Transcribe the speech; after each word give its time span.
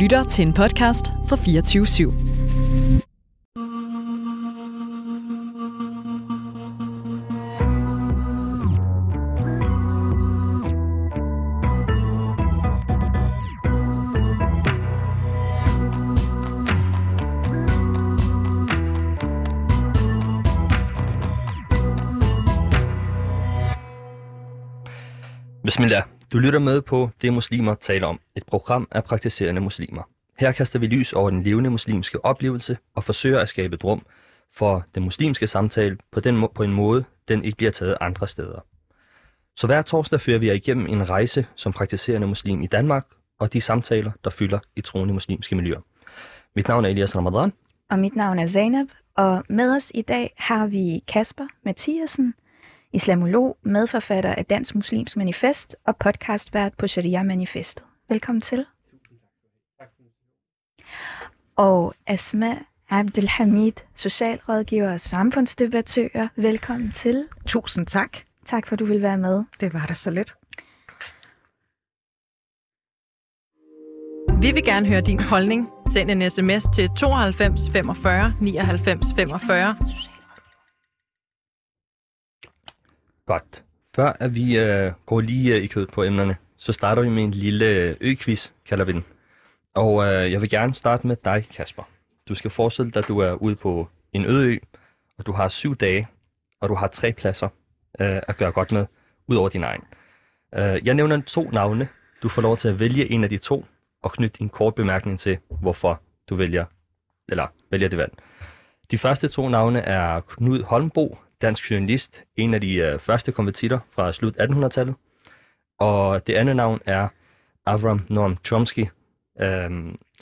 lytter 0.00 0.24
til 0.24 0.46
en 0.46 0.52
podcast 0.54 1.12
fra 1.28 1.36
24 1.36 1.84
/7. 1.84 2.12
Bismillah. 25.64 26.19
Du 26.32 26.38
lytter 26.38 26.58
med 26.58 26.82
på 26.82 27.10
Det 27.22 27.32
Muslimer 27.32 27.74
taler 27.74 28.06
om, 28.06 28.20
et 28.36 28.46
program 28.46 28.88
af 28.90 29.04
praktiserende 29.04 29.60
muslimer. 29.60 30.02
Her 30.38 30.52
kaster 30.52 30.78
vi 30.78 30.86
lys 30.86 31.12
over 31.12 31.30
den 31.30 31.42
levende 31.42 31.70
muslimske 31.70 32.24
oplevelse 32.24 32.78
og 32.94 33.04
forsøger 33.04 33.40
at 33.40 33.48
skabe 33.48 33.74
et 33.74 33.84
rum 33.84 34.06
for 34.52 34.84
den 34.94 35.02
muslimske 35.02 35.46
samtale 35.46 35.98
på, 36.12 36.20
den, 36.20 36.48
på 36.54 36.62
en 36.62 36.72
måde, 36.72 37.04
den 37.28 37.44
ikke 37.44 37.56
bliver 37.56 37.70
taget 37.70 37.96
andre 38.00 38.28
steder. 38.28 38.64
Så 39.56 39.66
hver 39.66 39.82
torsdag 39.82 40.20
fører 40.20 40.38
vi 40.38 40.46
jer 40.46 40.52
igennem 40.52 40.86
en 40.86 41.10
rejse 41.10 41.46
som 41.54 41.72
praktiserende 41.72 42.26
muslim 42.26 42.62
i 42.62 42.66
Danmark 42.66 43.06
og 43.38 43.52
de 43.52 43.60
samtaler, 43.60 44.12
der 44.24 44.30
fylder 44.30 44.58
i 44.76 44.80
troende 44.80 45.14
muslimske 45.14 45.54
miljøer. 45.54 45.80
Mit 46.56 46.68
navn 46.68 46.84
er 46.84 46.88
Elias 46.88 47.16
Ramadan. 47.16 47.52
Og 47.90 47.98
mit 47.98 48.16
navn 48.16 48.38
er 48.38 48.46
Zainab, 48.46 48.86
og 49.14 49.44
med 49.48 49.76
os 49.76 49.92
i 49.94 50.02
dag 50.02 50.34
har 50.38 50.66
vi 50.66 51.00
Kasper 51.08 51.46
Mathiasen, 51.64 52.34
islamolog, 52.92 53.56
medforfatter 53.62 54.34
af 54.34 54.44
Dansk 54.44 54.74
Muslims 54.74 55.16
Manifest 55.16 55.76
og 55.86 55.96
podcastvært 55.96 56.72
på 56.78 56.86
Sharia 56.86 57.22
Manifestet. 57.22 57.84
Velkommen 58.08 58.40
til. 58.40 58.66
Og 61.56 61.94
Asma 62.06 62.58
Abdelhamid, 62.90 63.72
socialrådgiver 63.94 64.92
og 64.92 65.00
samfundsdebattør. 65.00 66.28
Velkommen 66.36 66.92
til. 66.92 67.28
Tusind 67.46 67.86
tak. 67.86 68.16
Tak 68.44 68.66
for, 68.66 68.72
at 68.72 68.78
du 68.78 68.84
vil 68.84 69.02
være 69.02 69.18
med. 69.18 69.44
Det 69.60 69.74
var 69.74 69.86
da 69.86 69.94
så 69.94 70.10
lidt. 70.10 70.34
Vi 74.42 74.52
vil 74.52 74.64
gerne 74.64 74.86
høre 74.86 75.00
din 75.00 75.20
holdning. 75.20 75.68
Send 75.90 76.10
en 76.10 76.30
sms 76.30 76.64
til 76.74 76.88
92 76.96 77.70
45 77.72 78.34
99 78.40 79.06
45. 79.16 79.76
Godt. 83.30 83.64
Før 83.96 84.16
at 84.20 84.34
vi 84.34 84.58
øh, 84.58 84.92
går 85.06 85.20
lige 85.20 85.54
øh, 85.54 85.62
i 85.62 85.66
kød 85.66 85.86
på 85.86 86.02
emnerne, 86.02 86.36
så 86.56 86.72
starter 86.72 87.02
vi 87.02 87.08
med 87.08 87.24
en 87.24 87.30
lille 87.30 87.66
øh, 87.66 87.96
ø-quiz, 88.00 88.50
kalder 88.66 88.84
vi 88.84 88.92
den. 88.92 89.04
Og 89.74 90.06
øh, 90.06 90.32
jeg 90.32 90.40
vil 90.40 90.50
gerne 90.50 90.74
starte 90.74 91.06
med 91.06 91.16
dig, 91.24 91.46
Kasper. 91.56 91.82
Du 92.28 92.34
skal 92.34 92.50
forestille 92.50 92.90
dig, 92.90 92.98
at 93.00 93.08
du 93.08 93.18
er 93.18 93.32
ude 93.32 93.56
på 93.56 93.88
en 94.12 94.24
øde 94.24 94.46
ø, 94.46 94.58
og 95.18 95.26
du 95.26 95.32
har 95.32 95.48
syv 95.48 95.76
dage, 95.76 96.08
og 96.60 96.68
du 96.68 96.74
har 96.74 96.88
tre 96.88 97.12
pladser 97.12 97.48
øh, 98.00 98.20
at 98.28 98.36
gøre 98.36 98.52
godt 98.52 98.72
med, 98.72 98.86
ud 99.26 99.36
over 99.36 99.48
din 99.48 99.64
egen. 99.64 99.82
Øh, 100.54 100.86
jeg 100.86 100.94
nævner 100.94 101.20
to 101.20 101.50
navne. 101.50 101.88
Du 102.22 102.28
får 102.28 102.42
lov 102.42 102.56
til 102.56 102.68
at 102.68 102.80
vælge 102.80 103.10
en 103.10 103.24
af 103.24 103.30
de 103.30 103.38
to, 103.38 103.64
og 104.02 104.12
knytte 104.12 104.42
en 104.42 104.48
kort 104.48 104.74
bemærkning 104.74 105.18
til, 105.18 105.38
hvorfor 105.60 106.00
du 106.28 106.34
vælger, 106.34 106.64
eller 107.28 107.46
vælger 107.70 107.88
det 107.88 107.98
valg. 107.98 108.12
De 108.90 108.98
første 108.98 109.28
to 109.28 109.48
navne 109.48 109.80
er 109.80 110.20
Knud 110.20 110.62
Holmbo, 110.62 111.18
dansk 111.42 111.70
journalist, 111.70 112.22
en 112.36 112.54
af 112.54 112.60
de 112.60 112.74
øh, 112.74 112.98
første 112.98 113.32
konvertitter 113.32 113.78
fra 113.92 114.12
slut 114.12 114.36
1800-tallet. 114.40 114.94
Og 115.78 116.26
det 116.26 116.34
andet 116.34 116.56
navn 116.56 116.80
er 116.86 117.08
Avram 117.66 118.00
Noam 118.08 118.36
Chomsky, 118.44 118.86
øh, 119.40 119.70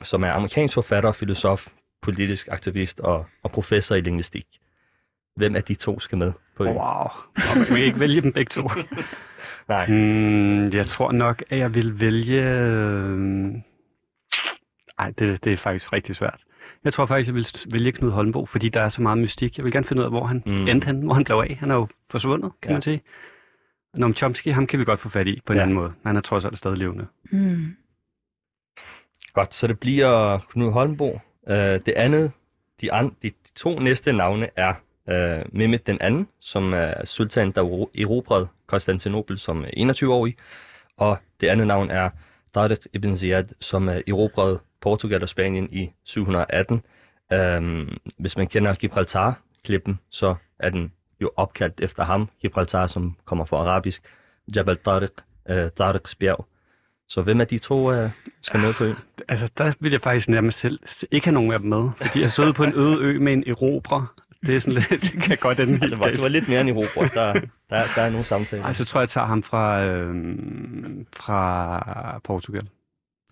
som 0.03 0.23
er 0.25 0.33
amerikansk 0.33 0.75
forfatter, 0.75 1.13
filosof, 1.13 1.69
politisk 2.03 2.49
aktivist 2.51 3.01
og, 3.01 3.27
og 3.43 3.51
professor 3.51 3.95
i 3.95 4.01
linguistik. 4.01 4.47
Hvem 5.37 5.57
af 5.57 5.65
de 5.65 5.75
to 5.75 6.01
skal 6.01 6.19
med 6.19 6.33
på 6.57 6.65
øen? 6.65 6.77
Wow, 6.77 7.09
man 7.57 7.67
kan 7.67 7.77
ikke 7.77 8.01
vælge 8.01 8.21
dem 8.21 8.33
begge 8.33 8.51
to. 8.51 8.63
Nej, 9.69 9.87
Hmm, 9.87 10.65
jeg 10.75 10.87
tror 10.87 11.13
nok, 11.13 11.43
at 11.51 11.59
jeg 11.59 11.75
vil 11.75 12.01
vælge... 12.01 12.43
øhm, 12.43 13.63
Ej, 14.99 15.11
det, 15.19 15.45
det 15.45 15.53
er 15.53 15.57
faktisk 15.57 15.93
rigtig 15.93 16.17
svært. 16.17 16.45
Jeg 16.85 16.93
tror 16.93 17.07
faktisk, 17.07 17.27
jeg 17.29 17.35
vil 17.35 17.47
vælge 17.73 17.93
Knud 17.93 18.11
Holmbo, 18.11 18.47
fordi 18.47 18.69
der 18.69 18.81
er 18.81 18.89
så 18.89 19.03
meget 19.03 19.19
mystik. 19.19 19.57
Jeg 19.57 19.65
vil 19.65 19.73
gerne 19.73 19.85
finde 19.87 20.01
ud 20.01 20.05
af, 20.05 20.11
hvor 20.11 20.25
han 20.27 20.43
Mm. 20.47 20.53
endte 20.69 20.87
hen, 20.87 21.03
hvor 21.03 21.15
han 21.15 21.25
blev 21.25 21.37
af. 21.37 21.57
Han 21.61 21.71
er 21.71 21.75
jo 21.75 21.89
forsvundet, 22.11 22.53
kan 22.63 22.71
Ja. 22.71 22.75
man 22.75 22.83
sige. 22.83 23.03
Noam 23.95 24.15
Chomsky, 24.15 24.53
ham 24.53 24.67
kan 24.67 24.79
vi 24.79 24.85
godt 24.85 25.01
få 25.01 25.09
fat 25.09 25.27
i 25.27 25.41
på 25.47 25.53
en 25.53 25.57
Ja. 25.57 25.63
anden 25.63 25.75
måde. 25.75 25.93
Han 26.07 26.17
er 26.17 26.21
trods 26.21 26.45
alt 26.45 26.59
stadig 26.59 26.79
levende. 26.79 27.07
Mm. 27.31 27.77
godt. 29.33 29.55
Så 29.55 29.67
det 29.67 29.81
bliver 29.81 30.39
Knud 30.51 30.73
Holmbo. 30.73 31.21
Øh, 31.49 31.55
det 31.57 31.89
andet, 31.97 32.33
de, 32.81 32.93
an, 32.93 33.09
de, 33.23 33.31
de 33.31 33.53
to 33.57 33.79
næste 33.79 34.13
navne 34.13 34.49
er 34.57 34.75
øh, 35.09 35.45
Mehmet 35.53 35.87
den 35.87 35.99
anden, 36.01 36.29
som 36.41 36.73
er 36.73 37.05
sultan, 37.05 37.53
der 37.53 37.63
ero- 37.63 38.01
erobrede 38.03 38.49
Konstantinopel 38.67 39.39
som 39.39 39.65
21-årig. 39.77 40.37
Og 40.97 41.19
det 41.41 41.47
andet 41.47 41.67
navn 41.67 41.91
er 41.91 42.11
Tariq 42.55 42.79
ibn 42.93 43.17
Ziyad, 43.17 43.45
som 43.61 43.89
er 43.89 44.01
erobrede 44.09 44.59
Portugal 44.81 45.23
og 45.23 45.29
Spanien 45.29 45.69
i 45.73 45.91
718. 46.05 46.83
Øhm, 47.33 47.97
hvis 48.19 48.37
man 48.37 48.47
kender 48.47 48.75
Gibraltar-klippen, 48.75 49.99
så 50.11 50.35
er 50.59 50.71
den 50.71 50.93
jo 51.21 51.31
opkaldt 51.37 51.81
efter 51.81 52.05
ham, 52.05 52.29
Gibraltar, 52.41 52.87
som 52.87 53.17
kommer 53.25 53.45
fra 53.45 53.57
arabisk, 53.57 54.03
Jabal 54.57 54.77
Tariq, 54.77 55.11
øh, 55.49 55.71
Tariqs 55.71 56.15
bjerg. 56.15 56.47
Så 57.09 57.23
hvem 57.23 57.41
af 57.41 57.47
de 57.47 57.59
to 57.59 57.93
øh, 57.93 58.11
skal 58.43 58.61
med 58.61 58.75
på 58.75 58.85
øen? 58.85 58.97
Altså, 59.29 59.51
der 59.59 59.73
vil 59.81 59.93
jeg 59.93 60.01
faktisk 60.01 60.29
nærmest 60.29 60.59
selv 60.59 60.81
ikke 61.11 61.27
have 61.27 61.35
nogen 61.35 61.53
af 61.53 61.59
dem 61.59 61.69
med, 61.69 61.91
fordi 62.01 62.21
jeg 62.21 62.33
sidder 62.33 62.53
på 62.53 62.65
en 62.65 62.73
øde 62.75 62.99
ø 63.01 63.19
med 63.19 63.33
en 63.33 63.45
erobrer. 63.47 64.15
Det 64.47 64.57
er 64.57 64.61
sådan 64.61 64.75
lidt, 64.91 65.03
det 65.13 65.23
kan 65.23 65.37
godt 65.41 65.61
ende 65.61 65.79
Ja, 65.83 65.87
det, 65.87 65.99
var, 65.99 66.07
det 66.07 66.23
var 66.23 66.29
lidt 66.29 66.49
mere 66.49 66.61
end 66.61 66.69
i 66.69 66.73
Robro. 66.73 67.03
Der, 67.15 67.33
der, 67.71 67.85
der 67.95 68.03
er 68.03 68.11
nogle 68.11 68.25
samtaler 68.25 68.65
Ej, 68.65 68.73
så 68.73 68.85
tror 68.85 69.01
jeg, 69.01 69.03
jeg 69.03 69.09
tager 69.09 69.27
ham 69.27 69.43
fra, 69.43 69.85
øhm, 69.85 71.07
fra 71.17 72.21
Portugal. 72.25 72.69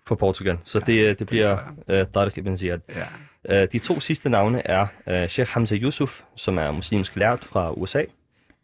På 0.07 0.15
Portugal. 0.15 0.59
Så 0.65 0.81
det, 0.81 1.19
det 1.19 1.27
bliver 1.27 1.59
uh, 1.89 2.07
Tariq 2.15 2.39
ibn 2.39 2.57
Ziyad. 2.57 2.81
Ja. 2.89 3.63
Uh, 3.63 3.69
de 3.73 3.79
to 3.79 4.01
sidste 4.01 4.29
navne 4.29 4.67
er 4.67 4.87
uh, 5.07 5.29
Sheikh 5.29 5.51
Hamza 5.51 5.75
Yusuf, 5.75 6.23
som 6.37 6.59
er 6.59 6.71
muslimsk 6.71 7.17
lært 7.17 7.45
fra 7.45 7.73
USA, 7.73 8.03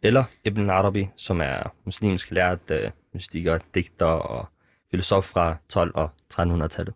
eller 0.01 0.23
Ibn 0.43 0.69
Arabi, 0.69 1.09
som 1.15 1.41
er 1.41 1.73
muslimsk 1.85 2.31
lært 2.31 2.71
uh, 2.71 2.91
mystiker, 3.13 3.59
digter 3.73 4.05
og 4.05 4.47
filosof 4.91 5.23
fra 5.23 5.57
12- 5.73 5.91
og 5.93 6.09
1300-tallet. 6.33 6.93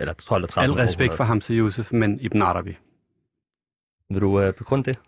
Eller 0.00 0.12
12 0.12 0.42
og 0.42 0.48
13 0.48 0.70
Al 0.70 0.84
respekt 0.84 1.14
for 1.14 1.24
Hamza 1.24 1.52
Yusuf, 1.52 1.92
men 1.92 2.20
Ibn 2.20 2.42
Arabi. 2.42 2.76
Vil 4.10 4.20
du 4.20 4.46
uh, 4.46 4.54
begrunde 4.54 4.84
det? 4.84 4.98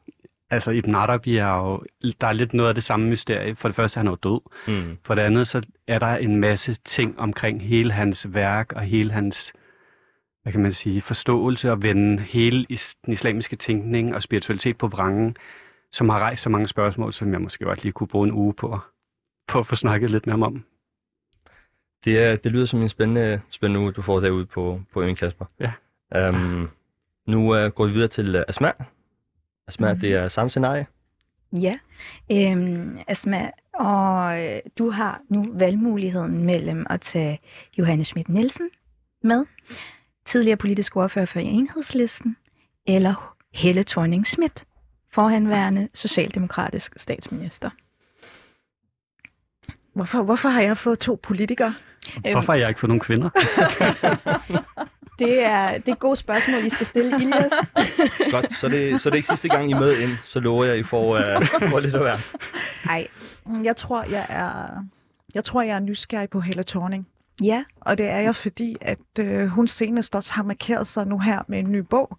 Altså, 0.51 0.71
Ibn 0.71 0.95
Arabi 0.95 1.37
er 1.37 1.57
jo... 1.57 1.83
Der 2.21 2.27
er 2.27 2.33
lidt 2.33 2.55
noget 2.55 2.69
af 2.69 2.75
det 2.75 2.85
samme 2.85 3.07
mysterie. 3.09 3.55
For 3.57 3.69
det 3.69 3.75
første, 3.77 3.99
han 3.99 4.07
er 4.07 4.11
jo 4.11 4.17
død. 4.17 4.41
Mm. 4.69 4.99
For 5.05 5.15
det 5.15 5.23
andet, 5.23 5.47
så 5.49 5.63
er 5.87 5.99
der 5.99 6.07
en 6.17 6.37
masse 6.37 6.75
ting 6.85 7.21
omkring 7.21 7.63
hele 7.63 7.93
hans 7.93 8.35
værk 8.35 8.73
og 8.73 8.83
hele 8.83 9.11
hans, 9.13 9.53
hvad 10.43 10.53
kan 10.53 10.63
man 10.63 10.73
sige, 10.73 11.01
forståelse 11.01 11.71
og 11.73 11.83
vende 11.83 12.23
hele 12.23 12.67
is- 12.69 12.95
den 13.05 13.13
islamiske 13.13 13.57
tænkning 13.57 14.15
og 14.15 14.23
spiritualitet 14.23 14.79
på 14.79 14.89
vrangen, 14.89 15.37
som 15.93 16.09
har 16.09 16.19
rejst 16.19 16.43
så 16.43 16.51
mange 16.51 16.69
spørgsmål, 16.69 17.13
som 17.13 17.33
jeg 17.33 17.41
måske 17.41 17.65
godt 17.65 17.83
lige 17.83 17.93
kunne 17.93 18.09
bruge 18.09 18.29
en 18.29 18.35
uge 18.35 18.55
på, 18.55 18.79
på 19.49 19.59
at 19.59 19.67
få 19.67 19.77
snakket 19.77 20.11
lidt 20.11 20.27
med 20.27 20.33
ham 20.33 20.43
om. 20.43 20.65
Det, 22.05 22.19
er- 22.19 22.37
det 22.37 22.53
lyder 22.53 22.65
som 22.65 22.83
en 22.83 22.89
spændende, 22.89 23.41
spændende 23.51 23.81
uge, 23.81 23.93
du 23.93 24.03
får 24.03 24.21
derude 24.21 24.47
på, 24.47 24.81
på 24.93 25.03
øen, 25.03 25.17
Kasper. 25.17 25.45
Ja. 25.61 25.73
Um, 26.29 26.71
nu 27.27 27.65
uh, 27.65 27.71
går 27.73 27.87
vi 27.87 27.93
videre 27.93 28.09
til 28.09 28.37
uh, 28.37 28.43
Asma. 28.49 28.73
Asma, 29.71 29.93
Mhm. 29.93 30.01
det 30.01 30.13
er 30.13 30.29
samme 30.29 30.51
scenarie. 30.51 30.87
Ja, 31.53 31.79
øhm, 32.33 32.99
Asma, 33.09 33.51
og 33.75 34.41
øh, 34.47 34.61
du 34.79 34.91
har 34.91 35.21
nu 35.29 35.47
valgmuligheden 35.55 36.45
mellem 36.45 36.87
at 36.91 37.01
tage 37.01 37.39
Johannes 37.79 38.07
Schmidt 38.07 38.29
Nielsen 38.29 38.69
med, 39.23 39.45
tidligere 40.25 40.57
politisk 40.57 40.97
ordfører 40.97 41.27
for 41.27 41.41
Enhedslisten, 41.41 42.37
eller 42.87 43.37
Helle 43.55 43.83
thorning 43.83 44.27
Schmidt, 44.27 44.65
forhenværende 45.13 45.89
socialdemokratisk 45.95 46.95
statsminister. 46.97 47.71
Hvorfor, 49.93 50.23
hvorfor 50.23 50.49
har 50.49 50.63
jeg 50.63 50.77
fået 50.77 50.99
to 50.99 51.21
politikere? 51.23 51.75
Hvorfor 52.33 52.53
har 52.53 52.59
jeg 52.59 52.69
ikke 52.69 52.81
fået 52.81 52.89
nogen 52.89 53.01
kvinder? 53.01 53.31
Det 55.19 55.45
er, 55.45 55.79
det 55.79 55.89
er 55.89 55.93
et 55.93 55.99
godt 55.99 56.19
spørgsmål, 56.19 56.65
I 56.65 56.69
skal 56.69 56.87
stille, 56.87 57.17
Ilias. 57.23 57.53
Godt, 58.33 58.57
så 58.57 58.67
er 58.67 58.71
det, 58.71 59.01
så 59.01 59.09
er 59.09 59.11
det 59.11 59.17
ikke 59.19 59.29
sidste 59.29 59.49
gang, 59.49 59.71
I 59.71 59.73
er 59.73 59.81
med 59.81 59.97
ind, 59.99 60.11
så 60.25 60.41
lover 60.41 60.65
jeg, 60.65 60.79
I 60.79 60.83
får, 60.83 61.15
uh, 61.15 61.47
får 61.71 61.81
lidt 61.81 61.95
at 61.95 62.05
være. 62.05 62.21
Nej, 62.87 63.07
jeg 63.65 63.77
tror, 63.77 64.03
jeg 64.03 64.27
er, 64.29 64.85
jeg 65.35 65.45
tror, 65.45 65.63
jeg 65.63 65.75
er 65.75 65.81
nysgerrig 65.81 66.31
på 66.31 66.41
Helle 66.41 66.65
Thorning. 66.65 67.07
Ja, 67.43 67.65
Og 67.81 67.99
det 67.99 68.09
er 68.09 68.19
jeg, 68.19 68.35
fordi 68.35 68.77
at 68.81 68.99
øh, 69.21 69.47
hun 69.47 69.69
senest 69.69 70.15
også 70.15 70.33
har 70.33 70.43
markeret 70.43 70.87
sig 70.87 71.07
nu 71.07 71.19
her 71.19 71.39
med 71.49 71.59
en 71.59 71.73
ny 71.73 71.79
bog. 71.79 72.19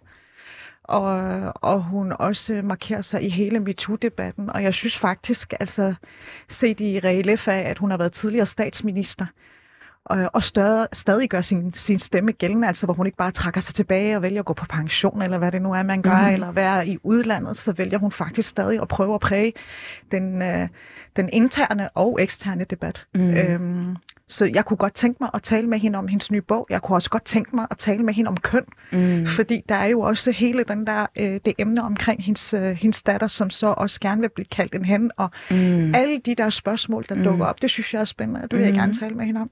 Og, 0.92 1.52
og 1.54 1.82
hun 1.82 2.12
også 2.18 2.60
markerer 2.64 3.00
sig 3.00 3.24
i 3.24 3.28
hele 3.28 3.60
MeToo-debatten. 3.60 4.50
Og 4.50 4.62
jeg 4.62 4.74
synes 4.74 4.98
faktisk, 4.98 5.52
altså 5.60 5.94
set 6.48 6.80
i 6.80 7.00
relief 7.00 7.48
af, 7.48 7.60
at 7.60 7.78
hun 7.78 7.90
har 7.90 7.98
været 7.98 8.12
tidligere 8.12 8.46
statsminister, 8.46 9.26
og, 10.04 10.30
og 10.32 10.42
stadig, 10.42 10.86
stadig 10.92 11.30
gør 11.30 11.40
sin, 11.40 11.74
sin 11.74 11.98
stemme 11.98 12.32
gældende, 12.32 12.68
altså 12.68 12.86
hvor 12.86 12.94
hun 12.94 13.06
ikke 13.06 13.18
bare 13.18 13.30
trækker 13.30 13.60
sig 13.60 13.74
tilbage 13.74 14.16
og 14.16 14.22
vælger 14.22 14.40
at 14.40 14.44
gå 14.44 14.52
på 14.52 14.66
pension, 14.66 15.22
eller 15.22 15.38
hvad 15.38 15.52
det 15.52 15.62
nu 15.62 15.72
er, 15.72 15.82
man 15.82 16.02
gør, 16.02 16.20
mm. 16.20 16.32
eller 16.32 16.52
være 16.52 16.88
i 16.88 16.98
udlandet, 17.02 17.56
så 17.56 17.72
vælger 17.72 17.98
hun 17.98 18.12
faktisk 18.12 18.48
stadig 18.48 18.80
at 18.82 18.88
prøve 18.88 19.14
at 19.14 19.20
præge 19.20 19.52
den, 20.10 20.42
øh, 20.42 20.68
den 21.16 21.28
interne 21.32 21.88
og 21.88 22.22
eksterne 22.22 22.64
debat. 22.64 23.06
Mm. 23.14 23.30
Øhm, 23.30 23.96
så 24.28 24.44
jeg 24.54 24.64
kunne 24.64 24.76
godt 24.76 24.94
tænke 24.94 25.16
mig 25.20 25.30
at 25.34 25.42
tale 25.42 25.66
med 25.66 25.78
hende 25.78 25.98
om 25.98 26.08
hendes 26.08 26.30
nye 26.30 26.40
bog. 26.40 26.66
Jeg 26.70 26.82
kunne 26.82 26.96
også 26.96 27.10
godt 27.10 27.24
tænke 27.24 27.56
mig 27.56 27.66
at 27.70 27.78
tale 27.78 28.02
med 28.02 28.14
hende 28.14 28.28
om 28.28 28.36
køn, 28.36 28.64
Mm. 28.92 29.26
fordi 29.26 29.60
der 29.68 29.74
er 29.74 29.86
jo 29.86 30.00
også 30.00 30.30
hele 30.30 30.64
den 30.68 30.86
der, 30.86 31.06
øh, 31.18 31.40
det 31.44 31.52
emne 31.58 31.82
omkring 31.82 32.24
hendes, 32.24 32.54
øh, 32.54 32.62
hendes 32.72 33.02
datter, 33.02 33.26
som 33.26 33.50
så 33.50 33.66
også 33.66 34.00
gerne 34.00 34.20
vil 34.20 34.28
blive 34.34 34.46
kaldt 34.46 34.74
en 34.74 34.84
hen, 34.84 35.10
og 35.16 35.30
Mm. 35.50 35.94
alle 35.94 36.18
de 36.26 36.34
der 36.34 36.50
spørgsmål, 36.50 37.04
der 37.08 37.14
Mm. 37.14 37.22
dukker 37.24 37.46
op, 37.46 37.62
det 37.62 37.70
synes 37.70 37.94
jeg 37.94 38.00
er 38.00 38.04
spændende, 38.04 38.40
og 38.42 38.50
det 38.50 38.58
vil 38.58 38.64
jeg 38.64 38.72
Mm. 38.74 38.78
gerne 38.78 38.92
tale 38.94 39.14
med 39.14 39.24
hende 39.26 39.40
om. 39.40 39.50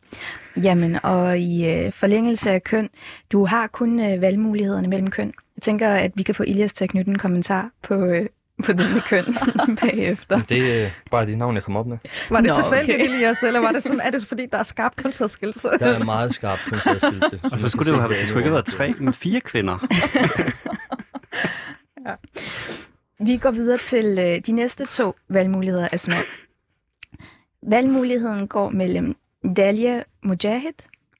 Jamen, 0.63 0.99
og 1.03 1.39
i 1.39 1.69
øh, 1.75 1.93
forlængelse 1.93 2.51
af 2.51 2.63
køn, 2.65 2.89
du 3.33 3.45
har 3.47 3.67
kun 3.67 4.01
øh, 4.01 4.21
valgmulighederne 4.21 4.89
mellem 4.89 5.11
køn. 5.11 5.33
Jeg 5.57 5.63
tænker, 5.63 5.89
at 5.89 6.13
vi 6.15 6.23
kan 6.23 6.35
få 6.35 6.43
Ilias 6.43 6.73
til 6.73 6.85
at 6.85 6.91
knytte 6.91 7.11
en 7.11 7.19
kommentar 7.19 7.71
på, 7.83 7.95
øh, 7.95 8.27
på 8.63 8.73
det 8.73 8.95
med 8.95 9.01
køn 9.01 9.25
bagefter. 9.81 10.37
Men 10.37 10.47
det 10.49 10.85
er 10.85 10.91
bare 11.11 11.27
de 11.27 11.37
navn, 11.37 11.55
jeg 11.55 11.63
kom 11.65 11.77
op 11.77 11.87
med. 11.87 11.99
Var 12.31 12.41
det 12.41 12.51
Nå, 12.51 12.55
tilfældigt, 12.63 13.03
okay. 13.03 13.15
Elias, 13.15 13.43
eller 13.43 13.61
var 13.61 13.73
det 13.73 13.83
sådan, 13.83 14.01
er 14.01 14.11
det 14.11 14.27
fordi, 14.27 14.47
der 14.47 14.59
er 14.59 14.63
skarp 14.63 14.97
kønsadskillelse? 14.97 15.69
Der 15.69 15.87
er 15.87 16.05
meget 16.05 16.35
skarp 16.35 16.59
kønsadskillelse. 16.67 17.41
Og 17.53 17.59
så 17.59 17.69
skulle 17.69 17.91
det 17.91 17.97
jo 17.97 18.01
have, 18.03 18.15
det 18.15 18.29
skulle 18.29 18.41
ikke 18.41 18.51
have 18.51 18.55
været 18.55 18.67
tre, 18.67 18.95
men 18.99 19.15
fire 19.15 19.41
kvinder. 19.41 19.79
Vi 23.25 23.37
går 23.37 23.51
videre 23.51 23.79
til 23.79 24.19
øh, 24.19 24.41
de 24.47 24.53
næste 24.53 24.87
to 24.87 25.15
valgmuligheder, 25.29 25.89
Asma. 25.93 26.17
Valgmuligheden 27.63 28.49
går 28.49 28.71
mellem 28.71 29.17
Dalia 29.57 30.03
Mujahid, 30.23 30.73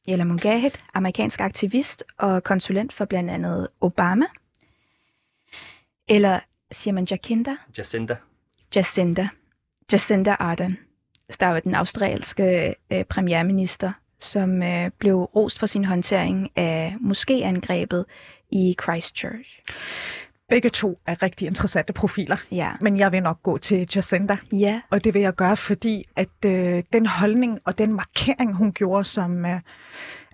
eller 0.09 0.25
Mujahid, 0.25 0.71
amerikansk 0.95 1.41
aktivist 1.41 2.05
og 2.19 2.45
konsulent 2.45 2.93
for 2.93 3.05
blandt 3.05 3.31
andet 3.31 3.69
Obama, 3.81 4.27
eller 6.09 6.41
siger 6.73 6.95
man 6.95 7.07
Jacinda? 7.11 7.57
Jacinda. 7.79 8.17
Jacinda. 8.77 9.29
Jacinda 9.93 10.37
Ardern, 10.39 10.77
der 11.41 11.47
var 11.47 11.61
den 11.61 11.75
australske 11.75 12.75
øh, 12.93 13.05
premierminister, 13.05 13.93
som 14.19 14.63
øh, 14.63 14.91
blev 14.99 15.17
rost 15.23 15.59
for 15.59 15.67
sin 15.67 15.85
håndtering 15.85 16.51
af 16.57 16.95
moskéangrebet 17.01 18.05
i 18.53 18.75
Christchurch. 18.83 19.63
Begge 20.49 20.71
to 20.71 21.01
er 21.07 21.23
rigtig 21.23 21.47
interessante 21.47 21.93
profiler, 21.93 22.37
Ja. 22.51 22.71
men 22.81 22.99
jeg 22.99 23.13
vil 23.13 23.23
nok 23.23 23.43
gå 23.43 23.59
til 23.59 23.89
Jacinda. 23.97 24.37
Ja. 24.53 24.81
Og 24.91 25.05
det 25.05 25.15
vil 25.15 25.23
jeg 25.23 25.35
gøre, 25.35 25.57
fordi 25.57 26.05
at 26.17 26.45
øh, 26.47 26.83
den 26.93 27.07
holdning 27.07 27.59
og 27.65 27.79
den 27.79 27.93
markering, 27.95 28.55
hun 28.55 28.73
gjorde 28.73 29.05
som 29.05 29.47
øh, 29.47 29.61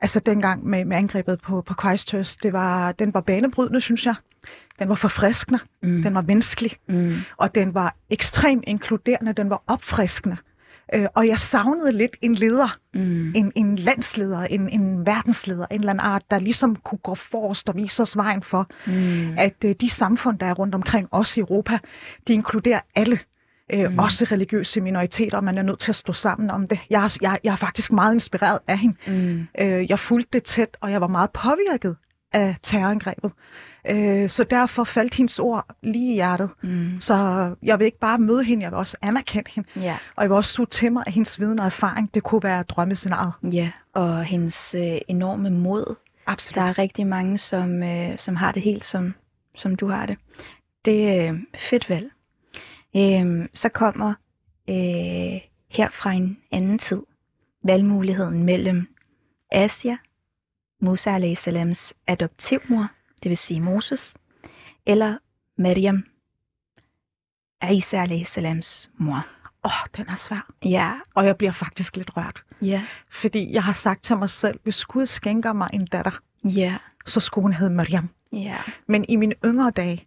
altså 0.03 0.21
dengang 0.21 0.67
med, 0.67 0.85
med 0.85 0.97
angrebet 0.97 1.41
på, 1.41 1.63
på 1.63 1.75
Christchurch, 1.81 2.39
det 2.43 2.53
var, 2.53 2.93
den 2.93 3.15
var 3.15 3.21
banebrydende, 3.21 3.81
synes 3.81 4.07
jeg. 4.07 4.15
Den 4.79 4.89
var 4.89 4.95
forfriskende, 4.95 5.59
Mm. 5.83 6.03
den 6.03 6.15
var 6.15 6.21
menneskelig, 6.21 6.73
Mm. 6.89 7.17
og 7.37 7.55
den 7.55 7.75
var 7.75 7.97
ekstremt 8.11 8.65
inkluderende, 8.67 9.33
den 9.33 9.51
var 9.51 9.63
opfriskende. 9.67 10.37
Øh, 10.95 11.07
og 11.15 11.27
jeg 11.29 11.39
savnede 11.39 11.93
lidt 11.93 12.17
en 12.23 12.35
leder, 12.35 12.79
Mm. 12.95 13.33
en, 13.35 13.53
en 13.55 13.77
landsleder, 13.77 14.41
en, 14.41 14.69
en 14.69 15.07
verdensleder, 15.07 15.67
en 15.71 15.79
eller 15.81 15.91
anden 15.91 16.07
art, 16.07 16.23
der 16.31 16.39
ligesom 16.39 16.77
kunne 16.77 16.99
gå 16.99 17.15
forrest 17.15 17.69
og 17.69 17.77
vise 17.77 18.03
os 18.03 18.17
vejen 18.17 18.43
for, 18.43 18.67
Mm. 18.87 19.35
at 19.39 19.55
øh, 19.65 19.75
de 19.81 19.91
samfund, 19.91 20.39
der 20.39 20.47
er 20.47 20.55
rundt 20.55 20.75
omkring 20.75 21.09
os 21.11 21.37
i 21.37 21.41
Europa, 21.41 21.79
de 22.29 22.33
inkluderer 22.33 22.81
alle. 22.95 23.19
Øh, 23.73 23.91
Mm. 23.93 23.99
Også 23.99 24.25
religiøse 24.33 24.81
minoriteter, 24.81 25.37
og 25.39 25.45
man 25.45 25.59
er 25.59 25.63
nødt 25.63 25.79
til 25.79 25.91
at 25.91 25.97
stå 25.97 26.13
sammen 26.13 26.51
om 26.51 26.69
det. 26.69 26.79
Jeg 26.91 27.05
er, 27.05 27.17
jeg, 27.23 27.39
jeg 27.45 27.53
er 27.53 27.57
faktisk 27.57 27.93
meget 27.93 28.13
inspireret 28.15 28.59
af 28.69 28.79
hende. 28.79 28.97
Mm. 29.07 29.47
Øh, 29.61 29.91
jeg 29.91 29.99
fulgte 29.99 30.29
det 30.33 30.43
tæt, 30.45 30.77
og 30.81 30.91
jeg 30.93 31.01
var 31.01 31.07
meget 31.07 31.31
påvirket 31.31 31.97
af 32.33 32.57
terrorangrebet. 32.63 33.33
Øh, 33.89 34.31
så 34.31 34.45
derfor 34.45 34.85
faldt 34.85 35.15
hendes 35.15 35.39
ord 35.39 35.77
lige 35.83 36.13
i 36.13 36.15
hjertet. 36.15 36.51
Mm. 36.63 37.01
Så 37.01 37.15
jeg 37.63 37.79
vil 37.79 37.85
ikke 37.85 37.99
bare 37.99 38.19
møde 38.19 38.45
hende, 38.45 38.63
jeg 38.63 38.71
vil 38.71 38.79
også 38.79 38.97
anerkende 39.03 39.51
hende. 39.55 39.69
Ja. 39.77 39.97
Og 40.17 40.23
jeg 40.23 40.31
vil 40.31 40.37
også 40.37 40.53
suge 40.53 40.67
til 40.67 40.93
mig 40.93 41.05
af 41.07 41.13
hendes 41.13 41.41
viden 41.41 41.59
og 41.59 41.67
erfaring. 41.67 42.15
Det 42.15 42.23
kunne 42.23 42.43
være 42.43 42.63
drømmescenariet. 42.63 43.33
ja, 43.53 43.71
og 43.95 44.25
hendes 44.25 44.75
øh, 44.75 44.99
enorme 45.09 45.51
mod. 45.51 45.95
Absolut. 46.27 46.55
Der 46.55 46.63
er 46.71 46.79
rigtig 46.79 47.07
mange, 47.07 47.39
som, 47.39 47.83
øh, 47.83 48.19
som 48.19 48.37
har 48.37 48.53
det 48.53 48.63
helt, 48.63 48.85
som, 48.85 49.15
som 49.57 49.77
du 49.77 49.89
har 49.89 50.07
det. 50.07 50.17
Det 50.85 51.11
er 51.11 51.33
øh, 51.33 51.39
fedt 51.55 51.91
valg. 51.91 52.11
Øhm, 52.97 53.49
så 53.55 53.69
kommer 53.69 54.15
øh, 54.69 55.41
her 55.71 55.91
fra 55.91 56.13
en 56.13 56.39
anden 56.53 56.79
tid 56.79 57.03
valgmuligheden 57.65 58.43
mellem 58.43 58.87
Asia, 59.53 59.97
Musa 60.81 61.19
a.s. 61.19 61.95
adoptivmor, 62.07 62.89
det 63.23 63.29
vil 63.29 63.37
sige 63.37 63.61
Moses, 63.61 64.17
eller 64.87 65.17
Maryam, 65.59 66.05
Isa 67.73 67.97
a.s. 68.05 68.91
mor. 68.99 69.27
Åh, 69.65 69.71
oh, 69.73 69.87
den 69.97 70.09
er 70.09 70.17
svær. 70.17 70.51
Ja, 70.65 70.93
Og 71.15 71.27
jeg 71.27 71.37
bliver 71.37 71.53
faktisk 71.53 71.97
lidt 71.97 72.17
rørt. 72.17 72.43
ja, 72.63 72.83
Fordi 73.11 73.53
jeg 73.53 73.65
har 73.65 73.73
sagt 73.73 74.03
til 74.05 74.17
mig 74.17 74.31
selv, 74.31 74.61
hvis 74.63 74.85
Gud 74.85 75.07
skænker 75.07 75.53
mig 75.53 75.69
en 75.73 75.87
datter, 75.87 76.19
ja, 76.45 76.77
så 77.07 77.21
skulle 77.21 77.43
hun 77.43 77.53
hedde 77.53 77.75
Mariam. 77.75 78.09
ja. 78.33 78.57
Men 78.89 79.05
i 79.09 79.17
mine 79.17 79.35
yngre 79.45 79.71
dage, 79.71 80.07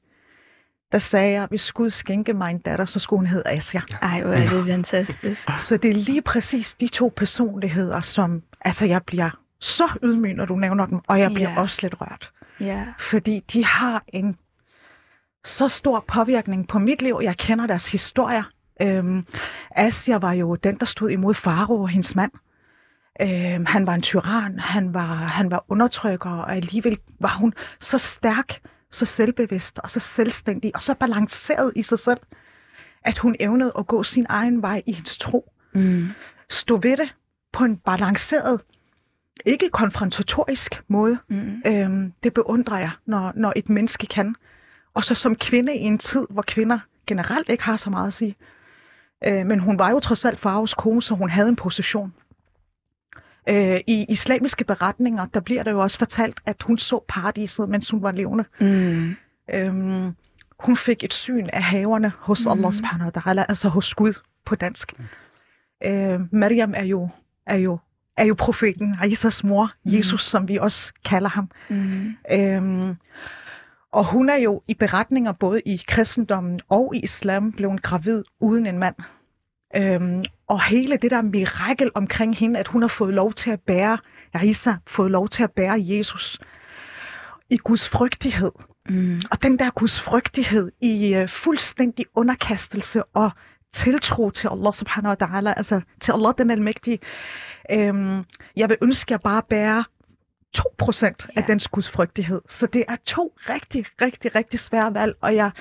der 0.91 1.00
sagde 1.00 1.31
jeg, 1.33 1.45
hvis 1.45 1.71
Gud 1.71 1.89
skænke 1.89 2.33
mig 2.33 2.51
en 2.51 2.59
datter, 2.59 2.85
så 2.85 3.00
skulle 3.00 3.17
hun 3.19 3.27
hedde 3.27 3.47
Asia. 3.50 3.81
Ej, 4.01 4.21
hvor 4.21 4.33
er 4.33 4.39
det 4.50 4.65
fantastisk. 4.67 5.47
Så 5.67 5.77
det 5.77 5.89
er 5.89 5.94
lige 5.94 6.21
præcis 6.21 6.73
de 6.73 6.88
to 6.88 7.13
personligheder, 7.15 8.01
som 8.01 8.44
altså 8.62 8.85
jeg 8.85 9.03
bliver 9.03 9.29
så 9.59 9.88
ydmyg, 10.03 10.33
når 10.33 10.45
du 10.45 10.55
nævner 10.55 10.85
dem, 10.85 11.00
og 11.07 11.19
jeg 11.19 11.31
bliver 11.33 11.50
Ja. 11.51 11.59
også 11.62 11.79
lidt 11.81 12.01
rørt. 12.01 12.31
Ja, 12.61 12.85
Fordi 13.00 13.39
de 13.53 13.65
har 13.65 14.03
en 14.07 14.38
så 15.45 15.67
stor 15.67 16.06
påvirkning 16.07 16.67
på 16.67 16.79
mit 16.79 17.01
liv. 17.01 17.19
Jeg 17.23 17.38
kender 17.38 17.67
deres 17.67 17.91
historier. 17.91 18.44
Øhm, 18.81 19.25
Asia 19.71 20.17
var 20.17 20.33
jo 20.33 20.56
den, 20.56 20.77
der 20.77 20.85
stod 20.85 21.09
imod 21.09 21.33
Faro 21.33 21.81
og 21.81 21.89
hendes 21.89 22.15
mand. 22.15 22.31
Øhm, 23.21 23.65
han 23.65 23.88
var 23.88 23.94
en 23.94 24.01
tyran, 24.01 24.59
han 24.59 24.94
var, 24.94 25.13
han 25.15 25.51
var 25.51 25.65
undertrykker, 25.67 26.29
og 26.29 26.56
alligevel 26.56 26.97
var 27.19 27.35
hun 27.39 27.53
så 27.79 27.97
stærk, 27.97 28.62
så 28.91 29.05
selvbevidst 29.05 29.79
og 29.79 29.91
så 29.91 30.00
selvstændig 30.00 30.71
og 30.75 30.81
så 30.81 30.94
balanceret 30.94 31.73
i 31.75 31.83
sig 31.83 32.00
selv, 32.00 32.19
at 33.03 33.17
hun 33.17 33.35
evnede 33.39 33.71
at 33.77 33.88
gå 33.88 34.03
sin 34.03 34.25
egen 34.29 34.62
vej 34.62 34.81
i 34.85 34.91
hendes 34.91 35.17
tro. 35.17 35.51
mm. 35.73 36.07
Stå 36.50 36.77
ved 36.77 36.97
det 36.97 37.15
på 37.51 37.63
en 37.63 37.77
balanceret, 37.77 38.62
ikke 39.45 39.69
konfrontatorisk 39.69 40.83
måde. 40.88 41.17
Mm. 41.27 41.62
Øhm, 41.65 42.13
det 42.24 42.34
beundrer 42.34 42.79
jeg, 42.79 42.91
når, 43.05 43.31
når 43.36 43.53
et 43.55 43.69
menneske 43.69 44.08
kan. 44.08 44.36
Og 44.93 45.03
så 45.03 45.15
som 45.15 45.36
kvinde 45.36 45.75
i 45.75 45.79
en 45.79 45.98
tid, 45.98 46.27
hvor 46.29 46.41
kvinder 46.41 46.79
generelt 47.08 47.50
ikke 47.50 47.63
har 47.63 47.77
så 47.77 47.89
meget 47.89 48.08
at 48.08 48.13
sige. 48.13 48.36
Øh, 49.27 49.46
men 49.46 49.60
hun 49.60 49.79
var 49.79 49.89
jo 49.89 50.00
trods 50.00 50.25
alt 50.25 50.39
Faros 50.39 50.74
kone, 50.74 51.01
så 51.01 51.15
hun 51.15 51.29
havde 51.29 51.50
en 51.50 51.55
position. 51.55 52.13
Øh, 53.50 53.79
I 53.88 54.05
islamiske 54.10 54.63
beretninger, 54.63 55.25
der 55.25 55.39
bliver 55.39 55.63
der 55.63 55.72
jo 55.72 55.81
også 55.81 55.98
fortalt, 55.98 56.39
at 56.46 56.63
hun 56.63 56.77
så 56.77 57.03
paradiset, 57.08 57.69
mens 57.69 57.89
hun 57.89 58.03
var 58.03 58.12
levende. 58.12 58.43
Mm. 58.60 59.15
Øhm, 59.53 60.15
hun 60.60 60.77
fik 60.77 61.03
et 61.03 61.13
syn 61.13 61.48
af 61.53 61.63
haverne 61.63 62.13
hos 62.17 62.46
mm. 62.46 62.51
Allah 62.51 62.74
subhanahu 62.74 63.12
wa 63.15 63.22
ta'ala, 63.22 63.46
altså 63.50 63.69
hos 63.69 63.93
Gud 63.93 64.13
på 64.46 64.55
dansk. 64.55 64.93
Øh, 65.86 66.19
Maryam 66.31 66.74
er 66.75 66.84
jo, 66.84 67.10
er 67.46 67.58
jo, 67.58 67.79
er 68.19 68.25
jo 68.25 68.35
profeten, 68.38 68.95
Isas 69.07 69.43
mor, 69.43 69.71
Mhm. 69.85 69.93
Jesus, 69.93 70.21
som 70.25 70.47
vi 70.47 70.57
også 70.57 70.93
kalder 71.05 71.29
ham. 71.29 71.49
Mm. 71.69 72.15
Øhm, 72.31 72.95
og 73.91 74.05
hun 74.05 74.29
er 74.29 74.35
jo 74.35 74.61
i 74.67 74.73
beretninger 74.73 75.31
både 75.31 75.61
i 75.65 75.81
kristendommen 75.88 76.59
og 76.69 76.95
i 76.95 76.99
islam 76.99 77.51
blevet 77.51 77.81
gravid 77.81 78.23
uden 78.39 78.65
en 78.65 78.77
mand. 78.79 78.95
Øhm, 79.75 80.23
og 80.47 80.63
hele 80.63 80.97
det 80.97 81.11
der 81.11 81.21
mirakel 81.21 81.91
omkring 81.95 82.35
hende, 82.38 82.59
at 82.59 82.67
hun 82.67 82.81
har 82.81 82.89
fået 82.89 83.13
lov 83.13 83.33
til 83.33 83.51
at 83.51 83.59
bære, 83.59 83.97
Isa 84.43 84.73
fået 84.88 85.11
lov 85.11 85.29
til 85.29 85.43
at 85.43 85.51
bære 85.51 85.75
Jesus 85.79 86.39
i 87.49 87.57
Guds 87.57 87.89
frygtighed. 87.89 88.51
Mm. 88.89 89.21
Og 89.31 89.43
den 89.43 89.59
der 89.59 89.69
Guds 89.69 90.01
frygtighed 90.01 90.71
i 90.81 91.17
uh, 91.21 91.27
fuldstændig 91.29 92.05
underkastelse 92.15 93.03
og 93.03 93.31
tiltro 93.73 94.29
til 94.29 94.47
Allah 94.47 94.73
subhanahu 94.73 95.15
wa 95.19 95.27
ta'ala, 95.27 95.53
altså 95.57 95.81
til 96.01 96.11
Allah 96.11 96.33
den 96.38 96.51
almægtige. 96.51 96.99
Øhm, 97.71 98.23
jeg 98.55 98.69
vil 98.69 98.77
ønske, 98.81 99.07
at 99.07 99.11
jeg 99.11 99.21
bare 99.21 99.41
bærer 99.49 99.83
2% 100.57 101.03
af 101.05 101.41
Ja. 101.41 101.41
dens 101.47 101.67
Guds 101.67 101.89
frygtighed. 101.89 102.41
Så 102.49 102.67
det 102.67 102.83
er 102.88 102.95
to 103.05 103.33
rigtig, 103.49 103.85
rigtig, 104.01 104.35
rigtig 104.35 104.59
svære 104.59 104.93
valg, 104.93 105.15
og 105.21 105.35
jeg 105.35 105.51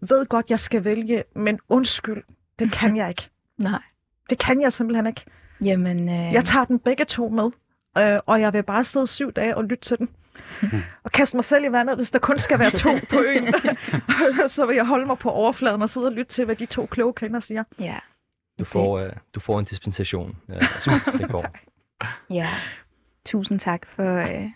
ved 0.00 0.26
godt, 0.26 0.50
jeg 0.50 0.60
skal 0.60 0.84
vælge, 0.84 1.24
men 1.36 1.58
undskyld, 1.68 2.22
det 2.58 2.72
kan 2.72 2.96
jeg 3.00 3.08
ikke. 3.08 3.28
Nej. 3.58 3.82
Det 4.30 4.38
kan 4.38 4.60
jeg 4.62 4.72
simpelthen 4.72 5.06
ikke. 5.06 5.24
Jamen, 5.64 6.08
øh, 6.08 6.32
Jeg 6.32 6.44
tager 6.44 6.64
den 6.64 6.78
begge 6.78 7.04
to 7.04 7.28
med, 7.28 7.50
øh, 7.98 8.20
og 8.26 8.40
jeg 8.40 8.52
vil 8.52 8.62
bare 8.62 8.84
sidde 8.84 9.06
syv 9.06 9.32
dage 9.32 9.56
og 9.56 9.64
lytte 9.64 9.84
til 9.84 9.98
den. 9.98 10.08
og 11.02 11.12
kaste 11.12 11.36
mig 11.36 11.44
selv 11.44 11.64
i 11.64 11.72
vandet, 11.72 11.96
hvis 11.96 12.10
der 12.10 12.18
kun 12.18 12.38
skal 12.38 12.58
være 12.58 12.70
to 12.70 12.90
på 13.10 13.16
øen. 13.28 13.54
så 14.48 14.66
vil 14.66 14.76
jeg 14.76 14.86
holde 14.86 15.06
mig 15.06 15.18
på 15.18 15.30
overfladen 15.30 15.82
og 15.82 15.90
sidde 15.90 16.06
og 16.06 16.12
lytte 16.12 16.30
til, 16.32 16.44
hvad 16.44 16.56
de 16.56 16.66
to 16.66 16.86
kloge 16.86 17.12
kvinder 17.12 17.40
siger. 17.40 17.64
ja. 17.78 17.98
Du 18.58 18.64
får, 18.64 18.98
øh, 18.98 19.12
du 19.34 19.40
får 19.40 19.58
en 19.58 19.64
dispensation. 19.64 20.36
Ja, 20.48 20.54
altså, 20.54 21.00
det 21.18 21.30
går. 21.30 21.46
Ja. 22.30 22.48
Tusind 23.24 23.58
tak 23.58 23.86
for, 23.86 24.16
øh, 24.16 24.50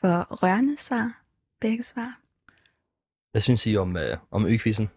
for 0.00 0.26
rørende 0.42 0.76
svar. 0.78 1.12
Begge 1.60 1.82
svar. 1.84 2.18
Hvad 3.30 3.40
synes 3.40 3.66
I 3.66 3.76
om, 3.76 3.96
øh, 3.96 4.16
om 4.30 4.46
økvisen? 4.46 4.90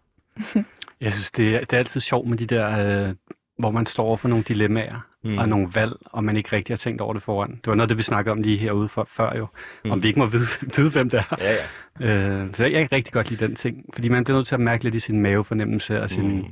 Jeg 1.02 1.14
synes, 1.14 1.32
det 1.32 1.56
er, 1.56 1.60
det 1.60 1.74
er 1.74 1.78
altid 1.78 2.00
sjovt 2.02 2.28
med 2.28 2.38
de 2.38 2.46
der, 2.46 2.70
øh, 3.10 3.16
hvor 3.58 3.72
man 3.72 3.86
står 3.86 4.04
over 4.04 4.18
for 4.18 4.28
nogle 4.28 4.44
dilemmaer 4.44 5.09
mm. 5.24 5.38
og 5.38 5.50
nogle 5.50 5.70
valg, 5.74 5.94
og 6.06 6.24
man 6.24 6.38
ikke 6.38 6.50
rigtig 6.56 6.74
har 6.74 6.78
tænkt 6.78 7.02
over 7.02 7.14
det 7.14 7.24
foran. 7.24 7.52
Det 7.52 7.68
var 7.68 7.76
noget, 7.76 7.90
det 7.90 7.98
vi 7.98 8.04
snakkede 8.04 8.32
om 8.32 8.42
lige 8.42 8.58
herude 8.58 8.88
for, 8.88 9.08
før 9.12 9.38
jo, 9.38 9.48
mm. 9.86 9.92
om 9.92 10.04
vi 10.04 10.08
ikke 10.08 10.20
må 10.20 10.26
vide, 10.26 10.46
vide 10.78 10.92
hvem 10.92 11.10
det 11.10 11.20
er. 11.20 11.36
Ja, 11.40 11.56
ja. 12.00 12.08
Øh, 12.08 12.56
så 12.56 12.64
jeg 12.64 12.82
kan 12.82 12.92
rigtig 12.92 13.14
godt 13.14 13.30
lide 13.30 13.48
den 13.48 13.56
ting, 13.56 13.86
fordi 13.94 14.10
man 14.10 14.24
bliver 14.24 14.38
nødt 14.38 14.48
til 14.48 14.56
at 14.56 14.62
mærke 14.62 14.84
lidt 14.84 14.96
i 14.96 15.00
sin 15.00 15.22
mavefornemmelse 15.22 16.02
og 16.02 16.10
sin 16.10 16.38
mm. 16.38 16.46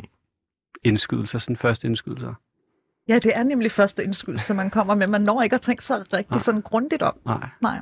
indskydelser, 0.83 1.39
sin 1.39 1.55
første 1.55 1.87
indskydelser. 1.87 2.33
Ja, 3.07 3.19
det 3.19 3.31
er 3.35 3.43
nemlig 3.43 3.71
første 3.71 4.03
indskydelse, 4.03 4.53
man 4.53 4.69
kommer 4.69 4.95
med. 4.95 5.07
Man 5.07 5.21
når 5.21 5.41
ikke 5.41 5.53
at 5.53 5.61
tænke 5.61 5.83
sig 5.83 5.99
rigtig 6.13 6.31
Nej. 6.31 6.39
sådan 6.39 6.61
grundigt 6.61 7.01
om. 7.01 7.13
Nej. 7.25 7.49
Nej. 7.61 7.81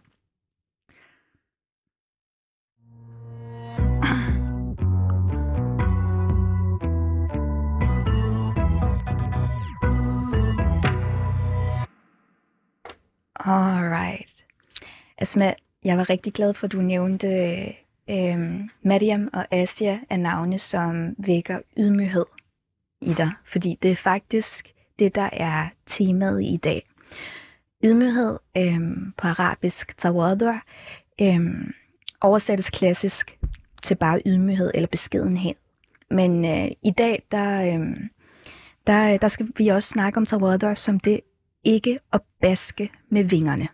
Alright. 13.47 14.45
Asma, 15.17 15.53
jeg 15.83 15.97
var 15.97 16.09
rigtig 16.09 16.33
glad 16.33 16.53
for, 16.53 16.65
at 16.65 16.71
du 16.71 16.81
nævnte 16.81 17.27
øh, 18.09 18.59
Mariam 18.83 19.29
og 19.33 19.45
Asia 19.51 19.99
er 20.09 20.17
navne, 20.17 20.59
som 20.59 21.15
vækker 21.17 21.59
ydmyghed 21.77 22.25
i 23.01 23.13
dig. 23.13 23.31
Fordi 23.45 23.77
det 23.81 23.91
er 23.91 23.95
faktisk 23.95 24.73
det, 24.99 25.15
der 25.15 25.29
er 25.33 25.67
temaet 25.85 26.43
i 26.43 26.57
dag. 26.57 26.89
Ydmyghed 27.83 28.39
øh, 28.57 28.79
på 29.17 29.27
arabisk, 29.27 29.97
tawadu, 29.97 30.51
øh, 31.21 31.41
oversættes 32.21 32.69
klassisk 32.69 33.37
til 33.81 33.95
bare 33.95 34.21
ydmyghed 34.25 34.71
eller 34.73 34.87
beskedenhed. 34.87 35.55
Men 36.09 36.45
øh, 36.45 36.71
i 36.83 36.91
dag, 36.97 37.23
der, 37.31 37.61
øh, 37.61 37.97
der, 38.87 39.13
øh, 39.13 39.21
der 39.21 39.27
skal 39.27 39.47
vi 39.57 39.67
også 39.67 39.89
snakke 39.89 40.17
om 40.17 40.25
tawadu 40.25 40.75
som 40.75 40.99
det 40.99 41.19
ikke 41.65 41.99
at 42.13 42.21
baske 42.41 42.91
med 43.09 43.23
vingerne. 43.23 43.67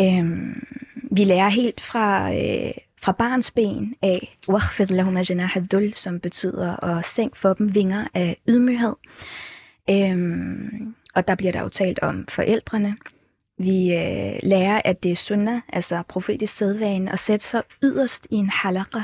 Øhm, 0.00 0.66
vi 1.10 1.24
lærer 1.24 1.48
helt 1.48 1.80
fra, 1.80 2.34
øh, 2.34 2.72
fra 3.02 3.12
barns 3.12 3.50
ben 3.50 3.94
af, 4.02 4.38
"Wakhfid 4.48 4.86
lahuma 4.86 5.22
hadul, 5.38 5.94
som 5.94 6.20
betyder 6.20 6.84
at 6.84 7.04
sænke 7.04 7.38
for 7.38 7.54
dem 7.54 7.74
vinger 7.74 8.06
af 8.14 8.36
ydmyghed. 8.48 8.94
Øhm, 9.90 10.94
og 11.14 11.28
der 11.28 11.34
bliver 11.34 11.52
der 11.52 11.60
jo 11.60 11.68
talt 11.68 11.98
om 11.98 12.24
forældrene. 12.28 12.96
Vi 13.58 13.94
øh, 13.94 14.38
lærer, 14.42 14.80
at 14.84 15.02
det 15.02 15.12
er 15.12 15.16
sunnah, 15.16 15.60
altså 15.68 16.02
profetisk 16.08 16.56
sædvane, 16.56 17.12
at 17.12 17.18
sætte 17.18 17.46
sig 17.46 17.62
yderst 17.82 18.26
i 18.30 18.34
en 18.34 18.48
halaqa, 18.48 19.00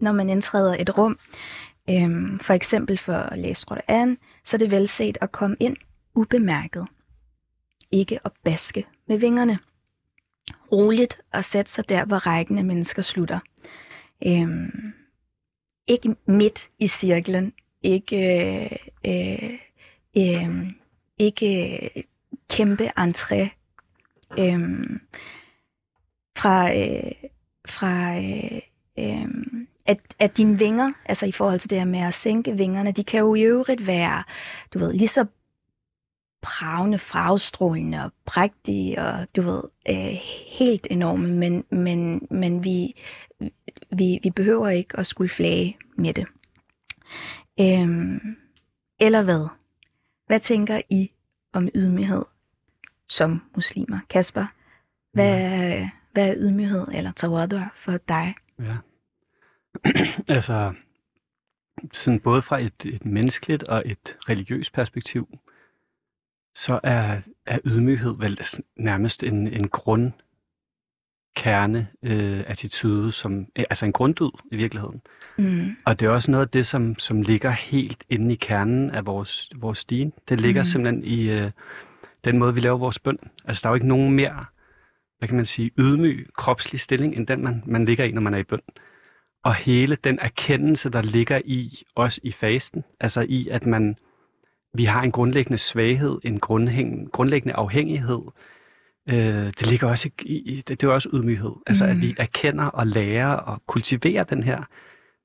når 0.00 0.12
man 0.12 0.28
indtræder 0.28 0.76
et 0.78 0.98
rum. 0.98 1.18
Øhm, 1.90 2.38
for 2.38 2.54
eksempel 2.54 2.98
for 2.98 3.12
at 3.12 3.38
læse 3.38 3.66
Quran, 3.68 4.18
så 4.44 4.56
er 4.56 4.58
det 4.58 4.70
velset 4.70 5.18
at 5.20 5.32
komme 5.32 5.56
ind 5.60 5.76
ubemærket. 6.14 6.86
Ikke 7.90 8.18
at 8.24 8.32
baske 8.44 8.86
med 9.08 9.18
vingerne. 9.18 9.58
Roligt 10.72 11.20
at 11.32 11.44
sætte 11.44 11.72
sig 11.72 11.88
der, 11.88 12.04
hvor 12.04 12.16
rækken 12.16 12.58
af 12.58 12.64
mennesker 12.64 13.02
slutter. 13.02 13.38
Øhm, 14.26 14.92
ikke 15.86 16.16
midt 16.26 16.70
i 16.78 16.86
cirklen. 16.86 17.52
Ikke, 17.82 18.16
øh, 18.26 18.76
øh, 19.06 19.58
øhm, 20.16 20.74
ikke 21.18 22.04
kæmpe 22.50 22.92
entré. 22.98 23.48
Øhm, 24.38 25.00
fra 26.36 26.76
øh, 26.76 27.12
fra 27.68 28.18
øh, 28.18 28.60
øh, 28.98 29.28
at, 29.86 29.98
at 30.18 30.36
dine 30.36 30.58
vinger, 30.58 30.92
altså 31.06 31.26
i 31.26 31.32
forhold 31.32 31.60
til 31.60 31.70
det 31.70 31.78
her 31.78 31.84
med 31.84 32.00
at 32.00 32.14
sænke 32.14 32.56
vingerne, 32.56 32.92
de 32.92 33.04
kan 33.04 33.20
jo 33.20 33.34
i 33.34 33.42
øvrigt 33.42 33.86
være, 33.86 34.22
du 34.74 34.78
ved, 34.78 34.92
lige 34.92 35.08
så 35.08 35.26
bravende, 36.42 36.98
farvestrålende 36.98 38.04
og 38.04 38.12
prægtige 38.24 39.02
og 39.02 39.26
du 39.36 39.42
ved, 39.42 39.62
øh, 39.88 40.18
helt 40.46 40.86
enorme, 40.90 41.28
men, 41.28 41.64
men, 41.70 42.26
men 42.30 42.64
vi, 42.64 42.94
vi, 43.90 44.18
vi 44.22 44.30
behøver 44.36 44.68
ikke 44.68 44.98
at 44.98 45.06
skulle 45.06 45.28
flage 45.28 45.78
med 45.96 46.14
det. 46.14 46.26
Øhm, 47.60 48.36
eller 49.00 49.22
hvad? 49.22 49.48
Hvad 50.26 50.40
tænker 50.40 50.80
I 50.90 51.10
om 51.52 51.68
ydmyghed 51.74 52.24
som 53.08 53.42
muslimer? 53.54 53.98
Kasper, 54.10 54.46
hvad, 55.12 55.40
er, 55.40 55.88
hvad 56.12 56.28
er 56.28 56.34
ydmyghed 56.36 56.86
eller 56.94 57.12
tawadur 57.12 57.72
for 57.74 57.96
dig? 58.08 58.34
Ja. 58.58 58.76
altså, 60.36 60.74
sådan 61.92 62.20
både 62.20 62.42
fra 62.42 62.58
et, 62.58 62.84
et 62.84 63.04
menneskeligt 63.04 63.62
og 63.62 63.82
et 63.86 64.16
religiøst 64.28 64.72
perspektiv, 64.72 65.38
så 66.54 66.80
er, 66.82 67.20
er 67.46 67.58
ydmyghed 67.64 68.14
vel 68.18 68.40
nærmest 68.76 69.22
en, 69.22 69.48
en 69.48 69.68
grund 69.68 70.12
kerne 71.36 71.88
øh, 72.02 72.44
attitude, 72.46 73.12
som, 73.12 73.46
øh, 73.58 73.64
altså 73.70 73.84
en 73.86 73.92
grunddyd 73.92 74.30
i 74.52 74.56
virkeligheden. 74.56 75.02
Mm. 75.38 75.76
Og 75.84 76.00
det 76.00 76.06
er 76.06 76.10
også 76.10 76.30
noget 76.30 76.46
af 76.46 76.50
det, 76.50 76.66
som, 76.66 76.98
som 76.98 77.22
ligger 77.22 77.50
helt 77.50 78.04
inde 78.08 78.32
i 78.32 78.36
kernen 78.36 78.90
af 78.90 79.06
vores, 79.06 79.50
vores 79.56 79.78
stien. 79.78 80.12
Det 80.28 80.40
ligger 80.40 80.60
Mhm. 80.60 80.64
simpelthen 80.64 81.04
i 81.04 81.30
øh, 81.30 81.50
den 82.24 82.38
måde, 82.38 82.54
vi 82.54 82.60
laver 82.60 82.78
vores 82.78 82.98
bøn. 82.98 83.18
Altså, 83.44 83.60
der 83.62 83.68
er 83.68 83.70
jo 83.70 83.74
ikke 83.74 83.88
nogen 83.88 84.14
mere, 84.14 84.44
hvad 85.18 85.28
kan 85.28 85.36
man 85.36 85.44
sige, 85.46 85.70
ydmyg 85.78 86.28
kropslig 86.36 86.80
stilling, 86.80 87.16
end 87.16 87.26
den, 87.26 87.42
man, 87.44 87.62
man 87.66 87.84
ligger 87.84 88.04
i, 88.04 88.12
når 88.12 88.20
man 88.20 88.34
er 88.34 88.38
i 88.38 88.42
bøn. 88.42 88.60
Og 89.44 89.54
hele 89.54 89.96
den 90.04 90.18
erkendelse, 90.18 90.90
der 90.90 91.02
ligger 91.02 91.40
i, 91.44 91.82
også 91.94 92.20
i 92.24 92.32
fasten, 92.32 92.84
altså 93.00 93.20
i, 93.28 93.48
at 93.48 93.66
man, 93.66 93.96
vi 94.74 94.84
har 94.84 95.02
en 95.02 95.12
grundlæggende 95.12 95.58
svaghed, 95.58 96.18
en 96.24 96.38
grundlæggende 97.12 97.54
afhængighed. 97.54 98.20
Øh, 99.08 99.16
det 99.46 99.66
ligger 99.66 99.88
også 99.88 100.10
i, 100.22 100.62
det, 100.68 100.80
det 100.80 100.86
er 100.88 100.92
også 100.92 101.08
ydmyghed. 101.12 101.52
Altså 101.66 101.84
Mm. 101.84 101.90
at 101.90 102.00
vi 102.02 102.14
erkender 102.18 102.64
og 102.64 102.86
lærer 102.86 103.32
og 103.32 103.62
kultiverer 103.66 104.24
den 104.24 104.42
her, 104.42 104.62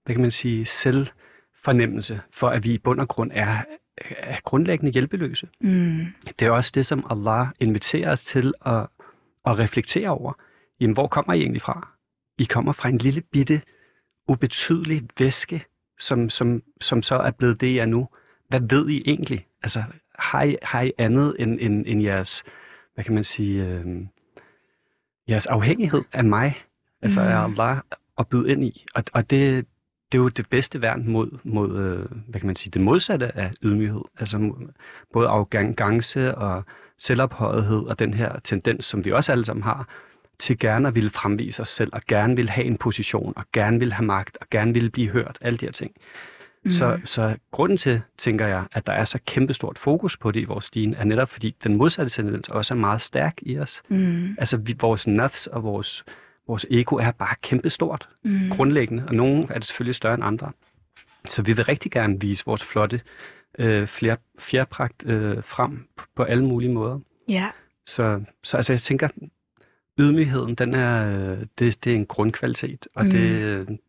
hvad 0.05 0.15
kan 0.15 0.21
man 0.21 0.31
sige, 0.31 0.65
selvfornemmelse, 0.65 2.21
for 2.31 2.49
at 2.49 2.63
vi 2.63 2.73
i 2.73 2.77
bund 2.77 2.99
og 2.99 3.07
grund 3.07 3.31
er, 3.33 3.63
er 4.17 4.39
grundlæggende 4.43 4.93
hjælpeløse. 4.93 5.47
Mm. 5.61 6.05
Det 6.39 6.45
er 6.47 6.51
også 6.51 6.71
det, 6.75 6.85
som 6.85 7.05
Allah 7.09 7.47
inviterer 7.59 8.11
os 8.11 8.23
til 8.23 8.53
at, 8.65 8.87
at 9.45 9.59
reflektere 9.59 10.09
over. 10.09 10.33
Jamen, 10.79 10.93
hvor 10.93 11.07
kommer 11.07 11.33
I 11.33 11.39
egentlig 11.39 11.61
fra? 11.61 11.87
I 12.39 12.43
kommer 12.43 12.71
fra 12.73 12.89
en 12.89 12.97
lille 12.97 13.21
bitte, 13.21 13.61
ubetydelig 14.27 15.03
væske, 15.19 15.65
som, 15.99 16.29
som, 16.29 16.61
som 16.81 17.03
så 17.03 17.15
er 17.15 17.31
blevet 17.31 17.61
det, 17.61 17.67
I 17.67 17.77
er 17.77 17.85
nu. 17.85 18.07
Hvad 18.47 18.59
ved 18.69 18.89
I 18.89 19.03
egentlig? 19.05 19.47
Altså, 19.63 19.83
har 20.19 20.43
I, 20.43 20.55
har 20.61 20.81
I 20.81 20.91
andet 20.97 21.35
end, 21.39 21.57
end, 21.61 21.83
end 21.87 22.01
jeres, 22.01 22.43
hvad 22.93 23.03
kan 23.03 23.13
man 23.13 23.23
sige, 23.23 23.65
øh, 23.65 23.85
jeres 25.29 25.45
afhængighed 25.45 26.03
af 26.13 26.23
mig? 26.23 26.63
Altså, 27.01 27.19
Mm. 27.21 27.27
er 27.27 27.37
Allah 27.37 27.77
at 28.17 28.27
byde 28.27 28.51
ind 28.51 28.63
i? 28.63 28.85
Og, 28.95 29.03
og 29.13 29.29
det, 29.29 29.65
det 30.11 30.17
er 30.17 30.21
jo 30.21 30.29
det 30.29 30.49
bedste 30.49 30.81
værn 30.81 31.07
mod, 31.07 31.37
mod 31.43 31.77
øh, 31.77 32.05
hvad 32.27 32.39
kan 32.39 32.47
man 32.47 32.55
sige, 32.55 32.71
det 32.71 32.81
modsatte 32.81 33.37
af 33.37 33.51
ydmyghed. 33.63 34.01
Altså 34.19 34.53
både 35.13 35.27
arrogance 35.27 36.35
og 36.35 36.63
selvophøjethed 36.97 37.77
og 37.79 37.99
den 37.99 38.13
her 38.13 38.39
tendens, 38.43 38.85
som 38.85 39.05
vi 39.05 39.11
også 39.11 39.31
alle 39.31 39.45
sammen 39.45 39.63
har, 39.63 39.87
til 40.39 40.59
gerne 40.59 40.87
at 40.87 40.95
ville 40.95 41.09
fremvise 41.09 41.61
os 41.61 41.69
selv, 41.69 41.89
og 41.93 42.01
gerne 42.07 42.35
vil 42.35 42.49
have 42.49 42.65
en 42.65 42.77
position, 42.77 43.33
og 43.35 43.45
gerne 43.53 43.79
vil 43.79 43.93
have 43.93 44.05
magt, 44.05 44.37
og 44.41 44.47
gerne 44.51 44.73
vil 44.73 44.89
blive 44.89 45.09
hørt, 45.09 45.37
alle 45.41 45.57
de 45.57 45.65
her 45.65 45.71
ting. 45.71 45.91
Mm. 46.65 46.71
Så, 46.71 46.99
så 47.05 47.35
grunden 47.51 47.77
til, 47.77 48.01
tænker 48.17 48.47
jeg, 48.47 48.65
at 48.71 48.87
der 48.87 48.93
er 48.93 49.05
så 49.05 49.19
kæmpestort 49.25 49.79
fokus 49.79 50.17
på 50.17 50.31
det 50.31 50.39
i 50.39 50.43
vores 50.43 50.65
stien, 50.65 50.93
er 50.93 51.03
netop 51.03 51.29
fordi 51.29 51.55
den 51.63 51.75
modsatte 51.75 52.11
tendens 52.11 52.49
også 52.49 52.73
er 52.73 52.77
meget 52.77 53.01
stærk 53.01 53.37
i 53.41 53.59
os. 53.59 53.81
Mm. 53.89 54.35
Altså 54.37 54.57
vi, 54.57 54.75
vores 54.81 55.07
nafs 55.07 55.47
og 55.47 55.63
vores, 55.63 56.05
vores 56.47 56.65
ego 56.71 56.95
er 56.95 57.11
bare 57.11 57.35
kæmpestort 57.41 58.09
Mm. 58.23 58.49
grundlæggende, 58.49 59.03
og 59.07 59.15
nogle 59.15 59.45
er 59.49 59.53
det 59.53 59.65
selvfølgelig 59.65 59.95
større 59.95 60.13
end 60.13 60.23
andre. 60.23 60.51
Så 61.25 61.41
vi 61.41 61.53
vil 61.53 61.65
rigtig 61.65 61.91
gerne 61.91 62.21
vise 62.21 62.43
vores 62.45 62.63
flotte 62.63 63.01
øh, 63.59 63.87
fler, 63.87 64.15
fjerpragt 64.39 65.03
øh, 65.05 65.43
frem 65.43 65.87
på, 65.97 66.05
på 66.15 66.23
alle 66.23 66.45
mulige 66.45 66.73
måder. 66.73 66.99
Ja. 67.29 67.49
Så, 67.85 68.21
så 68.43 68.57
altså, 68.57 68.73
jeg 68.73 68.81
tænker, 68.81 69.07
ydmygheden, 69.99 70.55
den 70.55 70.73
er, 70.73 71.07
øh, 71.07 71.37
det, 71.59 71.83
det 71.83 71.91
er 71.91 71.95
en 71.95 72.05
grundkvalitet, 72.05 72.87
og 72.95 73.05
Mm. 73.05 73.11
det, 73.11 73.79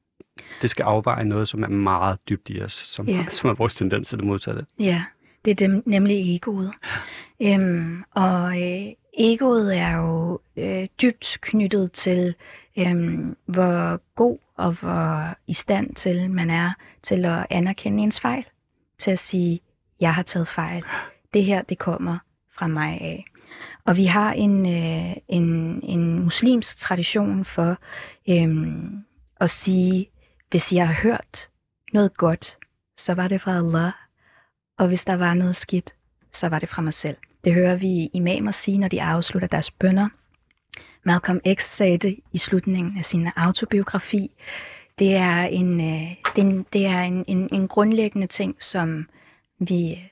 det 0.62 0.70
skal 0.70 0.82
afveje 0.82 1.24
noget, 1.24 1.48
som 1.48 1.62
er 1.62 1.68
meget 1.68 2.18
dybt 2.28 2.50
i 2.50 2.62
os, 2.62 2.72
som, 2.72 3.08
Ja. 3.08 3.14
yeah. 3.14 3.30
som 3.36 3.50
er 3.50 3.54
vores 3.54 3.74
tendens 3.74 4.08
til 4.08 4.18
det 4.18 4.26
modsatte. 4.26 4.66
Ja, 4.78 5.02
det 5.44 5.50
er 5.50 5.54
dem, 5.54 5.82
nemlig 5.86 6.36
egoet. 6.36 6.72
Øhm, 7.42 8.02
og 8.10 8.62
øh, 8.62 8.92
egoet 9.18 9.78
er 9.78 9.96
jo 9.96 10.40
øh, 10.56 10.86
dybt 11.02 11.38
knyttet 11.40 11.92
til, 11.92 12.34
øhm, 12.78 13.36
hvor 13.46 14.00
god 14.14 14.38
og 14.56 14.72
hvor 14.72 15.36
i 15.46 15.52
stand 15.52 15.94
til 15.94 16.30
man 16.30 16.50
er 16.50 16.70
til 17.02 17.24
at 17.24 17.46
anerkende 17.50 18.02
ens 18.02 18.20
fejl. 18.20 18.44
Til 18.98 19.10
at 19.10 19.18
sige, 19.18 19.60
jeg 20.00 20.14
har 20.14 20.22
taget 20.22 20.48
fejl. 20.48 20.82
Det 21.34 21.44
her, 21.44 21.62
det 21.62 21.78
kommer 21.78 22.18
fra 22.52 22.66
mig 22.66 22.98
af. 23.00 23.24
Og 23.84 23.96
vi 23.96 24.04
har 24.04 24.32
en, 24.32 24.66
øh, 24.66 25.16
en, 25.28 25.80
en 25.82 26.20
muslimsk 26.24 26.78
tradition 26.78 27.44
for 27.44 27.76
øh, 28.30 28.66
at 29.40 29.50
sige, 29.50 30.10
hvis 30.50 30.72
jeg 30.72 30.86
har 30.88 30.94
hørt 30.94 31.48
noget 31.92 32.16
godt, 32.16 32.58
så 32.96 33.14
var 33.14 33.28
det 33.28 33.40
fra 33.40 33.56
Allah. 33.56 33.92
Og 34.78 34.88
hvis 34.88 35.04
der 35.04 35.16
var 35.16 35.34
noget 35.34 35.56
skidt, 35.56 35.94
så 36.32 36.48
var 36.48 36.58
det 36.58 36.68
fra 36.68 36.82
mig 36.82 36.92
selv. 36.92 37.16
Det 37.44 37.54
hører 37.54 37.76
vi 37.76 38.06
imamer 38.12 38.50
sige, 38.50 38.78
når 38.78 38.88
de 38.88 39.02
afslutter 39.02 39.48
deres 39.48 39.70
bønder. 39.70 40.08
Malcolm 41.04 41.40
X 41.54 41.62
sagde 41.62 41.98
det 41.98 42.18
i 42.32 42.38
slutningen 42.38 42.98
af 42.98 43.04
sin 43.04 43.28
autobiografi. 43.36 44.30
Det 44.98 45.16
er 45.16 45.42
en, 45.42 45.80
øh, 45.80 46.16
det 46.36 46.42
er 46.42 46.48
en, 46.48 46.66
det 46.72 46.86
er 46.86 47.02
en, 47.02 47.24
en, 47.28 47.48
en 47.52 47.68
grundlæggende 47.68 48.26
ting, 48.26 48.62
som 48.62 49.08
vi 49.58 50.10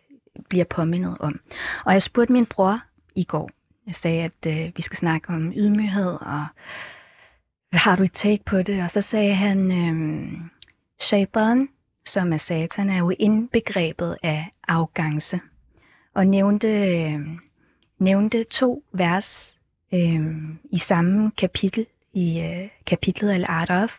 bliver 0.49 0.65
påmindet 0.65 1.17
om. 1.21 1.41
Og 1.85 1.93
jeg 1.93 2.03
spurgte 2.03 2.33
min 2.33 2.47
bror 2.47 2.81
i 3.15 3.25
går. 3.25 3.51
Jeg 3.87 3.95
sagde, 3.95 4.23
at 4.23 4.47
øh, 4.47 4.73
vi 4.77 4.83
skal 4.83 4.97
snakke 4.97 5.29
om 5.29 5.53
ydmyghed, 5.57 6.13
og 6.21 6.47
har 7.79 7.97
du 7.97 8.03
et 8.03 8.13
take 8.13 8.45
på 8.45 8.63
det? 8.63 8.83
Og 8.83 8.91
så 8.91 9.01
sagde 9.01 9.35
han, 9.35 9.73
øh, 9.73 10.33
shaitan, 11.01 11.69
som 12.05 12.33
er 12.33 12.37
satan, 12.37 12.91
er 12.91 12.99
jo 12.99 13.13
indbegrebet 13.19 14.17
af 14.23 14.51
arrogance. 14.69 15.41
Og 16.15 16.27
nævnte, 16.27 16.69
øh, 16.69 17.21
nævnte 17.99 18.45
to 18.45 18.85
vers 18.93 19.59
øh, 19.95 20.27
i 20.73 20.79
samme 20.79 21.31
kapitel, 21.31 21.87
i 22.13 22.41
øh, 22.41 22.69
kapitlet 22.87 23.33
Al-Araf, 23.33 23.99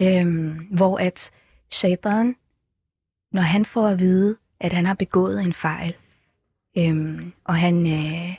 øh, 0.00 0.56
hvor 0.70 0.98
at 0.98 1.30
shaitan, 1.70 2.36
når 3.32 3.42
han 3.42 3.64
får 3.64 3.88
at 3.88 4.00
vide, 4.00 4.36
at 4.60 4.72
han 4.72 4.86
har 4.86 4.94
begået 4.94 5.42
en 5.42 5.52
fejl, 5.52 5.94
øh, 6.78 7.26
og 7.44 7.54
han 7.54 7.86
øh, 7.86 8.36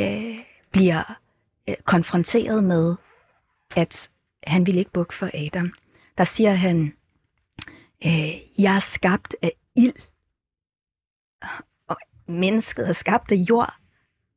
øh, 0.00 0.38
bliver 0.72 1.18
øh, 1.68 1.74
konfronteret 1.84 2.64
med, 2.64 2.96
at 3.76 4.10
han 4.46 4.66
vil 4.66 4.78
ikke 4.78 4.90
bukke 4.90 5.14
for 5.14 5.30
Adam, 5.34 5.72
der 6.18 6.24
siger 6.24 6.52
han, 6.52 6.92
øh, 8.06 8.62
jeg 8.62 8.74
er 8.74 8.78
skabt 8.78 9.36
af 9.42 9.52
ild, 9.76 9.94
og 11.88 11.96
mennesket 12.28 12.88
er 12.88 12.92
skabt 12.92 13.32
af 13.32 13.36
jord. 13.36 13.74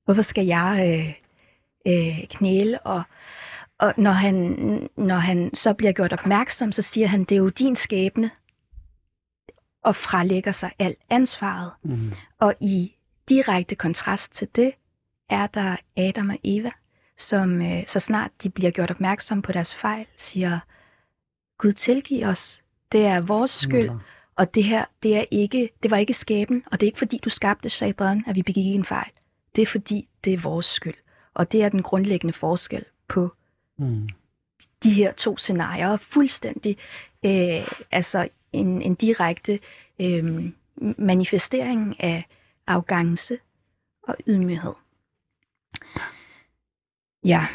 Hvorfor 0.05 0.21
skal 0.21 0.45
jeg 0.45 0.79
øh, 0.88 1.13
øh, 1.93 2.27
knæle? 2.27 2.81
Og, 2.81 3.03
og 3.77 3.93
når, 3.98 4.12
han, 4.12 4.36
når 4.98 5.15
han 5.15 5.51
så 5.53 5.74
bliver 5.74 5.91
gjort 5.91 6.13
opmærksom, 6.13 6.71
så 6.71 6.81
siger 6.81 7.07
han, 7.07 7.24
det 7.24 7.31
er 7.31 7.39
jo 7.39 7.50
din 7.50 7.75
skæbne, 7.75 8.31
og 9.83 9.95
frelægger 9.95 10.51
sig 10.51 10.71
alt 10.79 11.00
ansvaret. 11.09 11.71
Mm. 11.83 12.12
Og 12.39 12.55
i 12.62 12.95
direkte 13.29 13.75
kontrast 13.75 14.31
til 14.31 14.48
det, 14.55 14.74
er 15.29 15.48
der 15.48 15.75
Adam 15.98 16.29
og 16.29 16.38
Eva, 16.43 16.71
som 17.19 17.61
øh, 17.61 17.83
så 17.88 17.99
snart 17.99 18.31
de 18.43 18.49
bliver 18.49 18.71
gjort 18.71 18.91
opmærksom 18.91 19.41
på 19.41 19.51
deres 19.51 19.75
fejl, 19.75 20.05
siger, 20.17 20.59
Gud 21.57 21.71
tilgiv 21.71 22.25
os, 22.25 22.61
det 22.91 23.05
er 23.05 23.21
vores 23.21 23.51
skyld, 23.51 23.89
og 24.35 24.55
det 24.55 24.63
her, 24.63 24.85
det 25.03 25.17
er 25.17 25.23
ikke, 25.31 25.69
det 25.83 25.91
var 25.91 25.97
ikke 25.97 26.13
skæben, 26.13 26.63
og 26.71 26.79
det 26.79 26.85
er 26.85 26.89
ikke 26.89 26.97
fordi, 26.99 27.19
du 27.23 27.29
skabte 27.29 27.69
shaitan, 27.69 28.23
at 28.27 28.35
vi 28.35 28.41
begik 28.43 28.75
en 28.75 28.85
fejl. 28.85 29.11
Det 29.55 29.61
er 29.61 29.65
fordi, 29.65 30.07
det 30.23 30.33
er 30.33 30.38
vores 30.38 30.65
skyld. 30.65 30.93
Og 31.33 31.51
det 31.51 31.63
er 31.63 31.69
den 31.69 31.83
grundlæggende 31.83 32.33
forskel 32.33 32.85
på 33.07 33.33
Mm. 33.81 34.09
de 34.83 34.93
her 34.93 35.11
to 35.11 35.38
scenarier. 35.38 35.97
Fuldstændig 35.97 36.77
øh, 37.25 37.67
altså 37.91 38.27
en, 38.53 38.81
en 38.81 38.95
direkte 38.95 39.59
øh, 39.99 40.51
manifestering 40.97 42.03
af 42.03 42.25
arrogance 42.67 43.38
og 44.03 44.15
ydmyghed. 44.27 44.73
Ja, 47.23 47.47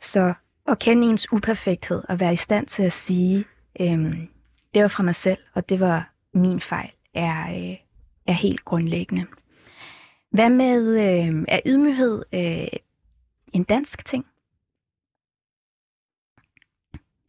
så 0.00 0.34
at 0.68 0.78
kende 0.78 1.06
ens 1.06 1.32
uperfekthed 1.32 2.02
og 2.08 2.20
være 2.20 2.32
i 2.32 2.36
stand 2.36 2.66
til 2.66 2.82
at 2.82 2.92
sige, 2.92 3.44
øh, 3.80 4.26
det 4.74 4.82
var 4.82 4.88
fra 4.88 5.02
mig 5.02 5.14
selv, 5.14 5.38
og 5.54 5.68
det 5.68 5.80
var 5.80 6.12
min 6.34 6.60
fejl, 6.60 6.90
er, 7.14 7.42
øh, 7.42 7.76
er 8.26 8.32
helt 8.32 8.64
grundlæggende. 8.64 9.26
Hvad 10.30 10.50
med, 10.50 11.00
øh, 11.00 11.44
er 11.48 11.60
ydmyghed 11.66 12.22
øh, 12.34 12.78
en 13.52 13.64
dansk 13.64 14.04
ting? 14.04 14.26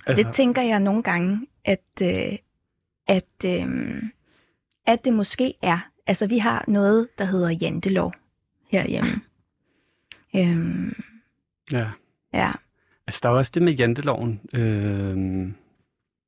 Altså... 0.05 0.23
Det 0.23 0.33
tænker 0.33 0.61
jeg 0.61 0.79
nogle 0.79 1.03
gange, 1.03 1.47
at, 1.65 2.01
øh, 2.01 2.37
at, 3.07 3.45
øh, 3.45 4.03
at 4.85 5.05
det 5.05 5.13
måske 5.13 5.53
er. 5.61 5.89
Altså, 6.07 6.27
vi 6.27 6.37
har 6.37 6.65
noget, 6.67 7.07
der 7.17 7.25
hedder 7.25 7.49
jantelov 7.49 8.13
herhjemme. 8.69 9.21
Øhm, 10.35 10.93
Ja. 11.71 11.91
ja. 12.33 12.51
Altså, 13.07 13.19
der 13.23 13.29
er 13.29 13.33
også 13.33 13.51
det 13.53 13.61
med 13.61 13.73
janteloven, 13.73 14.41
øh, 14.53 15.47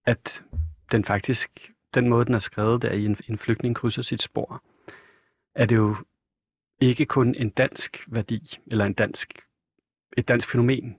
at 0.05 0.43
den 0.91 1.05
faktisk, 1.05 1.71
den 1.93 2.09
måde, 2.09 2.25
den 2.25 2.33
er 2.33 2.39
skrevet 2.39 2.81
der 2.81 2.91
i 2.91 3.05
en, 3.05 3.17
en 3.27 3.37
flygtning 3.37 3.75
krydser 3.75 4.01
sit 4.01 4.21
spor, 4.21 4.63
er 5.55 5.65
det 5.65 5.75
jo 5.75 5.95
ikke 6.81 7.05
kun 7.05 7.35
en 7.35 7.49
dansk 7.49 8.05
værdi, 8.07 8.59
eller 8.67 8.85
en 8.85 8.93
dansk, 8.93 9.33
et 10.17 10.27
dansk 10.27 10.51
fænomen, 10.51 10.95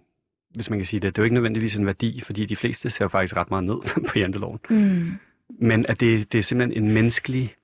hvis 0.50 0.70
man 0.70 0.78
kan 0.78 0.86
sige 0.86 1.00
det. 1.00 1.16
Det 1.16 1.18
er 1.18 1.22
jo 1.22 1.24
ikke 1.24 1.34
nødvendigvis 1.34 1.76
en 1.76 1.86
værdi, 1.86 2.20
fordi 2.20 2.46
de 2.46 2.56
fleste 2.56 2.90
ser 2.90 3.04
jo 3.04 3.08
faktisk 3.08 3.36
ret 3.36 3.50
meget 3.50 3.64
ned 3.64 3.76
på 4.08 4.18
janteloven. 4.18 4.58
Mm. 4.70 5.12
Men 5.48 5.84
at 5.88 6.00
det, 6.00 6.32
det 6.32 6.38
er 6.38 6.42
simpelthen 6.42 6.84
en 6.84 6.90
menneskelig, 6.90 7.54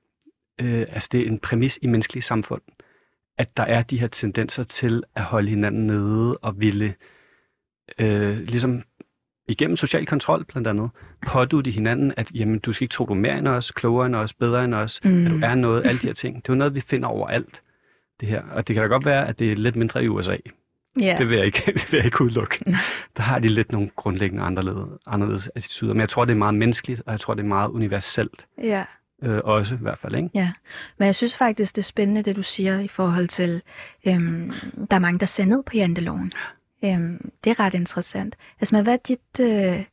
øh, 0.61 0.81
altså 0.81 1.09
det 1.12 1.21
er 1.21 1.27
en 1.27 1.39
præmis 1.39 1.79
i 1.83 1.87
menneskelige 1.87 2.23
samfund, 2.23 2.62
at 3.38 3.57
der 3.57 3.62
er 3.62 3.83
de 3.83 4.01
her 4.01 4.07
tendenser 4.07 4.62
til 4.62 5.03
at 5.14 5.22
holde 5.22 5.49
hinanden 5.49 5.87
nede 5.87 6.37
og 6.37 6.61
ville, 6.61 6.94
øh, 7.99 8.38
ligesom 8.38 8.83
igennem 9.49 9.77
social 9.77 10.07
kontrol 10.07 10.44
blandt 10.44 10.68
andet, 10.68 10.90
pådutte 11.27 11.70
hinanden, 11.70 12.12
at 12.16 12.31
jamen, 12.35 12.59
du 12.59 12.72
skal 12.72 12.85
ikke 12.85 12.92
tro, 12.92 13.07
du 13.07 13.12
er 13.12 13.18
mere 13.18 13.38
end 13.38 13.49
os, 13.49 13.70
klogere 13.70 14.07
end 14.07 14.14
os, 14.14 14.33
bedre 14.33 14.64
end 14.64 14.75
os, 14.75 15.01
mm. 15.05 15.27
at 15.27 15.31
du 15.31 15.40
er 15.42 15.55
noget, 15.55 15.87
alle 15.87 15.99
de 15.99 16.07
her 16.07 16.14
ting. 16.14 16.37
Det 16.37 16.49
er 16.49 16.53
jo 16.53 16.59
noget, 16.59 16.75
vi 16.75 16.81
finder 16.81 17.09
overalt, 17.09 17.62
det 18.20 18.29
her. 18.29 18.42
Og 18.53 18.68
det 18.68 18.75
kan 18.75 18.83
da 18.83 18.88
godt 18.88 19.05
være, 19.05 19.29
at 19.29 19.38
det 19.38 19.53
er 19.53 19.57
lidt 19.57 19.77
mindre 19.77 20.05
i 20.05 20.09
USA. 20.09 20.37
Yeah. 21.03 21.18
Det 21.18 21.29
vil 21.29 21.37
jeg 21.37 21.46
ikke, 21.46 21.62
det 21.77 21.92
vil 21.92 21.99
jeg 21.99 22.05
ikke 22.05 22.22
udelukke. 22.25 22.64
Der 23.16 23.22
har 23.22 23.38
de 23.38 23.49
lidt 23.49 23.72
nogle 23.72 23.90
grundlæggende 23.96 24.44
anderledes, 24.44 24.99
anderledes 25.07 25.51
attituder. 25.55 25.94
Men 25.94 26.01
jeg 26.01 26.09
tror, 26.09 26.25
det 26.25 26.33
er 26.33 26.37
meget 26.37 26.55
menneskeligt, 26.55 27.03
og 27.07 27.12
jeg 27.12 27.20
tror, 27.20 27.35
det 27.35 27.42
er 27.42 27.46
meget 27.46 27.68
universelt. 27.68 28.46
Ja. 28.62 28.85
Øh, 29.23 29.41
også 29.45 29.75
i 29.75 29.79
hvert 29.81 29.99
fald, 29.99 30.15
ikke? 30.15 30.31
Ja, 30.35 30.53
men 30.99 31.07
jeg 31.07 31.15
synes 31.15 31.37
faktisk, 31.37 31.77
det 31.77 31.83
er 31.83 31.85
spændende, 31.85 32.23
det 32.23 32.37
du 32.37 32.43
siger 32.43 32.81
i 32.81 32.89
forhold 32.89 33.29
til, 33.29 33.63
øhm, 34.07 34.53
der 34.91 34.97
er 34.97 35.01
mange, 35.01 35.19
der 35.19 35.27
ser 35.27 35.45
ned 35.45 35.63
på 35.63 35.73
janteloven. 35.75 36.33
Øhm, 36.85 37.31
det 37.45 37.51
er 37.51 37.61
ret 37.61 37.75
interessant. 37.75 38.37
Altså, 38.61 38.75
men 38.75 38.85
hvad 38.85 38.93
er 38.93 38.99
dit, 39.09 39.41
øh, 39.41 39.85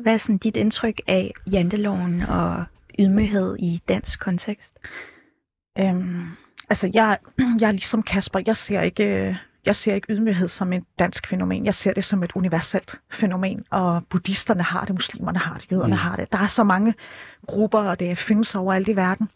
hvad 0.00 0.12
er 0.12 0.16
sådan 0.16 0.38
dit 0.38 0.56
indtryk 0.56 1.00
af 1.06 1.32
janteloven 1.52 2.22
og 2.22 2.64
ydmyghed 2.98 3.56
i 3.58 3.80
dansk 3.88 4.20
kontekst? 4.20 4.78
Øhm, 5.78 6.26
altså, 6.68 6.90
jeg, 6.94 7.18
jeg 7.60 7.68
er 7.68 7.72
ligesom 7.72 8.02
Kasper. 8.02 8.40
Jeg 8.46 8.56
ser 8.56 8.80
ikke, 8.80 9.38
jeg 9.66 9.76
ser 9.76 9.94
ikke 9.94 10.12
ydmyghed 10.12 10.48
som 10.48 10.72
et 10.72 10.84
dansk 10.98 11.26
fænomen. 11.26 11.64
Jeg 11.64 11.74
ser 11.74 11.92
det 11.92 12.04
som 12.04 12.22
et 12.22 12.32
universelt 12.34 12.94
fænomen. 13.10 13.64
Og 13.70 14.02
buddhisterne 14.10 14.62
har 14.62 14.84
det, 14.84 14.94
muslimerne 14.94 15.38
har 15.38 15.54
det, 15.54 15.72
jøderne 15.72 15.94
mm. 15.94 15.98
har 15.98 16.16
det. 16.16 16.32
Der 16.32 16.38
er 16.38 16.46
så 16.46 16.64
mange 16.64 16.94
grupper, 17.46 17.78
og 17.78 18.00
det 18.00 18.18
findes 18.18 18.54
overalt 18.54 18.88
i 18.88 18.96
verden. 18.96 19.28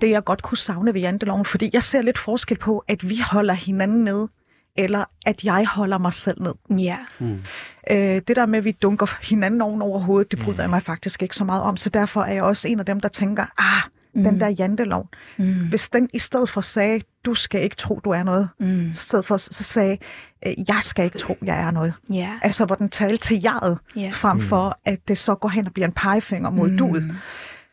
Det 0.00 0.10
jeg 0.10 0.24
godt 0.24 0.42
kunne 0.42 0.58
savne 0.58 0.94
ved 0.94 1.00
janteloven, 1.00 1.44
fordi 1.44 1.70
jeg 1.72 1.82
ser 1.82 2.02
lidt 2.02 2.18
forskel 2.18 2.58
på, 2.58 2.84
at 2.88 3.08
vi 3.08 3.18
holder 3.30 3.54
hinanden 3.54 4.04
ned, 4.04 4.28
eller 4.76 5.04
at 5.26 5.44
jeg 5.44 5.66
holder 5.66 5.98
mig 5.98 6.12
selv 6.12 6.42
ned. 6.42 6.78
Ja. 6.78 6.98
Mm. 7.18 7.42
Øh, 7.90 8.22
det 8.28 8.36
der 8.36 8.46
med, 8.46 8.58
at 8.58 8.64
vi 8.64 8.72
dunker 8.72 9.18
hinanden 9.22 9.60
oven 9.60 9.82
over 9.82 9.98
hovedet, 9.98 10.30
det 10.30 10.38
bryder 10.38 10.62
jeg 10.62 10.70
mig 10.70 10.82
faktisk 10.82 11.22
ikke 11.22 11.36
så 11.36 11.44
meget 11.44 11.62
om. 11.62 11.76
Så 11.76 11.90
derfor 11.90 12.22
er 12.22 12.32
jeg 12.32 12.42
også 12.42 12.68
en 12.68 12.80
af 12.80 12.86
dem, 12.86 13.00
der 13.00 13.08
tænker, 13.08 13.46
ah, 13.58 13.82
mm. 14.14 14.24
den 14.24 14.40
der 14.40 14.48
jantelov. 14.48 15.08
Mm. 15.38 15.68
Hvis 15.68 15.88
den 15.88 16.08
i 16.12 16.18
stedet 16.18 16.48
for 16.48 16.60
sagde, 16.60 17.00
du 17.24 17.34
skal 17.34 17.62
ikke 17.62 17.76
tro, 17.76 18.00
du 18.04 18.10
er 18.10 18.22
noget, 18.22 18.48
Mm. 18.60 18.90
i 18.90 18.94
stedet 18.94 19.24
for 19.24 19.36
så 19.36 19.64
sagde, 19.64 19.98
øh, 20.46 20.52
jeg 20.68 20.78
skal 20.80 21.04
ikke 21.04 21.18
tro, 21.18 21.36
jeg 21.44 21.60
er 21.60 21.70
noget. 21.70 21.94
Ja. 22.12 22.30
Altså, 22.42 22.64
hvor 22.64 22.76
den 22.76 22.88
talte 22.88 23.16
til 23.16 23.40
jeget, 23.42 23.78
Ja. 23.96 24.10
frem 24.12 24.40
for 24.40 24.78
at 24.84 25.08
det 25.08 25.18
så 25.18 25.34
går 25.34 25.48
hen 25.48 25.66
og 25.66 25.72
bliver 25.72 25.86
en 25.86 25.92
pegefinger 25.92 26.50
mod 26.50 26.70
mm. 26.70 26.78
duet, 26.78 27.14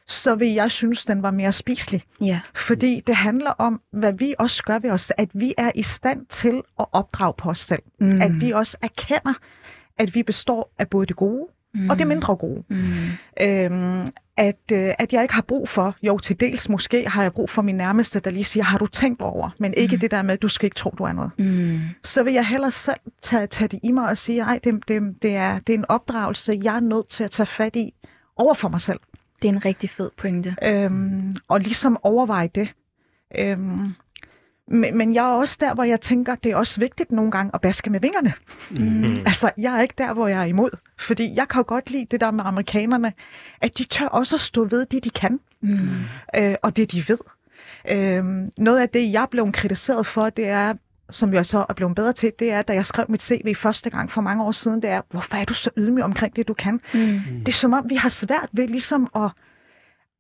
så 0.08 0.36
vil 0.36 0.48
jeg 0.54 0.72
synes, 0.72 1.06
den 1.06 1.24
var 1.24 1.32
mere 1.32 1.52
spiselig. 1.52 2.04
Ja. 2.22 2.40
Fordi 2.56 3.02
det 3.08 3.16
handler 3.16 3.52
om, 3.52 3.82
hvad 3.92 4.14
vi 4.14 4.36
også 4.40 4.64
gør 4.64 4.80
ved 4.80 4.90
os, 4.90 5.12
at 5.18 5.30
vi 5.34 5.54
er 5.58 5.72
i 5.76 5.84
stand 5.84 6.26
til 6.26 6.62
at 6.80 6.86
opdrage 6.92 7.34
på 7.38 7.50
os 7.50 7.60
selv. 7.60 7.82
Mm. 8.00 8.22
At 8.22 8.42
vi 8.42 8.52
også 8.52 8.78
erkender, 8.82 9.34
at 9.98 10.16
vi 10.16 10.24
består 10.24 10.74
af 10.80 10.88
både 10.90 11.06
det 11.06 11.16
gode 11.16 11.48
mm. 11.74 11.90
og 11.90 12.00
det 12.00 12.08
mindre 12.08 12.36
gode. 12.36 12.64
Mm. 12.70 12.94
Øhm, 13.42 14.08
at, 14.38 14.72
øh, 14.74 14.94
at 15.00 15.14
jeg 15.14 15.22
ikke 15.22 15.34
har 15.34 15.42
brug 15.42 15.70
for, 15.70 15.96
jo 16.04 16.18
til 16.18 16.40
dels 16.40 16.70
måske 16.70 17.10
har 17.10 17.22
jeg 17.22 17.34
brug 17.34 17.50
for 17.50 17.62
min 17.62 17.76
nærmeste, 17.76 18.20
der 18.20 18.32
lige 18.32 18.44
siger, 18.44 18.64
har 18.64 18.78
du 18.78 18.88
tænkt 18.88 19.22
over, 19.22 19.50
men 19.60 19.74
ikke 19.74 19.96
mm. 19.96 20.00
det 20.00 20.12
der 20.12 20.22
med, 20.22 20.38
du 20.38 20.48
skal 20.48 20.66
ikke 20.66 20.76
tro, 20.76 20.90
du 20.98 21.04
er 21.04 21.12
noget. 21.12 21.32
Mm. 21.38 21.80
Så 22.04 22.24
vil 22.24 22.34
jeg 22.34 22.48
hellere 22.48 22.72
selv 22.72 23.00
tage, 23.22 23.48
tage 23.48 23.68
det 23.68 23.80
i 23.84 23.92
mig 23.92 24.10
og 24.10 24.18
sige, 24.18 24.42
ej, 24.42 24.60
det, 24.64 24.88
det, 24.88 25.02
det, 25.22 25.36
er, 25.36 25.60
det 25.60 25.74
er 25.74 25.78
en 25.78 25.86
opdragelse, 25.90 26.60
jeg 26.64 26.76
er 26.76 26.80
nødt 26.80 27.08
til 27.08 27.24
at 27.24 27.32
tage 27.32 27.46
fat 27.46 27.76
i 27.76 27.94
over 28.36 28.54
for 28.54 28.70
mig 28.70 28.82
selv. 28.82 29.00
Det 29.42 29.48
er 29.48 29.54
en 29.54 29.66
rigtig 29.66 29.90
fed 29.90 30.10
pointe. 30.18 30.56
Øhm, 30.64 31.36
og 31.48 31.60
ligesom 31.60 31.98
overveje 32.04 32.50
det. 32.56 32.74
Øhm, 33.38 33.94
Men, 34.72 34.98
men 34.98 35.14
jeg 35.16 35.26
er 35.30 35.34
også 35.34 35.58
der, 35.60 35.74
hvor 35.74 35.84
jeg 35.84 36.02
tænker, 36.02 36.36
det 36.36 36.52
er 36.52 36.56
også 36.56 36.80
vigtigt 36.80 37.12
nogle 37.12 37.32
gange 37.32 37.52
at 37.54 37.62
baske 37.62 37.90
med 37.90 38.00
vingerne. 38.00 38.34
Mm. 38.72 39.18
Altså, 39.26 39.52
jeg 39.58 39.78
er 39.78 39.82
ikke 39.82 39.94
der, 39.98 40.14
hvor 40.14 40.28
jeg 40.28 40.40
er 40.42 40.46
imod. 40.46 40.70
Fordi 41.00 41.34
jeg 41.36 41.48
kan 41.48 41.60
jo 41.60 41.64
godt 41.68 41.90
lide 41.92 42.06
det 42.12 42.22
der 42.22 42.32
med 42.32 42.44
amerikanerne, 42.46 43.14
at 43.62 43.78
de 43.78 43.84
tør 43.84 44.06
også 44.06 44.36
at 44.36 44.40
stå 44.40 44.64
ved 44.66 44.86
det, 44.86 45.04
de 45.04 45.10
kan, 45.10 45.40
Mm. 45.64 45.90
øh, 46.38 46.56
og 46.62 46.76
det, 46.78 46.92
de 46.92 47.04
ved. 47.08 47.18
Øh, 47.90 48.24
noget 48.58 48.80
af 48.80 48.90
det, 48.90 49.12
jeg 49.14 49.28
blev 49.32 49.52
kritiseret 49.52 50.06
for, 50.06 50.30
det 50.30 50.48
er, 50.48 50.74
som 51.10 51.34
jeg 51.34 51.46
så 51.46 51.66
er 51.70 51.74
blevet 51.74 51.96
bedre 51.96 52.14
til, 52.14 52.32
det 52.40 52.52
er, 52.52 52.62
da 52.62 52.74
jeg 52.74 52.86
skrev 52.86 53.06
mit 53.10 53.22
CV 53.24 53.56
første 53.56 53.90
gang 53.90 54.12
for 54.12 54.22
mange 54.22 54.44
år 54.44 54.52
siden, 54.52 54.82
det 54.82 54.90
er, 54.90 55.02
hvorfor 55.12 55.36
er 55.38 55.46
du 55.46 55.54
så 55.54 55.70
ydmyg 55.78 56.04
omkring 56.04 56.36
det, 56.36 56.48
du 56.48 56.54
kan? 56.54 56.74
Mm. 56.94 57.20
Det 57.40 57.48
er 57.48 57.52
som 57.52 57.74
om, 57.74 57.86
vi 57.90 57.96
har 57.96 58.10
svært 58.10 58.50
ved 58.52 58.68
ligesom 58.68 59.08
at, 59.16 59.30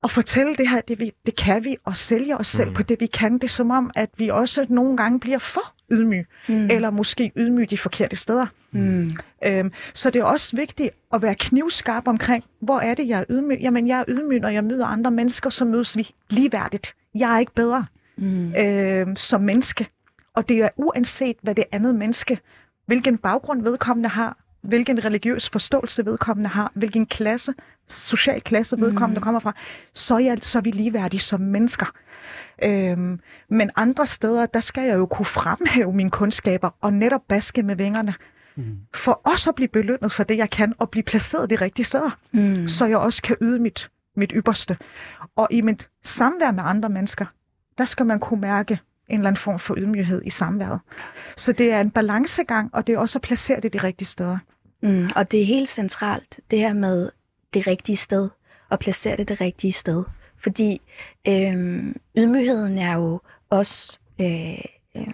at 0.04 0.12
fortælle 0.12 0.56
det 0.56 0.70
her, 0.70 0.82
det, 0.82 1.00
vi, 1.00 1.12
det 1.26 1.36
kan 1.36 1.64
vi, 1.66 1.78
og 1.86 1.98
sælge 1.98 2.38
os 2.38 2.48
selv 2.48 2.66
Mm. 2.68 2.72
mm. 2.72 2.76
på 2.76 2.84
det, 2.84 3.00
vi 3.00 3.06
kan. 3.06 3.34
Det 3.34 3.44
er 3.44 3.48
som 3.48 3.72
om, 3.72 3.92
at 3.96 4.10
vi 4.18 4.28
også 4.30 4.66
nogle 4.70 4.98
gange 4.98 5.20
bliver 5.20 5.40
for 5.40 5.74
ydmyge, 5.92 6.26
Mm. 6.50 6.56
mm. 6.56 6.70
eller 6.72 6.90
måske 6.90 7.32
ydmyge 7.36 7.66
de 7.68 7.78
forkerte 7.78 8.16
steder. 8.16 8.46
Mm. 8.72 9.10
Øhm, 9.46 9.72
så 9.94 10.10
det 10.10 10.20
er 10.20 10.24
også 10.24 10.56
vigtigt 10.56 10.90
at 11.14 11.22
være 11.22 11.36
knivskarp 11.36 12.08
omkring, 12.08 12.44
hvor 12.60 12.80
er 12.80 12.94
det, 12.94 13.08
jeg 13.08 13.20
er 13.20 13.24
ydmyg? 13.30 13.58
Jamen, 13.62 13.88
jeg 13.88 14.00
er 14.00 14.04
ydmyg, 14.08 14.40
når 14.40 14.50
jeg 14.50 14.64
møder 14.64 14.86
andre 14.86 15.12
mennesker, 15.12 15.50
så 15.50 15.66
mødes 15.66 15.98
vi 15.98 16.10
ligeværdigt. 16.30 16.96
Jeg 17.16 17.36
er 17.36 17.40
ikke 17.40 17.54
bedre 17.54 17.86
Mm. 18.18 18.54
øhm, 18.58 19.16
som 19.16 19.42
menneske. 19.42 19.88
Og 20.34 20.50
det 20.50 20.58
er 20.58 20.70
uanset, 20.76 21.36
hvad 21.42 21.56
det 21.56 21.64
andet 21.72 21.96
menneske, 21.96 22.40
hvilken 22.86 23.18
baggrund 23.18 23.64
vedkommende 23.64 24.10
har, 24.10 24.38
hvilken 24.62 25.06
religiøs 25.06 25.50
forståelse 25.50 26.06
vedkommende 26.06 26.50
har, 26.50 26.72
hvilken 26.76 27.06
klasse, 27.06 27.54
social 27.88 28.42
klasse 28.42 28.80
vedkommende 28.80 29.20
Mm. 29.20 29.24
kommer 29.24 29.40
fra, 29.40 29.54
så 29.94 30.16
er, 30.16 30.20
jeg, 30.20 30.38
så 30.42 30.58
er 30.58 30.62
vi 30.62 30.72
ligeværdige 30.72 31.20
som 31.22 31.40
mennesker. 31.42 31.86
Øhm, 32.64 33.20
men 33.50 33.70
andre 33.76 34.06
steder, 34.06 34.46
der 34.46 34.60
skal 34.60 34.84
jeg 34.88 34.96
jo 34.98 35.06
kunne 35.06 35.26
fremhæve 35.26 35.94
mine 35.94 36.10
kundskaber 36.12 36.70
og 36.82 36.94
netop 36.94 37.22
baske 37.28 37.64
med 37.64 37.76
vingerne, 37.76 38.14
Mm. 38.56 38.78
for 38.96 39.22
også 39.24 39.50
at 39.50 39.56
blive 39.56 39.68
belønnet 39.68 40.12
for 40.12 40.24
det, 40.24 40.38
jeg 40.38 40.50
kan, 40.50 40.74
og 40.78 40.90
blive 40.90 41.04
placeret 41.04 41.50
de 41.50 41.56
rigtige 41.56 41.86
steder, 41.86 42.18
Mm. 42.32 42.68
så 42.68 42.86
jeg 42.86 42.98
også 42.98 43.22
kan 43.22 43.36
yde 43.42 43.60
mit, 43.60 43.90
mit 44.16 44.32
ypperste. 44.36 44.78
Og 45.36 45.48
i 45.52 45.62
mit 45.62 45.90
samvær 46.04 46.52
med 46.52 46.64
andre 46.66 46.90
mennesker, 46.90 47.26
der 47.78 47.86
skal 47.86 48.06
man 48.06 48.20
kunne 48.20 48.42
mærke 48.42 48.80
en 49.12 49.20
eller 49.20 49.28
anden 49.28 49.40
form 49.40 49.60
for 49.60 49.76
ydmyghed 49.78 50.22
i 50.26 50.30
samværet. 50.30 50.80
Så 51.38 51.54
det 51.54 51.72
er 51.72 51.82
en 51.82 51.92
balancegang, 51.92 52.70
og 52.74 52.88
det 52.88 52.94
er 52.94 53.00
også 53.00 53.18
at 53.18 53.22
placere 53.22 53.60
det 53.60 53.74
de 53.74 53.78
rigtige 53.78 54.08
steder. 54.08 54.38
Mm. 54.84 55.10
Og 55.16 55.32
det 55.32 55.42
er 55.42 55.46
helt 55.46 55.70
centralt, 55.70 56.40
det 56.52 56.60
her 56.60 56.74
med 56.74 57.12
det 57.54 57.68
rigtige 57.68 57.98
sted, 57.98 58.30
og 58.70 58.80
placere 58.80 59.18
det 59.18 59.28
det 59.28 59.42
rigtige 59.42 59.72
sted. 59.72 60.04
Fordi 60.38 60.82
øh, 61.28 61.84
ydmygheden 62.18 62.78
er 62.78 62.94
jo 62.94 63.20
også, 63.50 64.00
øh, 64.22 64.60
øh, 64.96 65.14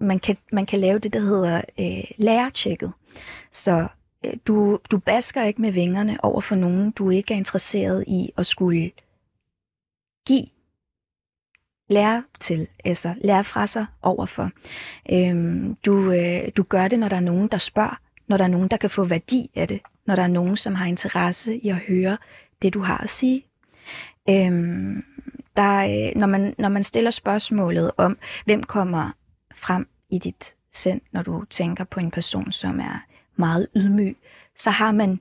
man, 0.00 0.18
kan, 0.18 0.36
man 0.52 0.66
kan 0.66 0.80
lave 0.80 0.98
det, 0.98 1.12
der 1.12 1.20
hedder 1.20 1.62
øh, 1.80 2.04
lærertjekket. 2.16 2.92
Så 3.52 3.86
øh, 4.26 4.32
du, 4.46 4.78
du 4.90 4.98
basker 4.98 5.44
ikke 5.44 5.62
med 5.62 5.72
vingerne 5.72 6.24
over 6.24 6.40
for 6.40 6.54
nogen, 6.54 6.90
du 6.90 7.10
ikke 7.10 7.34
er 7.34 7.38
interesseret 7.38 8.04
i 8.06 8.30
at 8.36 8.46
skulle 8.46 8.90
give 10.26 10.46
lære 11.90 12.22
til, 12.40 12.68
altså 12.84 13.14
lære 13.24 13.44
fra 13.44 13.66
sig 13.66 13.86
overfor. 14.02 14.50
Øhm, 15.12 15.74
du, 15.74 16.12
øh, 16.12 16.48
du 16.56 16.62
gør 16.62 16.88
det, 16.88 16.98
når 16.98 17.08
der 17.08 17.16
er 17.16 17.20
nogen, 17.20 17.48
der 17.48 17.58
spørger, 17.58 18.00
når 18.28 18.36
der 18.36 18.44
er 18.44 18.48
nogen, 18.48 18.68
der 18.68 18.76
kan 18.76 18.90
få 18.90 19.04
værdi 19.04 19.50
af 19.54 19.68
det, 19.68 19.80
når 20.06 20.16
der 20.16 20.22
er 20.22 20.28
nogen, 20.28 20.56
som 20.56 20.74
har 20.74 20.86
interesse 20.86 21.56
i 21.56 21.68
at 21.68 21.76
høre 21.76 22.16
det, 22.62 22.74
du 22.74 22.80
har 22.80 22.98
at 22.98 23.10
sige. 23.10 23.44
Øhm, 24.28 25.04
der, 25.56 25.78
øh, 25.84 26.20
når, 26.20 26.26
man, 26.26 26.54
når 26.58 26.68
man 26.68 26.82
stiller 26.82 27.10
spørgsmålet 27.10 27.90
om, 27.96 28.18
hvem 28.44 28.62
kommer 28.62 29.10
frem 29.54 29.88
i 30.10 30.18
dit 30.18 30.54
sind, 30.72 31.00
når 31.12 31.22
du 31.22 31.44
tænker 31.50 31.84
på 31.84 32.00
en 32.00 32.10
person, 32.10 32.52
som 32.52 32.80
er 32.80 33.04
meget 33.36 33.66
ydmyg, 33.76 34.16
så 34.56 34.70
har 34.70 34.92
man 34.92 35.20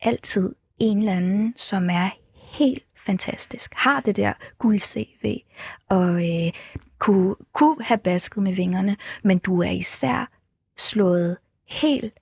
altid 0.00 0.54
en 0.78 0.98
eller 0.98 1.12
anden, 1.12 1.54
som 1.56 1.90
er 1.90 2.10
helt 2.36 2.84
fantastisk, 3.06 3.72
har 3.76 4.00
det 4.00 4.16
der 4.16 4.32
guld 4.58 4.78
CV, 4.80 5.40
og 5.88 6.08
øh, 6.30 6.52
kunne, 6.98 7.34
kunne 7.52 7.84
have 7.84 7.98
basket 7.98 8.42
med 8.42 8.52
vingerne, 8.54 8.96
men 9.24 9.38
du 9.38 9.62
er 9.62 9.70
især 9.70 10.30
slået 10.76 11.36
helt 11.66 12.14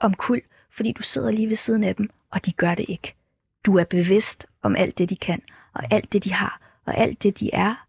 omkuld, 0.00 0.42
fordi 0.70 0.92
du 0.92 1.02
sidder 1.02 1.30
lige 1.30 1.48
ved 1.48 1.56
siden 1.56 1.84
af 1.84 1.96
dem, 1.96 2.10
og 2.30 2.46
de 2.46 2.52
gør 2.52 2.74
det 2.74 2.86
ikke. 2.88 3.14
Du 3.66 3.78
er 3.78 3.84
bevidst 3.84 4.46
om 4.62 4.76
alt 4.76 4.98
det, 4.98 5.10
de 5.10 5.16
kan, 5.16 5.42
og 5.74 5.82
alt 5.90 6.12
det, 6.12 6.24
de 6.24 6.32
har, 6.32 6.60
og 6.86 6.96
alt 6.96 7.22
det, 7.22 7.40
de 7.40 7.50
er, 7.52 7.86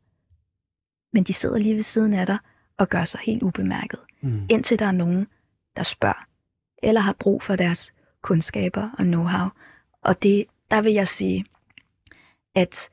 men 1.13 1.23
de 1.23 1.33
sidder 1.33 1.57
lige 1.57 1.75
ved 1.75 1.83
siden 1.83 2.13
af 2.13 2.25
dig 2.25 2.37
og 2.77 2.89
gør 2.89 3.05
sig 3.05 3.19
helt 3.23 3.43
ubemærket, 3.43 3.99
Mm. 4.23 4.45
indtil 4.49 4.79
der 4.79 4.85
er 4.85 4.91
nogen, 4.91 5.27
der 5.77 5.83
spørger, 5.83 6.25
eller 6.83 7.01
har 7.01 7.13
brug 7.19 7.43
for 7.43 7.55
deres 7.55 7.93
kundskaber 8.21 8.89
og 8.97 9.03
know-how. 9.05 9.49
Og 10.01 10.23
det, 10.23 10.45
der 10.71 10.81
vil 10.81 10.93
jeg 10.93 11.07
sige, 11.07 11.45
at 12.55 12.89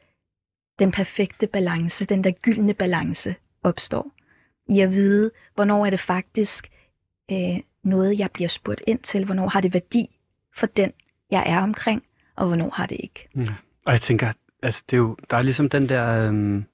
den 0.78 0.92
perfekte 0.92 1.46
balance, 1.46 2.04
den 2.04 2.24
der 2.24 2.30
gyldne 2.30 2.74
balance, 2.74 3.34
opstår 3.62 4.12
i 4.68 4.80
at 4.80 4.90
vide, 4.90 5.30
hvornår 5.54 5.86
er 5.86 5.90
det 5.90 6.00
faktisk 6.00 6.70
øh, 7.30 7.56
noget, 7.84 8.18
jeg 8.18 8.30
bliver 8.30 8.48
spurgt 8.48 8.82
ind 8.86 8.98
til, 8.98 9.24
hvornår 9.24 9.48
har 9.48 9.60
det 9.60 9.74
værdi 9.74 10.18
for 10.56 10.66
den, 10.66 10.92
jeg 11.30 11.44
er 11.46 11.62
omkring, 11.62 12.02
og 12.36 12.46
hvornår 12.46 12.70
har 12.74 12.86
det 12.86 12.96
ikke. 13.00 13.28
Ja. 13.36 13.54
Og 13.86 13.92
jeg 13.92 14.00
tænker, 14.00 14.32
altså 14.62 14.84
det 14.90 14.96
er 14.96 14.98
jo, 14.98 15.16
der 15.30 15.36
er 15.36 15.42
ligesom 15.42 15.68
den 15.68 15.88
der, 15.88 16.06
øhm, 16.08 16.64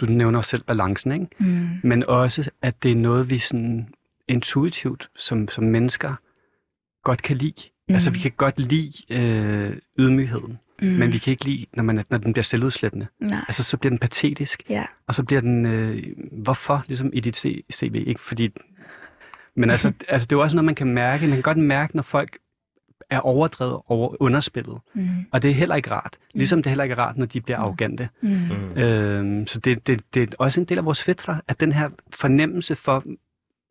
du 0.00 0.06
nævner 0.06 0.38
også 0.38 0.50
selv 0.50 0.62
balancen, 0.62 1.12
ikke? 1.12 1.26
Mm. 1.38 1.68
Men 1.82 2.06
også, 2.06 2.50
at 2.62 2.82
det 2.82 2.90
er 2.90 2.96
noget, 2.96 3.30
vi 3.30 3.38
sådan 3.38 3.94
intuitivt 4.28 5.10
som, 5.16 5.48
som 5.48 5.64
mennesker 5.64 6.14
godt 7.04 7.22
kan 7.22 7.36
lide. 7.36 7.70
Mm. 7.88 7.94
Altså 7.94 8.10
vi 8.10 8.18
kan 8.18 8.32
godt 8.36 8.60
lide 8.60 8.92
øh, 9.10 9.76
ydmygheden, 9.98 10.58
Mm. 10.82 10.88
mm. 10.88 10.94
men 10.94 11.12
vi 11.12 11.18
kan 11.18 11.30
ikke 11.30 11.44
lide, 11.44 11.66
når, 11.72 11.82
man, 11.82 12.04
når 12.10 12.18
den 12.18 12.32
bliver 12.32 12.44
selvudslættende. 12.44 13.06
Nej. 13.20 13.38
Altså 13.48 13.62
så 13.62 13.76
bliver 13.76 13.90
den 13.90 13.98
patetisk, 13.98 14.62
Ja. 14.68 14.84
og 15.06 15.14
så 15.14 15.22
bliver 15.22 15.40
den, 15.40 15.66
øh, 15.66 16.02
hvorfor, 16.32 16.84
ligesom 16.86 17.10
i 17.12 17.20
dit 17.20 17.36
CV, 17.72 18.04
ikke? 18.06 18.20
Fordi, 18.20 18.50
men 19.56 19.70
altså, 19.70 19.92
altså 20.08 20.26
det 20.26 20.32
er 20.32 20.36
jo 20.36 20.42
også 20.42 20.56
noget, 20.56 20.64
man 20.64 20.74
kan 20.74 20.86
mærke. 20.86 21.26
Man 21.26 21.36
kan 21.36 21.42
godt 21.42 21.58
mærke, 21.58 21.96
når 21.96 22.02
folk 22.02 22.38
er 23.10 23.20
overdrevet 23.20 23.80
over 23.86 24.22
underspillet. 24.22 24.78
Mm. 24.94 25.08
Og 25.32 25.42
det 25.42 25.50
er 25.50 25.54
heller 25.54 25.74
ikke 25.74 25.90
rart. 25.90 26.16
Ligesom 26.34 26.62
det 26.62 26.70
heller 26.70 26.84
ikke 26.84 26.92
er 26.92 26.98
rart, 26.98 27.16
når 27.16 27.26
de 27.26 27.40
bliver 27.40 27.58
arrogante. 27.58 28.08
Mm. 28.20 28.28
Mm. 28.28 28.78
Øhm, 28.82 29.46
så 29.46 29.60
det, 29.60 29.86
det, 29.86 30.00
det 30.14 30.22
er 30.22 30.26
også 30.38 30.60
en 30.60 30.66
del 30.66 30.78
af 30.78 30.84
vores 30.84 31.02
fætter, 31.02 31.36
at 31.48 31.60
den 31.60 31.72
her 31.72 31.90
fornemmelse 32.10 32.76
for 32.76 33.04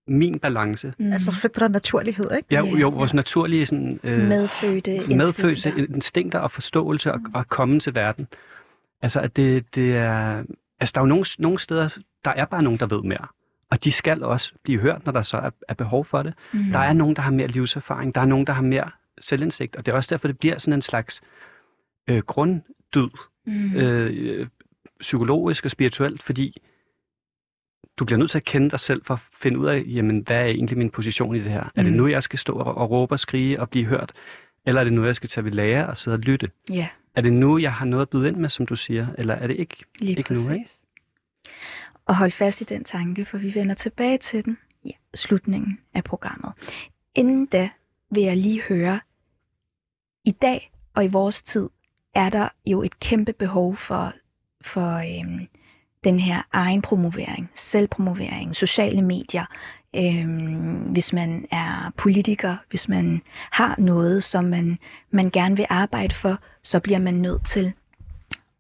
min 0.08 0.40
balance, 0.40 0.94
Mm. 1.00 1.14
Altså 1.14 1.32
fedre 1.32 1.70
naturlighed, 1.70 2.32
ikke? 2.38 2.48
ja, 2.52 2.64
Ja. 2.66 2.72
jo, 2.78 2.90
vores 2.90 3.14
naturlige 3.14 3.66
sådan, 3.66 4.00
øh, 4.04 4.20
medfødte 4.28 4.92
medfødte 5.08 5.50
instinkter. 5.52 5.96
instinkter 5.96 6.40
og 6.40 6.52
forståelse 6.52 7.14
og, 7.14 7.20
og 7.34 7.48
komme 7.48 7.80
til 7.80 7.96
verden. 7.96 8.28
Altså, 9.02 9.20
at 9.20 9.36
det, 9.36 9.76
det 9.76 9.96
er... 9.98 10.44
Altså, 10.80 10.92
der 10.96 11.02
er 11.02 11.04
jo 11.04 11.08
nogle, 11.10 11.26
nogle 11.40 11.60
steder, 11.60 11.90
der 12.26 12.32
er 12.32 12.46
bare 12.46 12.64
nogen, 12.64 12.80
der 12.80 12.86
ved 12.86 13.02
mere. 13.04 13.28
Og 13.70 13.84
de 13.84 13.92
skal 13.92 14.24
også 14.24 14.54
blive 14.64 14.80
hørt, 14.80 15.06
når 15.06 15.12
der 15.14 15.22
så 15.22 15.38
er, 15.38 15.50
er 15.70 15.74
behov 15.74 16.06
for 16.06 16.24
det. 16.24 16.34
Mm. 16.54 16.64
Der 16.72 16.80
er 16.80 16.94
nogen, 16.94 17.16
der 17.16 17.22
har 17.22 17.32
mere 17.32 17.48
livserfaring. 17.48 18.16
Der 18.16 18.22
er 18.22 18.26
nogen, 18.26 18.48
der 18.48 18.54
har 18.54 18.62
mere 18.62 18.90
selvindsigt. 19.22 19.76
Og 19.76 19.86
det 19.86 19.92
er 19.92 19.96
også 19.96 20.08
derfor, 20.16 20.28
det 20.28 20.38
bliver 20.40 20.58
sådan 20.58 20.74
en 20.74 20.82
slags 20.82 21.22
øh, 22.10 22.20
grunddyd, 22.20 23.10
Mm. 23.46 23.76
øh, 23.76 24.48
psykologisk 25.00 25.66
og 25.66 25.72
spirituelt, 25.72 26.24
fordi 26.24 26.62
du 28.00 28.06
bliver 28.06 28.18
nødt 28.20 28.32
til 28.32 28.38
at 28.38 28.44
kende 28.44 28.70
dig 28.70 28.80
selv 28.80 29.06
for 29.06 29.14
at 29.14 29.20
finde 29.34 29.60
ud 29.60 29.66
af, 29.68 29.84
jamen, 29.88 30.20
hvad 30.20 30.38
er 30.38 30.46
egentlig 30.46 30.78
min 30.78 30.90
position 30.90 31.36
i 31.36 31.40
det 31.40 31.52
her? 31.52 31.64
Mm. 31.64 31.70
Er 31.76 31.84
det 31.84 31.92
Mm. 31.92 31.98
nu, 31.98 32.08
jeg 32.08 32.24
skal 32.24 32.40
stå 32.40 32.54
og, 32.54 32.76
og 32.78 32.90
råbe 32.90 33.14
og 33.16 33.20
skrige 33.20 33.60
og 33.60 33.70
blive 33.70 33.86
hørt? 33.86 34.14
Eller 34.66 34.82
er 34.82 34.84
det 34.84 34.94
nu, 34.94 35.06
jeg 35.06 35.16
skal 35.16 35.30
tage 35.30 35.46
ved 35.46 35.52
lære 35.52 35.88
og 35.88 35.98
sidde 35.98 36.16
og 36.16 36.20
lytte? 36.20 36.52
Ja, 36.70 36.88
Er 37.16 37.22
det 37.22 37.34
nu, 37.34 37.58
jeg 37.58 37.74
har 37.74 37.86
noget 37.86 38.02
at 38.02 38.10
byde 38.10 38.28
ind 38.28 38.36
med, 38.38 38.50
som 38.50 38.66
du 38.66 38.76
siger? 38.76 39.08
Eller 39.18 39.34
er 39.34 39.48
det 39.48 39.56
ikke? 39.56 39.76
lige 40.00 40.16
Ikke 40.18 40.34
nu, 40.34 40.40
præcis. 40.40 40.52
ikke? 40.52 40.70
Og 42.06 42.18
hold 42.18 42.32
fast 42.32 42.62
i 42.62 42.64
den 42.64 42.84
tanke, 42.84 43.26
for 43.26 43.38
vi 43.38 43.56
vender 43.56 43.76
tilbage 43.76 44.18
til 44.18 44.46
den 44.46 44.58
i 44.84 44.92
slutningen 45.16 45.80
af 45.94 46.04
programmet. 46.04 46.52
Inden 47.16 47.46
da 47.46 47.70
vil 48.12 48.24
jeg 48.24 48.38
lige 48.38 48.62
høre, 48.62 49.00
i 50.26 50.32
dag 50.32 50.72
og 50.94 51.06
i 51.06 51.08
vores 51.08 51.42
tid 51.44 51.70
er 52.16 52.30
der 52.30 52.50
jo 52.66 52.84
et 52.84 53.00
kæmpe 53.00 53.34
behov 53.34 53.76
for, 53.78 54.14
for 54.62 54.96
øhm, 54.98 55.48
den 56.04 56.20
her 56.20 56.42
egen 56.52 56.82
promovering, 56.82 57.50
selvpromovering, 57.56 58.56
sociale 58.56 59.02
medier. 59.02 59.46
Øhm, 59.96 60.78
hvis 60.92 61.14
man 61.14 61.46
er 61.52 61.92
politiker, 61.98 62.58
hvis 62.70 62.90
man 62.90 63.22
har 63.52 63.76
noget, 63.78 64.24
som 64.24 64.46
man, 64.46 64.78
man 65.12 65.30
gerne 65.30 65.56
vil 65.58 65.66
arbejde 65.70 66.16
for, 66.16 66.40
så 66.64 66.80
bliver 66.80 67.00
man 67.00 67.14
nødt 67.14 67.46
til 67.46 67.74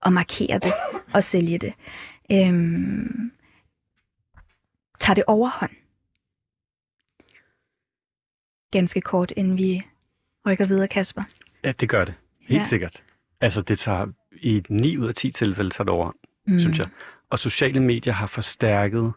at 0.05 0.13
markere 0.13 0.59
det 0.59 0.73
og 1.13 1.23
sælge 1.23 1.57
det. 1.57 1.73
Øhm, 2.31 3.31
tager 4.99 5.15
det 5.15 5.23
overhånd? 5.27 5.71
Ganske 8.71 9.01
kort, 9.01 9.31
inden 9.37 9.57
vi 9.57 9.81
rykker 10.47 10.65
videre, 10.65 10.87
Kasper. 10.87 11.23
Ja, 11.63 11.71
det 11.71 11.89
gør 11.89 12.05
det. 12.05 12.13
Helt 12.47 12.59
Ja. 12.59 12.65
sikkert. 12.65 13.03
Altså, 13.41 13.61
det 13.61 13.79
tager 13.79 14.07
i 14.31 14.63
9 14.69 14.97
ud 14.97 15.07
af 15.07 15.15
10 15.15 15.31
tilfælde 15.31 15.69
tager 15.69 15.83
det 15.83 15.93
over, 15.93 16.11
mm. 16.47 16.59
synes 16.59 16.79
jeg. 16.79 16.87
Og 17.33 17.39
sociale 17.39 17.79
medier 17.79 18.13
har 18.13 18.27
forstærket 18.27 19.13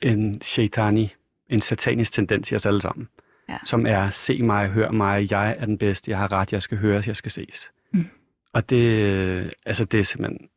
en 0.00 0.42
shaitani, 0.42 1.14
en 1.48 1.60
satanisk 1.60 2.12
tendens 2.12 2.52
i 2.52 2.54
os 2.54 2.66
alle 2.66 2.80
sammen. 2.80 3.08
Ja. 3.48 3.58
Som 3.64 3.86
er, 3.86 4.10
se 4.10 4.42
mig, 4.42 4.68
hør 4.68 4.90
mig, 4.90 5.30
jeg 5.30 5.56
er 5.58 5.64
den 5.64 5.78
bedste, 5.78 6.10
jeg 6.10 6.18
har 6.18 6.32
ret, 6.32 6.52
jeg 6.52 6.62
skal 6.62 6.78
høres, 6.78 7.06
jeg 7.06 7.16
skal 7.16 7.30
ses. 7.30 7.70
Mm. 7.92 8.06
Og 8.52 8.70
det, 8.70 9.54
altså 9.66 9.84
det 9.84 10.00
er 10.00 10.04
simpelthen, 10.04 10.48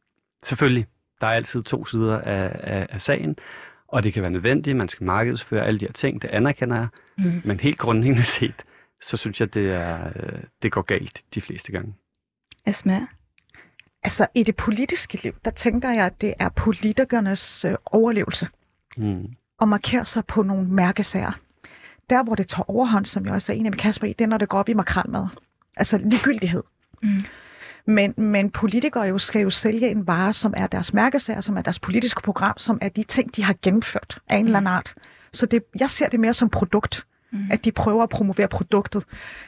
selvfølgelig, 0.43 0.85
der 1.21 1.27
er 1.27 1.31
altid 1.31 1.63
to 1.63 1.85
sider 1.85 2.19
af, 2.19 2.51
af, 2.59 2.87
af 2.89 3.01
sagen, 3.01 3.37
og 3.87 4.03
det 4.03 4.13
kan 4.13 4.21
være 4.21 4.31
nødvendigt, 4.31 4.77
man 4.77 4.89
skal 4.89 5.05
markedsføre 5.05 5.65
alle 5.65 5.79
de 5.79 5.85
her 5.85 5.93
ting, 5.93 6.21
det 6.21 6.27
anerkender 6.27 6.75
jeg, 6.77 6.87
Mm. 7.17 7.41
men 7.45 7.59
helt 7.59 7.77
grundlæggende 7.77 8.25
set, 8.25 8.63
så 9.01 9.17
synes 9.17 9.39
jeg, 9.39 9.53
det, 9.53 9.71
er, 9.71 10.05
øh, 10.15 10.39
det 10.61 10.71
går 10.71 10.81
galt 10.81 11.21
de 11.35 11.41
fleste 11.41 11.71
gange. 11.71 11.93
Asma? 12.65 13.07
Altså, 14.05 14.27
i 14.35 14.43
det 14.43 14.55
politiske 14.55 15.19
liv, 15.23 15.33
der 15.45 15.51
tænker 15.51 15.91
jeg, 15.91 16.05
at 16.05 16.21
det 16.21 16.33
er 16.39 16.49
politikernes 16.49 17.65
øh, 17.65 17.75
overlevelse 17.85 18.47
Mm. 18.97 19.27
at 19.61 19.67
markere 19.67 20.05
sig 20.05 20.25
på 20.25 20.43
nogle 20.43 20.67
mærkesager. 20.67 21.31
Der, 22.09 22.23
hvor 22.23 22.35
det 22.35 22.47
tager 22.47 22.69
overhånd, 22.69 23.05
som 23.05 23.25
jeg 23.25 23.33
også 23.33 23.51
er 23.51 23.55
enig 23.55 23.71
med 23.71 23.77
Kasper 23.79 24.07
i, 24.07 24.13
det 24.13 24.21
er, 24.25 24.27
når 24.27 24.37
det 24.37 24.49
går 24.49 24.59
op 24.59 24.69
i 24.69 24.73
makralmad. 24.73 25.27
Altså 25.77 25.97
ligegyldighed. 25.97 26.63
Mm. 27.03 27.23
Men, 27.85 28.13
men 28.17 28.49
politikere 28.51 29.03
jo 29.03 29.17
skal 29.17 29.41
jo 29.41 29.49
sælge 29.49 29.89
en 29.89 30.07
vare, 30.07 30.33
som 30.33 30.53
er 30.57 30.67
deres 30.67 30.93
mærkesager, 30.93 31.41
som 31.41 31.57
er 31.57 31.61
deres 31.61 31.79
politiske 31.79 32.21
program, 32.21 32.57
som 32.57 32.77
er 32.81 32.89
de 32.89 33.03
ting, 33.03 33.35
de 33.35 33.43
har 33.43 33.55
gennemført 33.61 34.17
af 34.27 34.37
en 34.37 34.45
eller 34.45 34.57
anden 34.57 34.73
art. 34.73 34.95
Så 35.33 35.45
det, 35.45 35.63
jeg 35.79 35.89
ser 35.89 36.09
det 36.09 36.19
mere 36.19 36.33
som 36.33 36.49
produkt, 36.49 37.05
Mm. 37.31 37.39
at 37.51 37.65
de 37.65 37.71
prøver 37.71 38.03
at 38.03 38.09
promovere 38.09 38.47
produktet. 38.47 39.03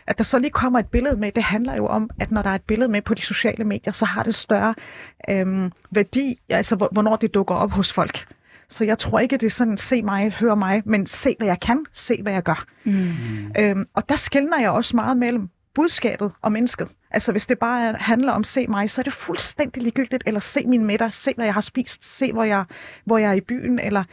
At 0.08 0.18
der 0.18 0.24
så 0.24 0.40
lige 0.40 0.52
kommer 0.52 0.80
et 0.80 0.86
billede 0.88 1.18
med, 1.18 1.32
det 1.32 1.44
handler 1.44 1.76
jo 1.76 1.88
om, 1.88 2.10
at 2.20 2.32
når 2.32 2.42
der 2.42 2.50
er 2.50 2.56
et 2.56 2.62
billede 2.62 2.90
med 2.92 3.02
på 3.02 3.14
de 3.14 3.22
sociale 3.22 3.64
medier, 3.64 3.94
så 3.94 4.06
har 4.06 4.24
det 4.24 4.36
større 4.36 4.76
øhm, 5.30 5.72
værdi, 5.92 6.40
altså 6.50 6.76
hvor- 6.76 6.90
hvornår 6.92 7.16
det 7.16 7.34
dukker 7.34 7.56
op 7.56 7.72
hos 7.72 7.94
folk. 7.94 8.28
Så 8.70 8.84
jeg 8.86 9.00
tror 9.00 9.20
ikke, 9.20 9.38
det 9.38 9.46
er 9.46 9.50
sådan, 9.52 9.78
se 9.78 10.02
mig, 10.02 10.32
hør 10.32 10.56
mig, 10.56 10.82
men 10.86 11.08
se, 11.08 11.36
hvad 11.38 11.48
jeg 11.48 11.60
kan, 11.60 11.86
se, 11.94 12.22
hvad 12.22 12.34
jeg 12.34 12.44
gør. 12.44 12.66
Mm. 12.84 13.12
Øhm, 13.60 13.86
og 13.94 14.10
der 14.10 14.16
skældner 14.16 14.60
jeg 14.60 14.70
også 14.72 14.96
meget 14.96 15.18
mellem 15.18 15.50
budskabet 15.76 16.32
og 16.42 16.52
mennesket. 16.52 16.88
Altså 17.12 17.32
hvis 17.32 17.46
det 17.46 17.60
bare 17.60 17.86
er- 17.90 17.98
handler 17.98 18.32
om 18.32 18.44
se 18.44 18.68
mig, 18.68 18.90
så 18.92 19.02
er 19.02 19.04
det 19.04 19.14
fuldstændig 19.14 19.84
ligegyldigt, 19.84 20.24
eller 20.26 20.40
se 20.40 20.64
min 20.68 20.86
middag, 20.86 21.14
se 21.14 21.32
hvad 21.36 21.46
jeg 21.46 21.54
har 21.54 21.62
spist, 21.62 22.18
se 22.18 22.34
hvor 22.34 22.44
jeg, 22.44 22.64
hvor 23.06 23.18
jeg 23.18 23.30
er 23.30 23.34
i 23.34 23.42
byen, 23.42 23.80
eller 23.80 24.04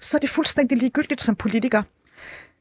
så 0.00 0.16
er 0.16 0.18
det 0.18 0.30
fuldstændig 0.30 0.78
ligegyldigt 0.78 1.20
som 1.20 1.34
politiker. 1.36 1.82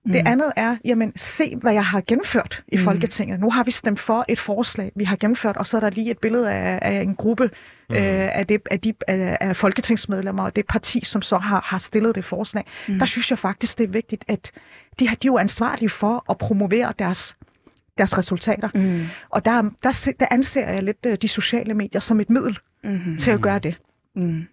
Det 0.05 0.21
Mm. 0.23 0.31
andet 0.31 0.51
er, 0.55 0.77
jamen 0.85 1.13
se 1.15 1.55
hvad 1.55 1.73
jeg 1.73 1.85
har 1.85 2.01
gennemført 2.07 2.63
i 2.67 2.77
Mm. 2.77 2.83
Folketinget. 2.83 3.39
Nu 3.39 3.49
har 3.49 3.63
vi 3.63 3.71
stemt 3.71 3.99
for 3.99 4.25
et 4.27 4.39
forslag, 4.39 4.91
vi 4.95 5.03
har 5.03 5.15
gennemført, 5.15 5.57
og 5.57 5.67
så 5.67 5.77
er 5.77 5.81
der 5.81 5.89
lige 5.89 6.11
et 6.11 6.17
billede 6.17 6.51
af, 6.51 6.79
af 6.81 7.01
en 7.01 7.15
gruppe 7.15 7.49
Mm. 7.89 7.95
øh, 7.95 8.37
af, 8.37 8.47
det, 8.47 8.61
af, 8.71 8.79
de, 8.79 8.93
af, 9.07 9.37
af 9.41 9.55
folketingsmedlemmer 9.55 10.43
og 10.43 10.55
det 10.55 10.65
parti, 10.67 11.05
som 11.05 11.21
så 11.21 11.37
har, 11.37 11.61
har 11.65 11.77
stillet 11.77 12.15
det 12.15 12.25
forslag. 12.25 12.65
Mm. 12.87 12.99
Der 12.99 13.05
synes 13.05 13.29
jeg 13.31 13.39
faktisk, 13.39 13.77
det 13.77 13.83
er 13.83 13.87
vigtigt, 13.87 14.25
at 14.27 14.51
de, 14.99 15.07
har- 15.07 15.15
de 15.15 15.27
er 15.27 15.31
jo 15.31 15.37
ansvarlige 15.37 15.89
for 15.89 16.25
at 16.29 16.37
promovere 16.37 16.93
deres, 16.99 17.35
deres 17.97 18.17
resultater. 18.17 18.69
Mm. 18.75 19.05
Og 19.29 19.45
der, 19.45 19.61
der, 19.83 20.11
der 20.19 20.25
anser 20.31 20.69
jeg 20.69 20.83
lidt 20.83 21.05
øh, 21.05 21.17
de 21.21 21.27
sociale 21.27 21.73
medier 21.73 22.01
som 22.01 22.19
et 22.19 22.29
middel 22.29 22.57
Mm. 22.83 23.17
til 23.17 23.31
at 23.31 23.41
gøre 23.41 23.59
det. 23.59 23.77
Mm. 24.15 24.43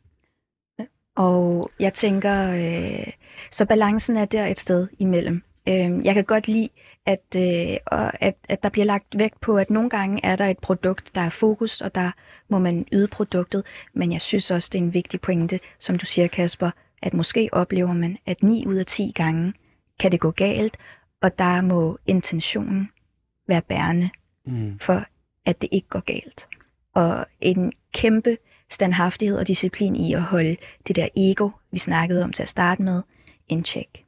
Og 1.17 1.71
jeg 1.81 1.95
tænker, 1.95 2.51
øh, 2.51 3.13
så 3.51 3.65
balancen 3.67 4.17
er 4.17 4.25
der 4.25 4.47
et 4.47 4.59
sted 4.59 4.89
imellem. 4.99 5.43
Øh, 5.69 6.05
jeg 6.05 6.15
kan 6.15 6.25
godt 6.25 6.49
lide, 6.49 6.69
at, 7.07 7.25
øh, 7.37 7.77
og 7.87 8.23
at, 8.23 8.35
at 8.49 8.63
der 8.63 8.69
bliver 8.69 8.85
lagt 8.85 9.19
vægt 9.19 9.41
på, 9.41 9.59
at 9.59 9.71
nogle 9.71 9.91
gange 9.91 10.21
er 10.25 10.37
der 10.37 10.47
et 10.47 10.59
produkt, 10.59 11.15
der 11.15 11.21
er 11.21 11.31
fokus, 11.31 11.81
og 11.81 11.95
der 11.95 12.11
må 12.49 12.59
man 12.59 12.87
yde 12.93 13.09
produktet. 13.09 13.65
Men 13.95 14.13
jeg 14.13 14.21
synes 14.21 14.51
også, 14.51 14.69
det 14.73 14.79
er 14.79 14.83
en 14.83 14.95
vigtig 14.95 15.21
pointe, 15.21 15.61
som 15.79 15.99
du 15.99 16.07
siger, 16.07 16.29
Kasper, 16.29 16.71
at 17.03 17.15
måske 17.15 17.49
oplever 17.53 17.93
man, 17.93 18.19
at 18.27 18.43
9 18.43 18.67
ud 18.67 18.75
af 18.75 18.87
10 18.87 19.13
gange 19.15 19.53
kan 19.99 20.13
det 20.13 20.21
gå 20.21 20.31
galt, 20.31 20.77
og 21.23 21.39
der 21.39 21.61
må 21.61 21.99
intentionen 22.07 22.89
være 23.49 23.63
bærende 23.63 24.11
Mm. 24.47 24.79
for, 24.79 25.05
at 25.47 25.63
det 25.63 25.69
ikke 25.73 25.89
går 25.89 26.01
galt. 26.01 26.49
Og 26.95 27.27
en 27.41 27.73
kæmpe 27.95 28.37
standhaftighed 28.71 29.39
og 29.39 29.49
disciplin 29.49 29.97
i 29.97 30.13
at 30.13 30.23
holde 30.23 30.57
det 30.87 30.97
der 30.97 31.09
ego, 31.17 31.51
vi 31.73 31.79
snakkede 31.79 32.25
om 32.25 32.33
til 32.33 32.43
at 32.43 32.49
starte 32.49 32.83
med, 32.83 33.03
en 33.51 33.65
tjek. 33.65 34.05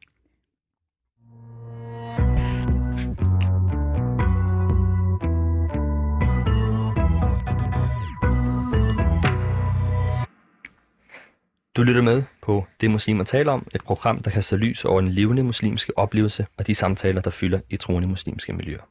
Du 11.76 11.82
lytter 11.82 12.02
med 12.02 12.22
på 12.42 12.66
Det 12.80 12.90
Muslimer 12.90 13.24
taler 13.24 13.52
om, 13.52 13.66
et 13.74 13.82
program, 13.84 14.18
der 14.18 14.30
kaster 14.30 14.56
lys 14.56 14.84
over 14.84 15.00
den 15.00 15.10
levende 15.10 15.42
muslimske 15.42 15.98
oplevelse 15.98 16.46
og 16.56 16.66
de 16.66 16.74
samtaler, 16.74 17.20
der 17.20 17.30
fylder 17.30 17.60
i 17.70 17.76
troende 17.76 18.08
muslimske 18.08 18.52
miljøer. 18.52 18.82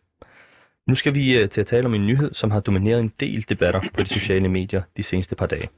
Nu 0.87 0.95
skal 0.95 1.15
vi 1.15 1.33
øh, 1.33 1.49
til 1.49 1.61
at 1.61 1.67
tale 1.67 1.85
om 1.85 1.93
en 1.93 2.07
nyhed, 2.07 2.33
som 2.33 2.51
har 2.51 2.59
domineret 2.59 2.99
en 2.99 3.13
del 3.19 3.45
debatter 3.49 3.81
på 3.93 4.01
de 4.01 4.09
sociale 4.09 4.49
medier 4.49 4.81
de 4.97 5.03
seneste 5.03 5.35
par 5.35 5.45
dage. 5.45 5.69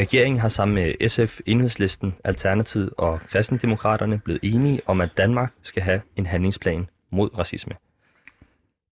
Regeringen 0.00 0.40
har 0.40 0.48
sammen 0.48 0.74
med 0.74 1.08
SF, 1.08 1.40
Enhedslisten, 1.46 2.14
Alternativet 2.24 2.90
og 2.98 3.20
Kristendemokraterne 3.20 4.18
blevet 4.18 4.40
enige 4.42 4.80
om, 4.86 5.00
at 5.00 5.10
Danmark 5.16 5.52
skal 5.62 5.82
have 5.82 6.00
en 6.16 6.26
handlingsplan 6.26 6.88
mod 7.10 7.38
racisme. 7.38 7.74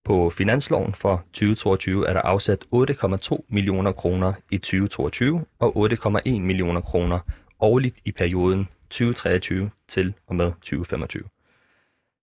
På 0.04 0.30
finansloven 0.30 0.94
for 0.94 1.24
2022 1.32 2.08
er 2.08 2.12
der 2.12 2.20
afsat 2.20 2.64
8,2 2.74 3.44
millioner 3.48 3.92
kroner 3.92 4.32
i 4.50 4.58
2022 4.58 5.44
og 5.58 5.92
8,1 5.92 6.30
millioner 6.30 6.80
kroner 6.80 7.20
årligt 7.60 7.96
i 8.04 8.12
perioden 8.12 8.68
2023 8.90 9.70
til 9.88 10.14
og 10.26 10.34
med 10.34 10.52
2025. 10.52 11.22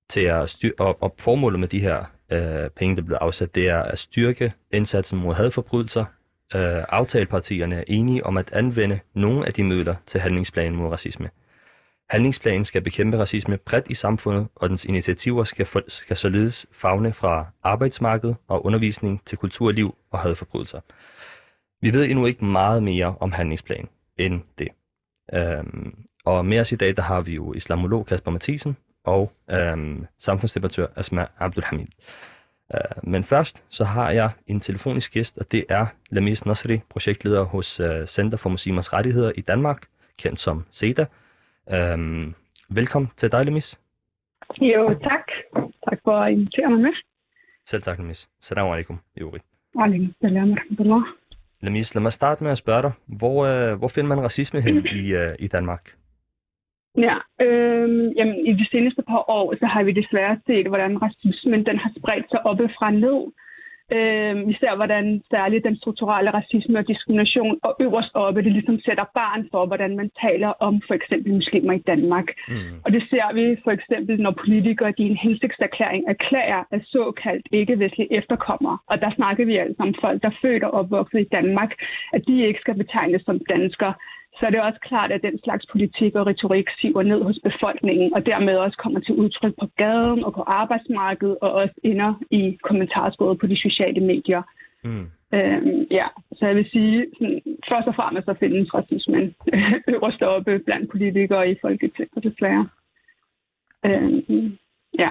Til 0.09 0.21
at 0.21 0.49
styr- 0.49 0.75
og, 0.79 1.03
og 1.03 1.15
formålet 1.19 1.59
med 1.59 1.67
de 1.67 1.79
her 1.79 2.05
øh, 2.29 2.69
penge, 2.69 2.95
der 2.95 3.01
blev 3.01 3.17
afsat, 3.21 3.55
det 3.55 3.69
er 3.69 3.81
at 3.81 3.99
styrke 3.99 4.53
indsatsen 4.71 5.19
mod 5.19 5.35
hadforbrydelser. 5.35 6.05
Øh, 6.55 6.83
aftalepartierne 6.89 7.75
er 7.75 7.83
enige 7.87 8.25
om 8.25 8.37
at 8.37 8.51
anvende 8.51 8.99
nogle 9.13 9.47
af 9.47 9.53
de 9.53 9.63
midler 9.63 9.95
til 10.05 10.21
handlingsplanen 10.21 10.75
mod 10.75 10.91
racisme. 10.91 11.29
Handlingsplanen 12.09 12.65
skal 12.65 12.81
bekæmpe 12.81 13.17
racisme 13.17 13.57
bredt 13.57 13.87
i 13.89 13.93
samfundet, 13.93 14.47
og 14.55 14.69
dens 14.69 14.85
initiativer 14.85 15.43
skal, 15.43 15.65
for, 15.65 15.81
skal 15.87 16.15
således 16.15 16.65
fagne 16.71 17.13
fra 17.13 17.45
arbejdsmarked 17.63 18.33
og 18.47 18.65
undervisning 18.65 19.21
til 19.25 19.37
kulturliv 19.37 19.95
og 20.11 20.19
hadforbrydelser. 20.19 20.79
Vi 21.81 21.93
ved 21.93 22.05
endnu 22.09 22.25
ikke 22.25 22.45
meget 22.45 22.83
mere 22.83 23.15
om 23.19 23.31
handlingsplanen 23.31 23.89
end 24.17 24.41
det. 24.59 24.67
Øhm, 25.33 26.05
og 26.25 26.45
med 26.45 26.59
os 26.59 26.71
i 26.71 26.75
dag, 26.75 26.97
der 26.97 27.01
har 27.03 27.21
vi 27.21 27.33
jo 27.33 27.53
islamolog 27.53 28.05
Kasper 28.05 28.31
Mathisen 28.31 28.77
og 29.03 29.31
øhm, 29.51 30.05
samfundsdebattør 30.17 30.87
Asma 30.95 31.27
Abdulhamid. 31.39 31.87
Øh, 32.73 32.79
men 33.03 33.23
først 33.23 33.65
så 33.69 33.83
har 33.83 34.11
jeg 34.11 34.29
en 34.47 34.59
telefonisk 34.59 35.13
gæst, 35.13 35.37
og 35.37 35.51
det 35.51 35.65
er 35.69 35.85
Lamis 36.09 36.45
Nasri, 36.45 36.81
projektleder 36.89 37.43
hos 37.43 37.79
øh, 37.79 38.05
Center 38.05 38.37
for 38.37 38.49
Muslimers 38.49 38.93
Rettigheder 38.93 39.31
i 39.35 39.41
Danmark, 39.41 39.87
kendt 40.17 40.39
som 40.39 40.65
CEDA. 40.71 41.05
Øhm, 41.71 42.33
velkommen 42.69 43.11
til 43.17 43.31
dig, 43.31 43.45
Lamis. 43.45 43.79
Jo, 44.61 44.99
tak. 45.03 45.27
Tak 45.89 45.99
for 46.03 46.17
at 46.19 46.31
invitere 46.31 46.69
mig 46.69 46.79
med. 46.79 46.93
Selv 47.65 47.81
tak, 47.81 47.97
Lamis. 47.97 48.29
Salam 48.41 48.71
alaikum, 48.71 48.99
i 49.15 49.19
øvrigt. 49.19 49.43
Alaikum 49.79 50.13
salam. 50.21 50.57
Lamis, 51.61 51.95
lad 51.95 52.01
mig 52.01 52.13
starte 52.13 52.43
med 52.43 52.51
at 52.51 52.57
spørge 52.57 52.81
dig. 52.81 52.91
Hvor, 53.05 53.45
øh, 53.45 53.77
hvor 53.77 53.87
finder 53.87 54.15
man 54.15 54.23
racisme 54.23 54.61
hen 54.61 54.85
i, 54.85 55.13
øh, 55.13 55.35
i 55.39 55.47
Danmark? 55.47 55.95
Ja, 56.97 57.15
øhm, 57.45 58.07
jamen, 58.17 58.45
i 58.45 58.53
de 58.53 58.67
seneste 58.71 59.01
par 59.01 59.29
år, 59.29 59.55
så 59.59 59.65
har 59.65 59.83
vi 59.83 59.91
desværre 59.91 60.39
set, 60.47 60.67
hvordan 60.67 61.01
racismen 61.01 61.65
den 61.65 61.77
har 61.77 61.91
spredt 61.97 62.29
sig 62.29 62.45
oppe 62.45 62.69
fra 62.77 62.91
ned. 62.91 63.31
Vi 64.49 64.53
ser, 64.59 64.75
hvordan 64.75 65.21
særligt 65.31 65.63
den 65.63 65.75
strukturelle 65.77 66.31
racisme 66.31 66.79
og 66.79 66.87
diskrimination, 66.87 67.59
og 67.63 67.75
øverst 67.79 68.11
oppe, 68.13 68.43
det 68.43 68.51
ligesom 68.51 68.79
sætter 68.79 69.05
barn 69.13 69.47
for, 69.51 69.65
hvordan 69.65 69.95
man 69.95 70.09
taler 70.21 70.47
om 70.47 70.81
for 70.87 70.93
eksempel 70.93 71.33
muslimer 71.33 71.73
i 71.73 71.83
Danmark. 71.87 72.27
Mm. 72.47 72.55
Og 72.85 72.91
det 72.91 73.03
ser 73.09 73.33
vi 73.33 73.61
for 73.63 73.71
eksempel, 73.71 74.21
når 74.21 74.31
politikere 74.31 74.93
i 74.97 75.03
en 75.03 75.17
hensigtserklæring 75.17 76.03
erklærer 76.07 76.63
af 76.71 76.81
såkaldt 76.85 77.47
ikke-vestlige 77.51 78.13
efterkommere. 78.13 78.77
Og 78.87 79.01
der 79.01 79.11
snakker 79.15 79.45
vi 79.45 79.57
altså 79.57 79.83
om 79.83 79.93
folk, 80.01 80.21
der 80.21 80.29
er 80.29 80.39
født 80.41 80.63
og 80.63 80.73
opvokset 80.73 81.19
i 81.19 81.31
Danmark, 81.31 81.71
at 82.13 82.21
de 82.27 82.45
ikke 82.47 82.59
skal 82.59 82.75
betegnes 82.75 83.21
som 83.25 83.39
danskere. 83.49 83.93
Så 84.39 84.45
er 84.45 84.49
det 84.49 84.61
også 84.61 84.79
klart, 84.79 85.11
at 85.11 85.21
den 85.21 85.39
slags 85.43 85.65
politik 85.71 86.15
og 86.15 86.27
retorik 86.27 86.67
siver 86.79 87.03
ned 87.03 87.23
hos 87.23 87.39
befolkningen, 87.43 88.13
og 88.13 88.25
dermed 88.25 88.55
også 88.57 88.77
kommer 88.77 88.99
til 88.99 89.15
udtryk 89.15 89.53
på 89.59 89.67
gaden 89.77 90.23
og 90.23 90.33
på 90.33 90.41
arbejdsmarkedet, 90.41 91.37
og 91.41 91.51
også 91.51 91.75
ender 91.83 92.13
i 92.31 92.57
kommentarsporet 92.63 93.39
på 93.39 93.47
de 93.47 93.57
sociale 93.57 94.01
medier. 94.01 94.41
Mm. 94.83 95.07
Øhm, 95.33 95.87
ja, 95.91 96.07
så 96.35 96.47
jeg 96.47 96.55
vil 96.55 96.69
sige, 96.69 97.05
sådan, 97.17 97.41
først 97.69 97.87
og 97.87 97.95
fremmest 97.95 98.25
så 98.25 98.33
findes 98.39 98.73
racismen 98.73 99.35
øverst 99.93 100.21
oppe 100.21 100.59
blandt 100.59 100.91
politikere 100.91 101.49
i 101.51 101.55
Folketinget, 101.61 102.23
desværre. 102.23 102.67
Øhm, 103.85 104.57
ja. 104.99 105.09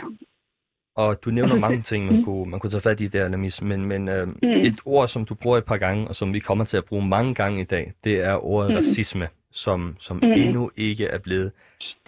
Og 0.96 1.24
du 1.24 1.30
nævner 1.30 1.56
mange 1.58 1.82
ting, 1.82 2.06
man 2.06 2.16
mm. 2.16 2.24
kunne, 2.24 2.50
man 2.50 2.60
kunne 2.60 2.70
tage 2.70 2.80
fat 2.80 3.00
i 3.00 3.06
der, 3.06 3.28
Lamis, 3.28 3.62
men, 3.62 3.84
men 3.86 4.08
øh, 4.08 4.26
Mm. 4.28 4.34
et 4.42 4.76
ord, 4.84 5.08
som 5.08 5.24
du 5.24 5.34
bruger 5.34 5.58
et 5.58 5.64
par 5.64 5.76
gange, 5.76 6.08
og 6.08 6.16
som 6.16 6.32
vi 6.34 6.38
kommer 6.38 6.64
til 6.64 6.76
at 6.76 6.84
bruge 6.84 7.06
mange 7.06 7.34
gange 7.34 7.60
i 7.60 7.64
dag, 7.64 7.92
det 8.04 8.20
er 8.20 8.44
ordet 8.44 8.70
Mm. 8.70 8.76
racisme, 8.76 9.28
som, 9.52 9.96
som 9.98 10.16
Mm. 10.16 10.32
endnu 10.32 10.70
ikke 10.76 11.06
er 11.06 11.18
blevet 11.18 11.52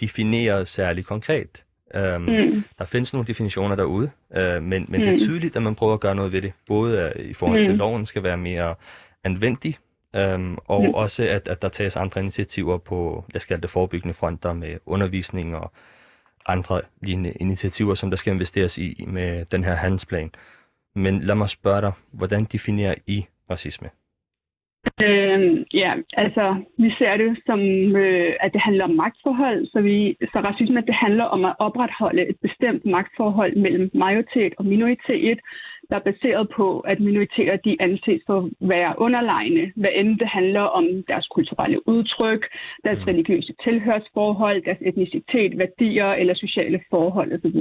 defineret 0.00 0.68
særlig 0.68 1.04
konkret. 1.06 1.62
Um, 1.94 2.22
Mm. 2.22 2.64
Der 2.78 2.84
findes 2.84 3.12
nogle 3.12 3.26
definitioner 3.26 3.76
derude, 3.76 4.10
uh, 4.30 4.62
men, 4.62 4.86
men 4.88 5.00
det 5.00 5.08
er 5.08 5.10
Mm. 5.12 5.16
tydeligt, 5.18 5.56
at 5.56 5.62
man 5.62 5.74
prøver 5.74 5.94
at 5.94 6.00
gøre 6.00 6.14
noget 6.14 6.32
ved 6.32 6.42
det. 6.42 6.52
Både 6.68 7.12
uh, 7.18 7.24
i 7.24 7.34
forhold 7.34 7.60
til, 7.62 7.68
at 7.68 7.74
Mm. 7.74 7.78
loven 7.78 8.06
skal 8.06 8.22
være 8.22 8.36
mere 8.36 8.74
anvendig, 9.24 9.78
um, 10.34 10.58
og 10.66 10.82
Mm. 10.82 10.94
også, 10.94 11.24
at, 11.24 11.48
at 11.48 11.62
der 11.62 11.68
tages 11.68 11.96
andre 11.96 12.20
initiativer 12.20 12.78
på, 12.78 13.24
os 13.34 13.44
kalde 13.44 13.62
det 13.62 13.70
forebyggende 13.70 14.14
fronter 14.14 14.52
med 14.52 14.76
undervisning 14.86 15.56
og 15.56 15.72
andre 16.48 16.80
lignende 17.02 17.32
initiativer, 17.40 17.94
som 17.94 18.10
der 18.10 18.16
skal 18.16 18.32
investeres 18.32 18.78
i 18.78 19.04
med 19.08 19.44
den 19.44 19.64
her 19.64 19.74
handelsplan. 19.74 20.30
Men 20.94 21.20
lad 21.20 21.34
mig 21.34 21.48
spørge 21.48 21.80
dig, 21.80 21.92
hvordan 22.12 22.44
definerer 22.44 22.94
I 23.06 23.26
racisme? 23.50 23.88
Øh, 25.00 25.64
ja, 25.74 25.92
altså, 26.12 26.56
vi 26.78 26.90
ser 26.98 27.16
det 27.16 27.38
som, 27.46 27.60
øh, 27.96 28.32
at 28.40 28.52
det 28.52 28.60
handler 28.60 28.84
om 28.84 28.90
magtforhold, 28.90 29.66
så, 29.66 29.80
vi, 29.80 30.16
så 30.32 30.38
racisme, 30.40 30.80
det 30.80 30.94
handler 30.94 31.24
om 31.24 31.44
at 31.44 31.54
opretholde 31.58 32.28
et 32.28 32.36
bestemt 32.42 32.84
magtforhold 32.84 33.56
mellem 33.56 33.90
majoritet 33.94 34.52
og 34.58 34.64
minoritet, 34.64 35.38
der 35.90 35.96
er 35.96 36.06
baseret 36.10 36.48
på, 36.56 36.80
at 36.80 37.00
minoriteter 37.00 37.56
de 37.56 37.76
anses 37.80 38.22
for 38.26 38.38
at 38.38 38.50
være 38.60 38.94
underlegne, 38.98 39.72
hvad 39.76 39.90
end 39.94 40.18
det 40.18 40.28
handler 40.28 40.60
om 40.60 40.84
deres 41.08 41.26
kulturelle 41.26 41.88
udtryk, 41.88 42.42
deres 42.84 42.98
Mm. 42.98 43.04
religiøse 43.08 43.54
tilhørsforhold, 43.64 44.62
deres 44.62 44.78
etnicitet, 44.80 45.58
værdier 45.58 46.12
eller 46.12 46.34
sociale 46.34 46.80
forhold 46.90 47.32
osv. 47.32 47.58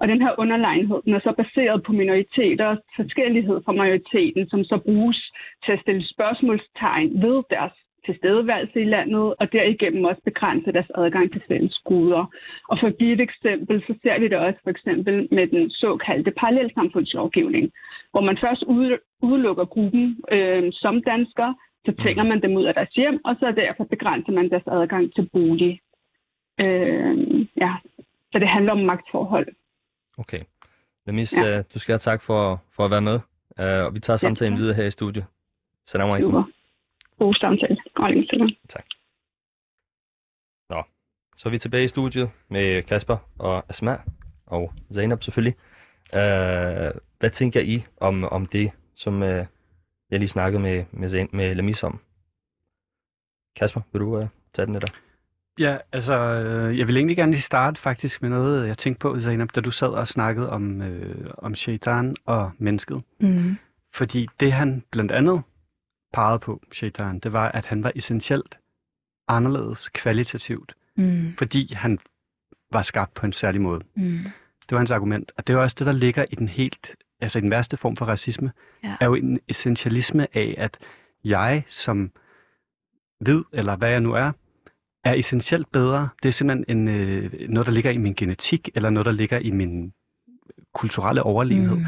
Og 0.00 0.08
den 0.08 0.22
her 0.22 0.34
underlegenhed, 0.38 0.98
den 1.04 1.14
er 1.14 1.20
så 1.20 1.32
baseret 1.32 1.82
på 1.82 1.92
minoriteters 1.92 2.78
forskellighed 2.96 3.60
fra 3.64 3.72
majoriteten, 3.72 4.48
som 4.48 4.64
så 4.64 4.78
bruges 4.78 5.32
til 5.64 5.72
at 5.72 5.80
stille 5.80 6.08
spørgsmålstegn 6.08 7.22
ved 7.22 7.42
deres 7.50 7.72
tilstedeværelse 8.08 8.78
i 8.80 8.84
landet, 8.94 9.26
og 9.40 9.46
derigennem 9.52 10.04
også 10.10 10.22
begrænse 10.30 10.72
deres 10.76 10.90
adgang 11.02 11.26
til 11.32 11.42
fælles 11.48 11.78
goder. 11.88 12.24
Og 12.70 12.74
for 12.80 12.86
at 12.86 12.98
give 12.98 13.12
et 13.12 13.20
eksempel, 13.28 13.76
så 13.86 13.92
ser 14.02 14.16
vi 14.20 14.26
det 14.28 14.38
også 14.46 14.60
for 14.64 14.70
eksempel 14.70 15.14
med 15.36 15.46
den 15.54 15.70
såkaldte 15.70 16.30
parallelsamfundslovgivning, 16.40 17.64
hvor 18.12 18.20
man 18.28 18.38
først 18.44 18.62
ude- 18.62 18.98
udelukker 19.22 19.64
gruppen 19.64 20.04
øh, 20.32 20.72
som 20.72 21.02
danskere, 21.02 21.54
så 21.86 21.92
tvinger 22.02 22.24
man 22.24 22.42
dem 22.42 22.56
ud 22.56 22.64
af 22.64 22.74
deres 22.74 22.92
hjem, 23.00 23.20
og 23.24 23.36
så 23.40 23.52
derfor 23.56 23.84
begrænser 23.84 24.32
man 24.32 24.50
deres 24.50 24.66
adgang 24.66 25.14
til 25.14 25.28
bolig. 25.32 25.80
Øh, 26.60 27.16
ja, 27.64 27.72
så 28.32 28.38
det 28.38 28.48
handler 28.48 28.72
om 28.72 28.78
magtforhold. 28.78 29.46
Okay. 30.18 30.40
Lamis, 31.06 31.38
Ja. 31.38 31.46
ja. 31.48 31.58
uh, 31.58 31.64
du 31.74 31.78
skal 31.78 31.92
have 31.92 31.98
tak 31.98 32.22
for, 32.22 32.62
for 32.76 32.84
at 32.84 32.90
være 32.90 33.00
med, 33.10 33.18
uh, 33.62 33.84
og 33.86 33.94
vi 33.94 34.00
tager 34.00 34.16
samtalen 34.16 34.52
tak. 34.54 34.60
videre 34.60 34.74
her 34.76 34.84
i 34.84 34.90
studiet. 34.90 35.24
Salam 35.86 36.10
alaikum. 36.10 36.52
God 37.18 37.34
samtale. 37.34 37.76
Alaikum 37.98 38.24
salam. 38.30 38.48
Så 41.38 41.48
er 41.48 41.50
vi 41.50 41.58
tilbage 41.58 41.84
i 41.84 41.88
studiet 41.88 42.30
med 42.48 42.82
Kasper 42.82 43.16
og 43.38 43.64
Asma 43.68 43.96
og 44.46 44.72
Zainab 44.92 45.22
selvfølgelig. 45.22 45.54
Uh, 46.16 47.00
hvad 47.18 47.30
tænker 47.30 47.60
I 47.60 47.84
om, 47.96 48.24
om 48.24 48.46
det, 48.46 48.70
som 48.94 49.22
uh, 49.22 49.28
jeg 50.10 50.18
lige 50.18 50.28
snakkede 50.28 50.62
med, 50.62 50.84
med, 50.90 51.08
Zain, 51.08 51.28
med 51.32 51.54
Lamis 51.54 51.82
om? 51.82 52.00
Kasper, 53.56 53.80
vil 53.92 54.00
du 54.00 54.18
uh, 54.18 54.26
tage 54.54 54.66
den 54.66 54.74
der? 54.74 54.80
Ja, 55.58 55.78
altså, 55.92 56.20
øh, 56.20 56.78
jeg 56.78 56.88
vil 56.88 56.96
egentlig 56.96 57.16
gerne 57.16 57.32
lige 57.32 57.42
starte 57.42 57.80
faktisk 57.80 58.22
med 58.22 58.30
noget, 58.30 58.68
jeg 58.68 58.78
tænkte 58.78 59.00
på, 59.00 59.20
Zainab, 59.20 59.48
da 59.54 59.60
du 59.60 59.70
sad 59.70 59.88
og 59.88 60.08
snakkede 60.08 60.50
om, 60.50 60.82
øh, 60.82 61.30
om 61.38 61.54
shaitan 61.54 62.16
og 62.26 62.50
mennesket. 62.58 63.02
Mm. 63.20 63.56
Fordi 63.94 64.28
det, 64.40 64.52
han 64.52 64.84
blandt 64.90 65.12
andet 65.12 65.42
pegede 66.12 66.38
på, 66.38 66.62
shaitan, 66.72 67.18
det 67.18 67.32
var, 67.32 67.48
at 67.48 67.66
han 67.66 67.84
var 67.84 67.92
essentielt 67.94 68.58
anderledes 69.28 69.88
kvalitativt, 69.88 70.74
Mm. 70.96 71.34
fordi 71.38 71.74
han 71.74 71.98
var 72.72 72.82
skabt 72.82 73.14
på 73.14 73.26
en 73.26 73.32
særlig 73.32 73.60
måde. 73.60 73.80
Mm. 73.96 74.18
Det 74.62 74.70
var 74.72 74.78
hans 74.78 74.90
argument. 74.90 75.32
Og 75.36 75.46
det 75.46 75.54
er 75.54 75.58
også 75.58 75.76
det, 75.78 75.86
der 75.86 75.92
ligger 75.92 76.24
i 76.30 76.34
den 76.34 76.48
helt, 76.48 76.96
altså 77.20 77.38
i 77.38 77.42
den 77.42 77.50
værste 77.50 77.76
form 77.76 77.96
for 77.96 78.06
racisme, 78.06 78.52
Ja. 78.84 78.96
er 79.00 79.06
jo 79.06 79.14
en 79.14 79.40
essentialisme 79.48 80.36
af, 80.36 80.54
at 80.58 80.78
jeg 81.24 81.64
som 81.68 82.10
hvid, 83.20 83.42
eller 83.52 83.76
hvad 83.76 83.90
jeg 83.90 84.00
nu 84.00 84.12
er, 84.12 84.32
er 85.04 85.14
essentielt 85.14 85.72
bedre. 85.72 86.08
Det 86.22 86.28
er 86.28 86.32
simpelthen 86.32 86.78
en, 86.78 86.88
øh, 86.88 87.48
noget, 87.48 87.66
der 87.66 87.72
ligger 87.72 87.90
i 87.90 87.96
min 87.96 88.14
genetik, 88.14 88.68
eller 88.74 88.90
noget, 88.90 89.06
der 89.06 89.12
ligger 89.12 89.38
i 89.38 89.50
min 89.50 89.92
kulturelle 90.74 91.22
overlegenhed. 91.22 91.76
Mm. 91.76 91.84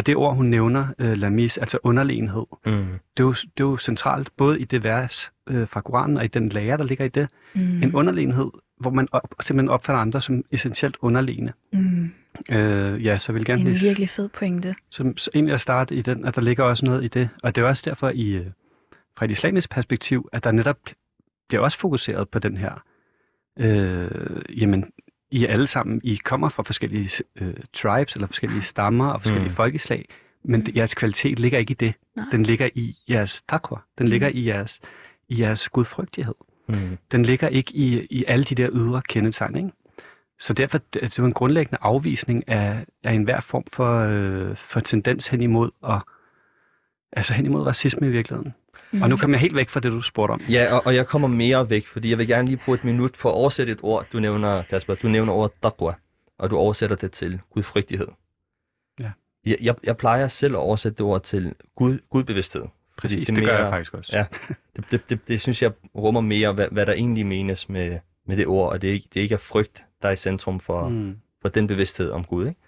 Og 0.00 0.06
det 0.06 0.16
ord, 0.16 0.36
hun 0.36 0.46
nævner, 0.46 0.86
øh, 0.98 1.12
lamis, 1.18 1.58
altså 1.58 1.78
underlegenhed, 1.82 2.44
Mm. 2.66 2.72
det 3.16 3.22
er, 3.22 3.24
jo, 3.24 3.32
det 3.32 3.60
er 3.60 3.64
jo 3.64 3.76
centralt, 3.76 4.30
både 4.36 4.60
i 4.60 4.64
det 4.64 4.84
vers 4.84 5.32
øh, 5.46 5.68
fra 5.68 5.80
Koranen 5.80 6.16
og 6.16 6.24
i 6.24 6.28
den 6.28 6.48
lære, 6.48 6.76
der 6.76 6.84
ligger 6.84 7.04
i 7.04 7.08
det. 7.08 7.28
Mm. 7.54 7.82
En 7.82 7.94
underlegenhed, 7.94 8.50
hvor 8.78 8.90
man 8.90 9.08
op, 9.12 9.34
simpelthen 9.42 9.68
opfatter 9.68 10.00
andre 10.00 10.20
som 10.20 10.44
essentielt 10.50 10.96
underlegne. 11.00 11.52
Mm. 11.72 12.10
Øh, 12.50 13.04
ja, 13.04 13.18
så 13.18 13.32
vil 13.32 13.44
gerne 13.44 13.60
En 13.60 13.66
lige 13.68 13.80
virkelig 13.86 14.08
fed 14.08 14.28
pointe. 14.28 14.74
så, 14.90 15.12
så 15.16 15.30
egentlig 15.34 15.54
at 15.54 15.60
starte 15.60 15.94
i 15.94 16.02
den, 16.02 16.24
at 16.24 16.34
der 16.34 16.40
ligger 16.42 16.64
også 16.64 16.86
noget 16.86 17.04
i 17.04 17.08
det. 17.08 17.28
Og 17.42 17.54
det 17.56 17.62
er 17.64 17.66
også 17.68 17.82
derfor, 17.86 18.10
i, 18.14 18.30
øh, 18.30 18.46
fra 19.16 19.24
et 19.24 19.30
islamisk 19.30 19.70
perspektiv, 19.70 20.28
at 20.32 20.44
der 20.44 20.52
netop 20.52 20.78
bliver 21.48 21.62
også 21.62 21.78
fokuseret 21.78 22.28
på 22.28 22.38
den 22.38 22.56
her. 22.56 22.82
Øh, 23.58 24.60
jamen, 24.60 24.84
I 25.30 25.44
er 25.44 25.48
alle 25.48 25.66
sammen, 25.66 26.00
I 26.04 26.16
kommer 26.24 26.48
fra 26.48 26.62
forskellige 26.62 27.24
øh, 27.40 27.54
tribes, 27.72 28.14
eller 28.14 28.26
forskellige 28.26 28.62
stammer 28.62 29.06
og 29.08 29.20
forskellige 29.20 29.48
Mm. 29.48 29.52
mm. 29.52 29.56
folkeslag, 29.56 30.04
men 30.44 30.66
det, 30.66 30.76
jeres 30.76 30.94
kvalitet 30.94 31.38
ligger 31.38 31.58
ikke 31.58 31.70
i 31.70 31.74
det. 31.74 31.94
Nej. 32.16 32.26
Den 32.32 32.42
ligger 32.42 32.68
i 32.74 32.96
jeres 33.08 33.42
taqwa. 33.42 33.76
Den 33.98 34.08
ligger 34.08 34.28
i 34.28 34.46
jeres, 34.46 34.80
i 35.28 35.40
jeres 35.40 35.68
gudfrygtighed. 35.68 36.34
Mm. 36.68 36.98
Den 37.12 37.22
ligger 37.22 37.48
ikke 37.48 37.76
i, 37.76 38.06
i 38.10 38.24
alle 38.26 38.44
de 38.44 38.54
der 38.54 38.68
ydre 38.72 39.02
kendetegn, 39.08 39.56
ikke? 39.56 39.70
Så 40.38 40.52
derfor 40.52 40.78
det 40.78 41.02
det 41.02 41.18
er 41.18 41.22
jo 41.22 41.26
en 41.26 41.32
grundlæggende 41.32 41.78
afvisning 41.80 42.48
af, 42.48 42.86
af 43.04 43.12
enhver 43.12 43.40
form 43.40 43.64
for, 43.72 43.98
øh, 44.00 44.56
for 44.56 44.80
tendens 44.80 45.26
hen 45.26 45.42
imod, 45.42 45.70
og, 45.82 46.00
altså 47.12 47.34
hen 47.34 47.46
imod 47.46 47.66
racisme 47.66 48.06
i 48.06 48.10
virkeligheden. 48.10 48.54
Mm. 48.92 49.02
Og 49.02 49.08
nu 49.08 49.16
kommer 49.16 49.36
jeg 49.36 49.40
helt 49.40 49.56
væk 49.56 49.68
fra 49.68 49.80
det, 49.80 49.92
du 49.92 50.02
spurgte 50.02 50.32
om. 50.32 50.40
Ja, 50.48 50.74
og, 50.74 50.86
og 50.86 50.94
jeg 50.94 51.06
kommer 51.06 51.28
mere 51.28 51.70
væk, 51.70 51.86
fordi 51.86 52.10
jeg 52.10 52.18
vil 52.18 52.26
gerne 52.26 52.46
lige 52.46 52.60
bruge 52.64 52.78
et 52.78 52.84
minut 52.84 53.12
på 53.20 53.28
at 53.28 53.34
oversætte 53.34 53.72
et 53.72 53.78
ord, 53.82 54.06
du 54.12 54.20
nævner, 54.20 54.62
Kasper. 54.62 54.94
Du 54.94 55.08
nævner 55.08 55.32
ordet 55.32 55.52
taqwa, 55.62 55.92
og 56.38 56.50
du 56.50 56.56
oversætter 56.56 56.96
det 56.96 57.12
til 57.12 57.40
gudfrygtighed. 57.50 58.06
Ja. 59.00 59.10
Jeg, 59.46 59.56
jeg, 59.60 59.74
jeg 59.84 59.96
plejer 59.96 60.28
selv 60.28 60.54
at 60.54 60.58
oversætte 60.58 60.98
det 60.98 61.06
ord 61.06 61.22
til 61.22 61.54
gud, 61.76 61.98
gudbevidsthed. 62.10 62.62
Præcis, 62.96 63.28
det, 63.28 63.36
gør 63.36 63.44
mere- 63.44 63.62
jeg 63.62 63.70
faktisk 63.70 63.94
også. 63.94 64.16
Ja, 64.16 64.24
det, 64.76 64.84
det, 64.90 65.10
det, 65.10 65.28
det 65.28 65.40
synes 65.40 65.62
jeg 65.62 65.72
rummer 65.94 66.20
mere, 66.20 66.52
hvad, 66.52 66.66
hvad 66.70 66.86
der 66.86 66.92
egentlig 66.92 67.26
menes 67.26 67.68
med, 67.68 67.98
med 68.26 68.36
det 68.36 68.46
ord, 68.46 68.72
og 68.72 68.82
det, 68.82 68.88
er 68.90 68.94
ikke, 68.94 69.08
det 69.14 69.20
ikke 69.20 69.32
er 69.34 69.38
frygt, 69.38 69.84
der 70.02 70.08
er 70.08 70.12
i 70.12 70.16
centrum 70.16 70.60
for. 70.60 70.88
Mm. 70.88 71.16
for 71.42 71.48
den 71.48 71.66
bevidsthed 71.66 72.10
om 72.10 72.24
Gud, 72.24 72.46
ikke? 72.48 72.60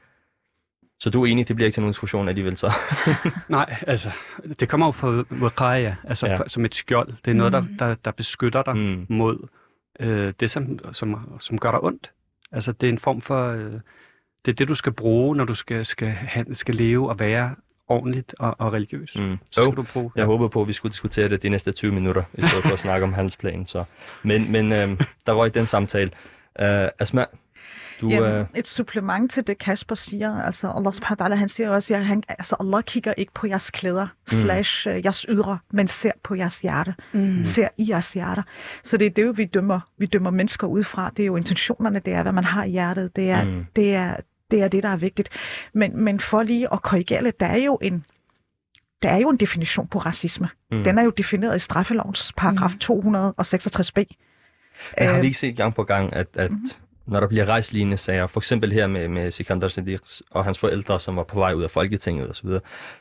Så 1.03 1.11
du 1.11 1.23
er 1.23 1.27
enig, 1.27 1.49
det 1.49 1.57
bliver 1.57 1.67
ikke 1.67 1.75
til 1.75 1.81
nogen 1.81 1.93
diskussion 1.93 2.29
alligevel 2.29 2.57
så? 2.57 2.73
Nej, 3.49 3.77
altså, 3.87 4.11
det 4.61 4.69
kommer 4.69 4.87
jo 4.87 4.91
fra 4.93 5.25
wiqaya, 5.33 5.95
altså 6.05 6.27
Ja. 6.27 6.33
ja. 6.33 6.39
som 6.47 6.65
et 6.65 6.75
skjold. 6.75 7.13
Det 7.25 7.31
er 7.31 7.35
noget, 7.35 7.53
der, 7.53 7.61
Mm. 7.61 7.77
der, 7.79 7.95
der 7.95 8.11
beskytter 8.11 8.63
dig 8.63 8.77
mm. 8.77 9.07
mod 9.09 9.49
øh, 10.01 10.33
det, 10.41 10.51
som, 10.51 10.79
som, 10.93 11.37
som 11.41 11.59
gør 11.59 11.71
dig 11.71 11.83
ondt. 11.85 12.11
Altså, 12.53 12.73
det 12.73 12.87
er 12.87 12.93
en 12.93 12.99
form 12.99 13.21
for... 13.21 13.49
Øh, 13.49 13.73
det 14.45 14.51
er 14.51 14.53
det, 14.53 14.69
du 14.69 14.75
skal 14.75 14.93
bruge, 14.93 15.37
når 15.37 15.45
du 15.45 15.55
skal, 15.55 15.87
skal, 15.87 16.15
skal 16.53 16.75
leve 16.75 17.09
og 17.09 17.21
være 17.21 17.55
ordentligt 17.89 18.35
og, 18.39 18.57
og 18.59 18.73
religiøs. 18.73 19.17
Mm. 19.19 19.39
Så 19.51 19.63
skal 19.63 19.77
du 19.77 19.83
bruge... 19.83 20.11
Jeg 20.17 20.25
håbede 20.25 20.49
på, 20.49 20.63
at 20.63 20.69
vi 20.69 20.73
skulle 20.73 20.93
diskutere 20.93 21.29
det 21.29 21.43
de 21.43 21.49
næste 21.49 21.73
20 21.73 21.93
minutter, 21.93 22.23
i 22.35 22.43
stedet 22.43 22.65
for 22.65 22.73
at 22.73 22.79
snakke 22.79 23.05
om 23.05 23.13
handelsplanen. 23.13 23.67
Så. 23.67 23.85
Men, 24.23 24.53
men 24.53 24.73
øhm, 24.73 24.99
der 25.27 25.33
røg 25.33 25.55
den 25.55 25.67
samtale. 25.67 26.11
Uh, 26.61 26.67
Asma, 26.99 27.25
du... 28.01 28.09
Jamen, 28.09 28.31
øh, 28.33 28.47
et 28.55 28.69
supplement 28.69 29.31
til 29.33 29.47
det, 29.47 29.59
Kasper 29.59 29.95
siger. 29.95 30.43
Altså, 30.43 30.73
Allah 30.77 30.93
subhanahu 30.93 31.23
wa 31.23 31.29
ta'ala, 31.29 31.35
han 31.39 31.49
siger 31.49 31.71
også, 31.71 31.95
at 31.95 32.07
han, 32.07 32.23
altså, 32.29 32.57
Allah 32.61 32.83
kigger 32.83 33.15
ikke 33.17 33.33
på 33.35 33.47
jeres 33.47 33.71
klæder, 33.71 34.07
slash 34.27 34.89
uh, 34.89 35.05
jeres 35.05 35.27
ydre, 35.29 35.59
men 35.73 35.89
ser 35.89 36.13
på 36.23 36.35
jeres 36.35 36.59
hjerte. 36.59 36.95
Mm. 37.13 37.45
Ser 37.45 37.69
i 37.79 37.87
jeres 37.91 38.13
hjerter. 38.13 38.43
Så 38.85 38.97
det 38.97 39.07
er 39.07 39.11
det, 39.11 39.39
vi 39.39 39.45
dømmer, 39.45 39.81
vi 39.99 40.07
dømmer 40.07 40.31
mennesker 40.31 40.67
ud 40.67 40.83
fra. 40.85 41.11
Det 41.17 41.23
er 41.23 41.27
jo 41.27 41.37
intentionerne, 41.37 41.99
det 41.99 42.13
er, 42.15 42.23
hvad 42.23 42.33
man 42.33 42.45
har 42.45 42.65
i 42.65 42.71
hjertet. 42.71 43.17
Det 43.17 43.31
er, 43.31 43.45
Mm. 43.45 43.51
mm. 43.51 43.67
det 43.77 43.95
er, 43.95 44.17
det, 44.51 44.63
er 44.63 44.69
det, 44.69 44.83
der 44.83 44.89
er 44.89 44.97
vigtigt. 44.97 45.29
Men, 45.73 45.97
men 46.05 46.21
for 46.21 46.43
lige 46.43 46.73
at 46.73 46.83
korrigere 46.83 47.23
lidt, 47.23 47.41
der 47.41 47.47
er 47.47 47.57
jo 47.65 47.79
en, 47.83 48.05
der 49.03 49.09
er 49.11 49.19
jo 49.19 49.29
en 49.31 49.37
definition 49.37 49.87
på 49.89 49.99
racisme. 49.99 50.49
mm. 50.71 50.77
Mm. 50.79 50.85
Den 50.85 50.99
er 50.99 51.03
jo 51.03 51.11
defineret 51.11 51.57
i 51.57 51.59
straffelovens 51.59 52.33
paragraf 52.37 52.71
Mm. 52.73 52.79
266b. 52.81 53.97
Men 54.99 55.09
har 55.09 55.15
Øh, 55.17 55.21
vi 55.23 55.27
ikke 55.27 55.39
set 55.39 55.57
gang 55.57 55.75
på 55.75 55.85
gang, 55.85 56.13
at, 56.13 56.27
at 56.35 56.51
Mhm. 56.51 56.67
Når 57.07 57.21
der 57.21 57.27
bliver 57.27 57.45
rejst 57.45 57.73
lignende 57.73 57.97
sager, 57.97 58.27
for 58.27 58.41
eksempel 58.41 58.73
her 58.73 58.87
med, 58.87 59.09
med 59.09 59.31
Sikander 59.31 59.69
Siddiq 59.69 60.01
og 60.31 60.45
hans 60.45 60.59
forældre, 60.59 61.01
som 61.01 61.17
var 61.17 61.23
på 61.23 61.39
vej 61.39 61.53
ud 61.55 61.63
af 61.63 61.71
Folketinget 61.71 62.31
osv., 62.31 62.49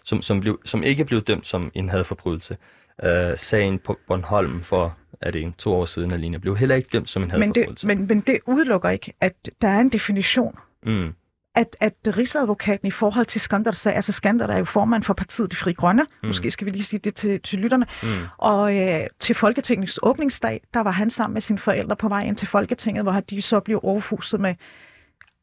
som, 0.04 0.22
som, 0.22 0.40
blev, 0.40 0.60
som 0.66 0.84
ikke 0.84 1.06
blev 1.06 1.22
dømt 1.22 1.48
som 1.48 1.72
en 1.74 1.90
hadforbrydelse. 1.90 2.58
Uh, 3.04 3.10
sagen 3.36 3.80
på 3.80 3.98
Bornholm 4.08 4.64
for, 4.64 4.98
er 5.22 5.32
det 5.32 5.42
en 5.42 5.54
to 5.54 5.74
år 5.74 5.86
siden 5.86 6.12
alene, 6.12 6.40
blev 6.40 6.58
heller 6.58 6.76
ikke 6.76 6.90
dømt 6.94 7.10
som 7.10 7.24
en 7.24 7.28
men, 7.28 7.42
hadforbrydelse. 7.42 7.88
det, 7.88 7.98
men, 7.98 8.08
men 8.08 8.20
det 8.20 8.40
udelukker 8.46 8.90
ikke, 8.90 9.14
at 9.22 9.50
der 9.62 9.68
er 9.68 9.80
en 9.80 9.90
definition 9.90 10.56
mm. 10.84 11.14
At, 11.56 11.76
at 11.80 11.94
Rigsadvokaten 12.18 12.88
i 12.88 12.92
forhold 12.92 13.26
til 13.26 13.42
Skander 13.42 13.72
sagde, 13.72 13.96
altså 13.96 14.12
Skander 14.12 14.48
er 14.48 14.58
jo 14.58 14.66
formand 14.66 15.04
for 15.04 15.14
partiet 15.14 15.52
De 15.52 15.56
Fri 15.56 15.74
Grønne, 15.74 16.06
mm. 16.24 16.28
måske 16.28 16.52
skal 16.52 16.66
vi 16.66 16.72
lige 16.72 16.84
sige 16.84 17.00
det 17.00 17.16
til, 17.16 17.42
til 17.42 17.60
lytterne, 17.60 17.86
Mm. 18.04 18.20
og 18.38 18.78
øh, 18.78 19.08
til 19.20 19.36
Folketingets 19.36 20.00
åbningsdag, 20.04 20.62
der 20.74 20.80
var 20.80 20.92
han 20.92 21.10
sammen 21.10 21.34
med 21.34 21.42
sine 21.42 21.60
forældre 21.60 21.96
på 21.96 22.08
vej 22.08 22.22
ind 22.22 22.36
til 22.36 22.48
Folketinget, 22.48 23.04
hvor 23.04 23.20
de 23.20 23.42
så 23.42 23.60
blev 23.60 23.80
overfuset 23.84 24.40
med 24.40 24.56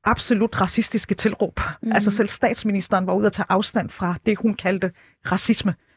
absolut 0.05 0.61
racistiske 0.61 1.15
tilråb. 1.15 1.61
Mm. 1.83 1.93
Altså 1.93 2.11
selv 2.11 2.29
statsministeren 2.29 3.07
var 3.07 3.15
ude 3.15 3.27
at 3.27 3.33
tage 3.33 3.47
afstand 3.49 3.91
fra 3.91 4.15
det, 4.27 4.39
hun 4.39 4.55
kaldte 4.55 4.91
racisme. 5.33 5.73
Mm. 5.73 5.88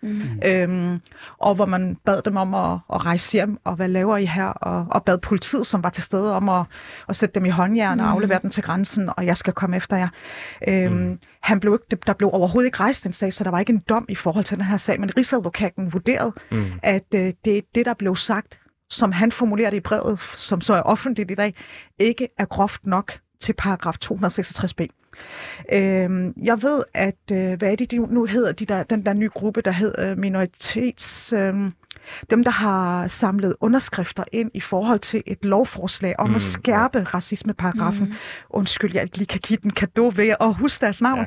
Øhm, 0.45 0.99
og 1.37 1.55
hvor 1.55 1.65
man 1.65 1.97
bad 2.05 2.21
dem 2.21 2.35
om 2.37 2.53
at, 2.53 2.79
at 2.93 3.05
rejse 3.05 3.31
hjem, 3.33 3.57
og 3.63 3.75
hvad 3.75 3.87
laver 3.87 4.17
I 4.17 4.25
her? 4.25 4.45
Og, 4.45 4.85
og 4.91 5.03
bad 5.03 5.17
politiet, 5.17 5.67
som 5.67 5.83
var 5.83 5.89
til 5.89 6.03
stede, 6.03 6.35
om 6.35 6.49
at, 6.49 6.65
at 7.09 7.15
sætte 7.15 7.35
dem 7.35 7.45
i 7.45 7.49
håndjern 7.49 7.99
og 7.99 8.05
Mm. 8.05 8.11
aflevere 8.11 8.39
dem 8.41 8.49
til 8.49 8.63
grænsen, 8.63 9.09
og 9.17 9.25
jeg 9.25 9.37
skal 9.37 9.53
komme 9.53 9.75
efter 9.77 9.97
jer. 9.97 10.07
Øhm, 10.67 10.93
Mm. 10.93 11.19
han 11.41 11.59
blev 11.59 11.73
ikke, 11.91 12.01
der 12.07 12.13
blev 12.13 12.29
overhovedet 12.33 12.67
ikke 12.67 12.79
rejst 12.79 13.05
en 13.05 13.13
sag, 13.13 13.33
så 13.33 13.43
der 13.43 13.49
var 13.51 13.59
ikke 13.59 13.73
en 13.73 13.83
dom 13.89 14.05
i 14.09 14.15
forhold 14.15 14.45
til 14.45 14.57
den 14.57 14.65
her 14.65 14.77
sag, 14.77 14.99
men 14.99 15.17
Rigsadvokaten 15.17 15.93
vurderede, 15.93 16.33
Mm. 16.51 16.65
at 16.83 17.05
øh, 17.15 17.33
det, 17.45 17.63
det, 17.75 17.85
der 17.85 17.93
blev 17.93 18.15
sagt, 18.15 18.57
som 18.89 19.11
han 19.11 19.31
formulerer 19.31 19.69
det 19.69 19.77
i 19.77 19.81
brevet, 19.81 20.19
som 20.19 20.61
så 20.61 20.73
er 20.73 20.81
offentligt 20.81 21.31
i 21.31 21.35
dag, 21.35 21.55
ikke 21.99 22.27
er 22.37 22.45
groft 22.45 22.85
nok 22.85 23.13
til 23.39 23.53
paragraf 23.53 23.95
266b. 24.05 24.87
Øhm, 25.71 26.33
jeg 26.43 26.63
ved, 26.63 26.83
at, 26.93 27.15
øh, 27.31 27.53
hvad 27.53 27.71
er 27.71 27.75
det, 27.75 27.91
de 27.91 27.97
nu- 27.97 28.25
hedder, 28.25 28.51
de 28.51 28.65
der, 28.65 28.83
den 28.83 29.05
der 29.05 29.13
nye 29.13 29.29
gruppe, 29.29 29.61
der 29.61 29.71
hedder 29.71 30.15
minoritets... 30.15 31.33
Øh, 31.33 31.53
dem, 32.29 32.43
der 32.43 32.51
har 32.51 33.07
samlet 33.07 33.55
underskrifter 33.59 34.23
ind 34.31 34.51
i 34.53 34.59
forhold 34.59 34.99
til 34.99 35.23
et 35.25 35.45
lovforslag 35.45 36.15
om 36.19 36.27
Mm, 36.27 36.31
mm, 36.31 36.35
at 36.35 36.41
skærpe 36.41 37.03
racismeparagrafen. 37.03 38.05
Mm. 38.05 38.13
Undskyld, 38.49 38.91
jeg 38.93 39.03
ikke 39.03 39.17
lige 39.17 39.27
kan 39.27 39.39
give 39.39 39.59
den 39.63 39.71
kado 39.71 40.11
ved 40.15 40.35
at 40.39 40.53
huske 40.61 40.81
deres 40.81 41.01
navn. 41.01 41.25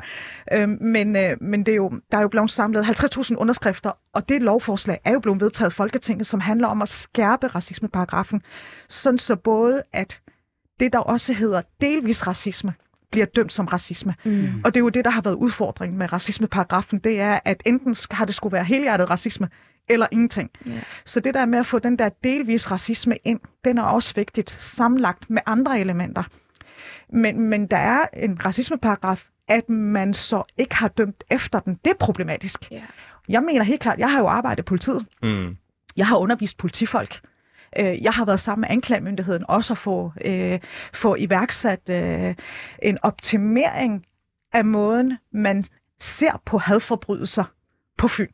Ja. 0.51 0.63
Øhm, 0.63 0.79
men 0.81 1.17
øh, 1.17 1.37
men 1.41 1.67
det 1.67 1.73
er 1.73 1.77
jo, 1.77 1.93
der 2.13 2.19
er 2.19 2.23
jo 2.23 2.29
blevet 2.29 2.51
samlet 2.51 2.85
50.000 2.85 3.35
underskrifter, 3.37 3.93
og 4.13 4.29
det 4.29 4.43
lovforslag 4.43 5.01
er 5.05 5.13
jo 5.13 5.19
blevet 5.21 5.41
vedtaget 5.41 5.71
i 5.71 5.75
Folketinget, 5.75 6.27
som 6.27 6.41
handler 6.41 6.69
om 6.69 6.83
at 6.83 6.89
skærpe 6.89 7.47
racismeparagrafen, 7.47 8.43
sådan 8.89 9.19
så 9.19 9.37
både 9.37 9.83
at 9.93 10.21
det, 10.81 10.93
der 10.93 10.99
også 10.99 11.33
hedder 11.33 11.63
delvis 11.81 12.27
racisme, 12.27 12.75
bliver 13.15 13.27
dømt 13.27 13.53
som 13.53 13.67
racisme. 13.67 14.15
Mm. 14.25 14.61
Og 14.65 14.75
det 14.75 14.81
er 14.81 14.85
jo 14.85 14.89
det, 14.89 15.05
der 15.05 15.11
har 15.11 15.23
været 15.23 15.35
udfordringen 15.35 15.99
med 15.99 16.13
racismeparagrafen, 16.13 16.99
det 16.99 17.21
er, 17.21 17.39
at 17.45 17.63
enten 17.67 17.95
har 18.11 18.25
det 18.25 18.35
skulle 18.35 18.53
være 18.53 18.65
helhjertet 18.65 19.11
racisme, 19.11 19.49
eller 19.89 20.07
ingenting. 20.11 20.51
Ja. 20.67 20.73
Så 21.05 21.21
det 21.21 21.35
der 21.35 21.47
med 21.47 21.59
at 21.59 21.67
få 21.67 21.79
den 21.79 21.99
der 21.99 22.09
delvis 22.25 22.71
racisme 22.71 23.17
ind, 23.25 23.41
den 23.65 23.79
er 23.79 23.83
også 23.83 24.15
vigtigt, 24.15 24.51
sammenlagt 24.51 25.31
med 25.31 25.43
andre 25.47 25.81
elementer. 25.81 26.23
Men, 27.13 27.41
men 27.41 27.67
der 27.67 27.77
er 27.77 28.07
en 28.13 28.45
racismeparagraf, 28.45 29.27
at 29.49 29.69
man 29.69 30.15
så 30.15 30.43
ikke 30.59 30.75
har 30.75 30.89
dømt 30.89 31.25
efter 31.31 31.61
den. 31.61 31.79
Det 31.85 31.91
er 31.91 31.97
problematisk. 32.01 32.71
Ja. 32.71 32.83
Jeg 33.29 33.43
mener 33.43 33.63
helt 33.63 33.81
klart, 33.81 33.99
jeg 33.99 34.11
har 34.11 34.19
jo 34.19 34.27
arbejdet 34.27 34.63
i 34.63 34.65
politiet. 34.65 35.07
Mm. 35.23 35.57
Jeg 35.97 36.07
har 36.07 36.17
undervist 36.17 36.59
politifolk. 36.59 37.21
Øh, 37.79 38.03
Jeg 38.03 38.13
har 38.13 38.25
været 38.25 38.41
sammen 38.41 38.61
med 38.61 38.69
anklagemyndigheden 38.71 39.45
også 39.49 39.73
at 39.73 39.79
få, 39.79 40.13
øh, 40.25 40.61
få 40.93 41.15
iværksat 41.15 41.91
øh, 41.91 42.35
en 42.83 42.99
optimering 43.03 44.07
af 44.53 44.65
måden, 44.65 45.19
man 45.33 45.65
ser 46.01 46.43
på 46.45 46.59
hadforbrydelser 46.59 47.45
på 47.99 48.09
Fyn. 48.09 48.29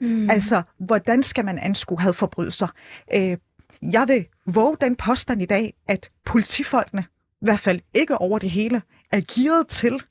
Mm. 0.00 0.06
Mm. 0.08 0.30
Altså, 0.30 0.62
hvordan 0.78 1.22
skal 1.22 1.44
man 1.44 1.58
anskue 1.58 2.00
hadforbrydelser? 2.00 2.68
Øh, 3.14 3.36
jeg 3.82 4.08
vil 4.08 4.26
våge 4.46 4.76
den 4.80 4.96
påstand 4.96 5.42
i 5.42 5.46
dag, 5.46 5.74
at 5.88 6.10
politifolkene, 6.24 7.04
i 7.40 7.44
hvert 7.44 7.60
fald 7.60 7.80
ikke 7.94 8.18
over 8.18 8.38
det 8.38 8.50
hele, 8.50 8.82
er 9.12 9.20
gearet 9.34 9.68
til 9.68 10.02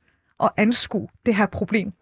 at 0.43 0.49
anskue 0.57 1.07
det 1.25 1.35
her 1.35 1.45
problem 1.45 1.93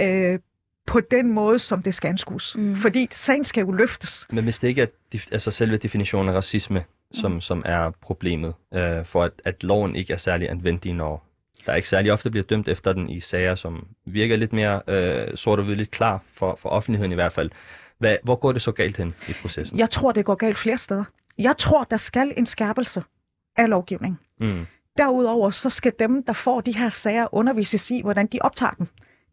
øh, 0.00 0.38
på 0.86 1.00
den 1.00 1.32
måde, 1.32 1.58
som 1.58 1.82
det 1.82 1.94
skal 1.94 2.08
anskues. 2.08 2.56
Mm. 2.56 2.76
Fordi 2.76 3.08
sagen 3.10 3.44
skal 3.44 3.60
jo 3.60 3.72
løftes. 3.72 4.26
Men 4.30 4.44
hvis 4.44 4.58
det 4.58 4.68
ikke 4.68 4.82
er 4.82 4.86
altså 5.32 5.50
selve 5.50 5.76
definitionen 5.76 6.28
af 6.28 6.36
racisme, 6.36 6.84
som, 7.14 7.32
Mm. 7.32 7.40
som 7.40 7.62
er 7.64 7.90
problemet, 8.02 8.54
øh, 8.74 9.04
for 9.04 9.24
at, 9.24 9.32
at 9.44 9.64
loven 9.64 9.96
ikke 9.96 10.12
er 10.12 10.16
særlig 10.16 10.50
anvendelig, 10.50 10.94
når 10.94 11.26
der 11.66 11.74
ikke 11.74 11.88
særlig 11.88 12.12
ofte 12.12 12.30
bliver 12.30 12.44
dømt 12.44 12.68
efter 12.68 12.92
den 12.92 13.10
i 13.10 13.20
sager, 13.20 13.54
som 13.54 13.86
virker 14.04 14.36
lidt 14.36 14.52
mere 14.52 14.82
øh, 14.88 15.36
sort 15.36 15.58
og 15.58 15.64
hvid, 15.64 15.76
lidt 15.76 15.90
klar 15.90 16.20
for, 16.34 16.58
for 16.62 16.68
offentligheden 16.68 17.12
i 17.12 17.14
hvert 17.14 17.32
fald. 17.32 17.50
Hvad, 17.98 18.16
hvor 18.22 18.34
går 18.36 18.52
det 18.52 18.62
så 18.62 18.72
galt 18.72 18.96
hen 18.96 19.14
i 19.28 19.32
processen? 19.42 19.78
Jeg 19.78 19.90
tror, 19.90 20.12
det 20.12 20.24
går 20.24 20.34
galt 20.34 20.58
flere 20.58 20.76
steder. 20.76 21.04
Jeg 21.38 21.56
tror, 21.58 21.84
der 21.84 21.96
skal 21.96 22.34
en 22.36 22.46
skærpelse 22.46 23.02
af 23.56 23.68
lovgivning. 23.70 24.20
Mm. 24.40 24.66
Derudover 24.98 25.50
så 25.50 25.70
skal 25.70 25.92
dem, 25.98 26.22
der 26.22 26.32
får 26.32 26.60
de 26.60 26.76
her 26.76 26.88
sager, 26.88 27.34
undervises 27.34 27.90
i, 27.90 28.00
hvordan 28.02 28.26
de 28.26 28.38
optager 28.40 28.72
dem. 28.72 28.86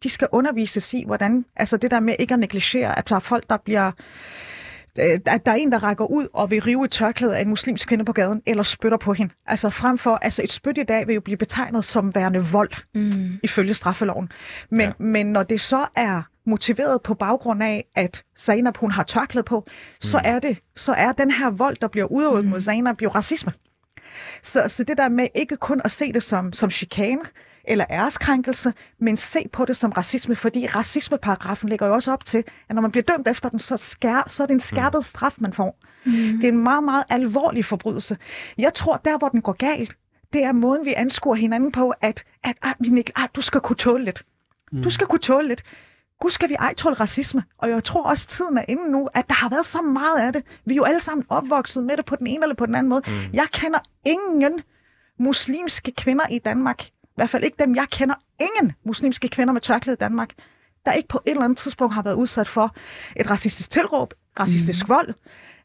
De 0.03 0.09
skal 0.09 0.27
undervises 0.31 0.93
i, 0.93 1.03
hvordan, 1.05 1.45
altså 1.55 1.77
det 1.77 1.91
der 1.91 1.99
med 1.99 2.15
ikke 2.19 2.33
at 2.33 2.39
negligere, 2.39 2.97
at 2.97 3.09
der 3.09 3.15
er 3.15 3.19
folk, 3.19 3.49
der 3.49 3.57
bliver, 3.57 3.91
øh, 4.99 5.19
at 5.25 5.45
der 5.45 5.51
er 5.51 5.55
en, 5.55 5.71
der 5.71 5.83
rækker 5.83 6.05
ud 6.05 6.27
og 6.33 6.51
vil 6.51 6.61
rive 6.61 6.85
et 6.85 6.91
tørklæde 6.91 7.37
af 7.37 7.41
en 7.41 7.49
muslimsk 7.49 7.87
kvinde 7.87 8.05
på 8.05 8.13
gaden, 8.13 8.41
eller 8.45 8.63
spytter 8.63 8.97
på 8.97 9.13
hende. 9.13 9.33
Altså 9.47 9.69
frem 9.69 9.97
for, 9.97 10.15
altså 10.15 10.41
et 10.43 10.51
spyt 10.51 10.77
i 10.77 10.83
dag 10.83 11.07
vil 11.07 11.13
jo 11.13 11.21
blive 11.21 11.37
betegnet 11.37 11.85
som 11.85 12.15
værende 12.15 12.39
vold, 12.51 12.71
Mm. 12.95 13.39
ifølge 13.43 13.73
straffeloven. 13.73 14.31
Men, 14.69 14.79
Ja. 14.79 14.85
ja. 14.85 14.91
men 14.99 15.25
når 15.25 15.43
det 15.43 15.61
så 15.61 15.85
er 15.95 16.21
motiveret 16.45 17.01
på 17.01 17.13
baggrund 17.13 17.63
af, 17.63 17.85
at 17.95 18.23
Zainab 18.39 18.77
hun 18.77 18.91
har 18.91 19.03
tørklæde 19.03 19.43
på, 19.43 19.67
så 20.01 20.17
Mm. 20.17 20.23
er 20.33 20.39
det, 20.39 20.57
så 20.75 20.91
er 20.93 21.11
den 21.11 21.31
her 21.31 21.49
vold, 21.49 21.77
der 21.81 21.87
bliver 21.87 22.05
udøvet 22.05 22.43
Mm. 22.45 22.49
mod 22.49 22.59
Zainab, 22.59 23.01
jo 23.01 23.09
racisme. 23.09 23.51
Så, 24.43 24.67
så 24.67 24.83
det 24.83 24.97
der 24.97 25.09
med 25.09 25.27
ikke 25.35 25.57
kun 25.57 25.81
at 25.83 25.91
se 25.91 26.13
det 26.13 26.23
som, 26.23 26.53
som 26.53 26.71
chikane 26.71 27.21
eller 27.63 27.85
ærekrænkelse, 27.89 28.73
men 28.99 29.17
se 29.17 29.47
på 29.53 29.65
det 29.65 29.77
som 29.77 29.91
racisme, 29.91 30.35
fordi 30.35 30.67
racismeparagrafen 30.67 31.69
lægger 31.69 31.87
jo 31.87 31.93
også 31.93 32.11
op 32.13 32.25
til, 32.25 32.43
at 32.69 32.75
når 32.75 32.81
man 32.81 32.91
bliver 32.91 33.03
dømt 33.03 33.27
efter 33.27 33.49
den, 33.49 33.59
så, 33.59 33.77
skær, 33.77 34.23
så 34.27 34.43
er 34.43 34.47
det 34.47 34.53
en 34.53 34.59
skærpet 34.59 35.05
straf, 35.05 35.35
man 35.37 35.53
får. 35.53 35.79
Mm. 36.05 36.11
Det 36.11 36.43
er 36.43 36.47
en 36.51 36.63
meget, 36.63 36.83
meget 36.83 37.03
alvorlig 37.09 37.65
forbrydelse. 37.65 38.17
Jeg 38.57 38.73
tror, 38.73 38.97
der 38.97 39.17
hvor 39.17 39.29
den 39.29 39.41
går 39.41 39.53
galt, 39.53 39.95
det 40.33 40.43
er 40.43 40.51
måden, 40.51 40.85
vi 40.85 40.93
anskuer 40.93 41.35
hinanden 41.35 41.71
på, 41.71 41.93
at, 42.01 42.23
at, 42.43 42.55
at 42.63 42.73
vi, 42.79 42.87
nik- 42.87 43.11
ah, 43.15 43.27
du 43.35 43.41
skal 43.41 43.61
kunne 43.61 43.75
tåle 43.75 44.03
lidt. 44.05 44.23
Du 44.83 44.89
skal 44.89 45.07
kunne 45.07 45.19
tåle 45.19 45.47
lidt. 45.47 45.63
Gud 46.19 46.29
skal 46.29 46.49
vi 46.49 46.53
ej 46.59 46.73
tåle 46.73 46.95
racisme. 46.95 47.43
Og 47.57 47.69
jeg 47.69 47.83
tror 47.83 48.03
også, 48.03 48.27
tiden 48.27 48.57
er 48.57 48.65
inde 48.67 48.91
nu, 48.91 49.09
at 49.13 49.29
der 49.29 49.35
har 49.35 49.49
været 49.49 49.65
så 49.65 49.81
meget 49.81 50.19
af 50.19 50.33
det. 50.33 50.43
Vi 50.65 50.73
er 50.73 50.75
jo 50.75 50.83
alle 50.83 50.99
sammen 50.99 51.25
opvokset 51.29 51.83
med 51.83 51.97
det 51.97 52.05
på 52.05 52.15
den 52.15 52.27
ene 52.27 52.43
eller 52.43 52.55
på 52.55 52.65
den 52.65 52.75
anden 52.75 52.89
måde. 52.89 53.01
Mm. 53.07 53.13
Jeg 53.33 53.47
kender 53.51 53.79
ingen 54.05 54.61
muslimske 55.19 55.91
kvinder 55.91 56.27
i 56.31 56.39
Danmark. 56.39 56.85
I 57.13 57.15
hvert 57.15 57.29
fald 57.29 57.43
ikke 57.43 57.57
dem, 57.59 57.75
jeg 57.75 57.87
kender. 57.91 58.15
Ingen 58.39 58.73
muslimske 58.85 59.27
kvinder 59.27 59.53
med 59.53 59.61
tørklæde 59.61 59.93
i 59.93 59.97
Danmark, 59.97 60.29
der 60.85 60.91
ikke 60.91 61.07
på 61.09 61.21
et 61.25 61.31
eller 61.31 61.43
andet 61.43 61.57
tidspunkt 61.57 61.93
har 61.93 62.01
været 62.01 62.15
udsat 62.15 62.47
for 62.47 62.75
et 63.15 63.29
racistisk 63.29 63.69
tilråb, 63.69 64.13
racistisk 64.39 64.85
mm. 64.87 64.89
vold, 64.89 65.13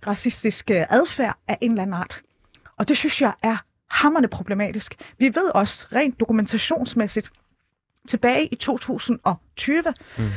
racistisk 0.07 0.71
øh, 0.71 0.85
adfærd 0.91 1.39
af 1.49 1.59
en 1.61 1.71
eller 1.71 1.83
anden 1.83 1.95
art. 1.95 2.23
Og 2.77 2.89
det 2.89 2.97
synes 2.97 3.23
jeg 3.23 3.33
er 3.43 3.57
hammerne 3.91 4.29
problematisk. 4.29 4.95
Vi 5.19 5.35
ved 5.35 5.51
også 5.55 5.87
rent 5.93 6.21
dokumentationsmæssigt, 6.21 7.31
tilbage 8.09 8.47
i 8.47 8.55
2020, 8.57 9.83
Mm. 10.19 10.31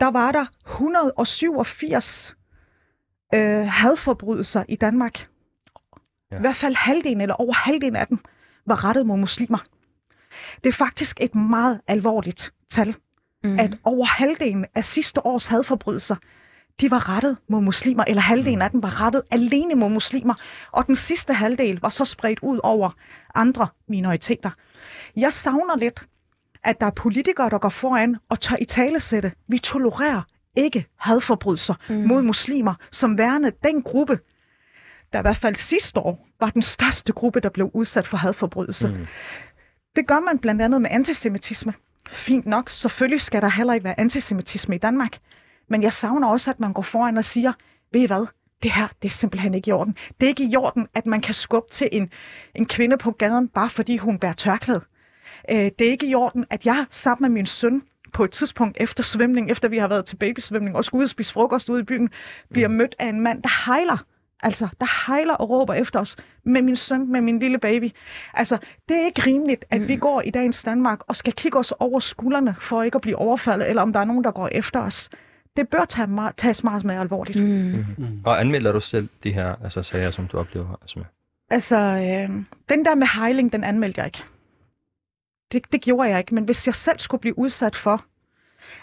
der 0.00 0.10
var 0.10 0.32
der 0.32 0.46
187 0.66 2.36
øh, 3.34 3.66
hadforbrydelser 3.66 4.64
i 4.68 4.76
Danmark. 4.76 5.28
Ja. 6.30 6.36
I 6.36 6.40
hvert 6.40 6.56
fald 6.56 6.74
halvdelen 6.74 7.20
eller 7.20 7.34
over 7.34 7.52
halvdelen 7.52 7.96
af 7.96 8.06
dem 8.06 8.18
var 8.66 8.84
rettet 8.84 9.06
mod 9.06 9.16
muslimer. 9.16 9.58
Det 10.64 10.68
er 10.68 10.72
faktisk 10.72 11.18
et 11.20 11.34
meget 11.34 11.80
alvorligt 11.86 12.52
tal, 12.70 12.94
Mm. 13.44 13.58
at 13.58 13.78
over 13.84 14.04
halvdelen 14.06 14.66
af 14.74 14.84
sidste 14.84 15.26
års 15.26 15.46
hadforbrydelser, 15.46 16.16
de 16.80 16.90
var 16.90 17.08
rettet 17.08 17.36
mod 17.48 17.60
muslimer, 17.60 18.04
eller 18.08 18.22
halvdelen 18.22 18.62
af 18.62 18.70
dem 18.70 18.82
var 18.82 19.00
rettet 19.00 19.22
alene 19.30 19.74
mod 19.74 19.88
muslimer, 19.90 20.34
og 20.72 20.86
den 20.86 20.96
sidste 20.96 21.34
halvdel 21.34 21.78
var 21.80 21.88
så 21.88 22.04
spredt 22.04 22.38
ud 22.42 22.60
over 22.62 22.90
andre 23.34 23.68
minoriteter. 23.88 24.50
Jeg 25.16 25.32
savner 25.32 25.76
lidt, 25.76 26.06
at 26.64 26.80
der 26.80 26.86
er 26.86 26.90
politikere, 26.90 27.50
der 27.50 27.58
går 27.58 27.68
foran 27.68 28.16
og 28.28 28.40
tør 28.40 28.56
i 28.60 28.64
talesætte. 28.64 29.32
Vi 29.48 29.58
tolererer 29.58 30.22
ikke 30.56 30.86
hadforbrydelser 30.96 31.74
Mm. 31.88 31.94
mm. 31.94 32.08
mod 32.08 32.22
muslimer, 32.22 32.74
som 32.90 33.18
værende 33.18 33.52
den 33.62 33.82
gruppe, 33.82 34.18
der 35.12 35.18
i 35.18 35.22
hvert 35.22 35.36
fald 35.36 35.56
sidste 35.56 36.00
år 36.00 36.28
var 36.40 36.50
den 36.50 36.62
største 36.62 37.12
gruppe, 37.12 37.40
der 37.40 37.48
blev 37.48 37.70
udsat 37.74 38.06
for 38.06 38.16
hadforbrydelser. 38.16 38.88
Mm. 38.88 39.06
Mm. 39.92 39.96
Det 39.96 40.06
gør 40.06 40.20
man 40.20 40.38
blandt 40.38 40.62
andet 40.62 40.82
med 40.82 40.90
antisemitisme. 40.92 41.74
Fint 42.08 42.46
nok, 42.46 42.70
selvfølgelig 42.70 43.20
skal 43.20 43.42
der 43.42 43.48
heller 43.48 43.74
ikke 43.74 43.84
være 43.84 44.00
antisemitisme 44.00 44.74
i 44.74 44.78
Danmark. 44.78 45.18
Men 45.68 45.82
jeg 45.82 45.92
savner 45.92 46.28
også, 46.28 46.50
at 46.50 46.60
man 46.60 46.72
går 46.72 46.82
foran 46.82 47.16
og 47.16 47.24
siger, 47.24 47.52
ved 47.92 48.00
I 48.00 48.06
hvad, 48.06 48.26
det 48.62 48.72
her, 48.72 48.88
det 49.02 49.08
er 49.08 49.12
simpelthen 49.12 49.54
ikke 49.54 49.68
i 49.68 49.72
orden. 49.72 49.96
Det 50.20 50.26
er 50.26 50.28
ikke 50.28 50.44
i 50.44 50.56
orden, 50.56 50.86
at 50.94 51.06
man 51.06 51.20
kan 51.20 51.34
skubbe 51.34 51.70
til 51.70 51.88
en, 51.92 52.10
en 52.54 52.66
kvinde 52.66 52.96
på 52.96 53.10
gaden, 53.10 53.48
bare 53.48 53.70
fordi 53.70 53.96
hun 53.96 54.18
bærer 54.18 54.32
tørklæde. 54.32 54.80
Øh, 55.50 55.56
det 55.56 55.80
er 55.80 55.90
ikke 55.90 56.06
i 56.06 56.14
orden, 56.14 56.44
at 56.50 56.66
jeg 56.66 56.86
sammen 56.90 57.32
med 57.32 57.34
min 57.34 57.46
søn 57.46 57.82
på 58.12 58.24
et 58.24 58.30
tidspunkt 58.30 58.76
efter 58.80 59.02
svømning, 59.02 59.50
efter 59.50 59.68
vi 59.68 59.78
har 59.78 59.88
været 59.88 60.04
til 60.04 60.16
babysvømning 60.16 60.76
og 60.76 60.84
skulle 60.84 61.00
ud 61.00 61.04
og 61.04 61.08
spise 61.08 61.32
frokost 61.32 61.68
ude 61.68 61.80
i 61.80 61.84
byen, 61.84 62.10
bliver 62.50 62.68
mødt 62.68 62.94
af 62.98 63.06
en 63.06 63.20
mand, 63.20 63.42
der 63.42 63.66
hejler 63.66 64.04
Altså, 64.42 64.68
der 64.80 65.06
hejler 65.06 65.34
og 65.34 65.50
råber 65.50 65.74
efter 65.74 66.00
os 66.00 66.16
med 66.44 66.62
min 66.62 66.76
søn, 66.76 67.12
med 67.12 67.20
min 67.20 67.38
lille 67.38 67.58
baby. 67.58 67.90
Altså, 68.34 68.58
det 68.88 68.96
er 68.96 69.04
ikke 69.04 69.22
rimeligt, 69.26 69.64
at 69.70 69.80
mm. 69.80 69.88
vi 69.88 69.96
går 69.96 70.20
i 70.20 70.30
dagens 70.30 70.64
Danmark 70.64 71.00
og 71.06 71.16
skal 71.16 71.32
kigge 71.32 71.58
os 71.58 71.72
over 71.78 72.00
skuldrene 72.00 72.56
for 72.60 72.82
ikke 72.82 72.96
at 72.96 73.02
blive 73.02 73.16
overfaldet, 73.16 73.68
eller 73.68 73.82
om 73.82 73.92
der 73.92 74.00
er 74.00 74.04
nogen, 74.04 74.24
der 74.24 74.30
går 74.30 74.48
efter 74.52 74.80
os. 74.80 75.10
Det 75.56 75.68
bør 75.68 75.84
tage 75.84 76.06
meget, 76.06 76.36
tages 76.36 76.64
meget 76.64 76.84
mere 76.84 77.00
alvorligt. 77.00 77.42
Mm. 77.42 77.48
Mm-hmm. 77.48 78.22
Og 78.24 78.40
anmelder 78.40 78.72
du 78.72 78.80
selv 78.80 79.08
de 79.22 79.32
her 79.32 79.54
altså, 79.64 79.82
sager, 79.82 80.10
som 80.10 80.26
du 80.28 80.38
oplever? 80.38 80.78
Altså? 80.82 81.04
Altså, 81.50 81.76
øh, 81.76 82.44
den 82.68 82.84
der 82.84 82.94
med 82.94 83.06
hejling, 83.06 83.52
den 83.52 83.64
anmeldte 83.64 83.98
jeg 83.98 84.06
ikke. 84.06 84.24
Det, 85.52 85.72
det 85.72 85.80
gjorde 85.80 86.08
jeg 86.08 86.18
ikke, 86.18 86.34
men 86.34 86.44
hvis 86.44 86.66
jeg 86.66 86.74
selv 86.74 86.98
skulle 86.98 87.20
blive 87.20 87.38
udsat 87.38 87.76
for, 87.76 88.04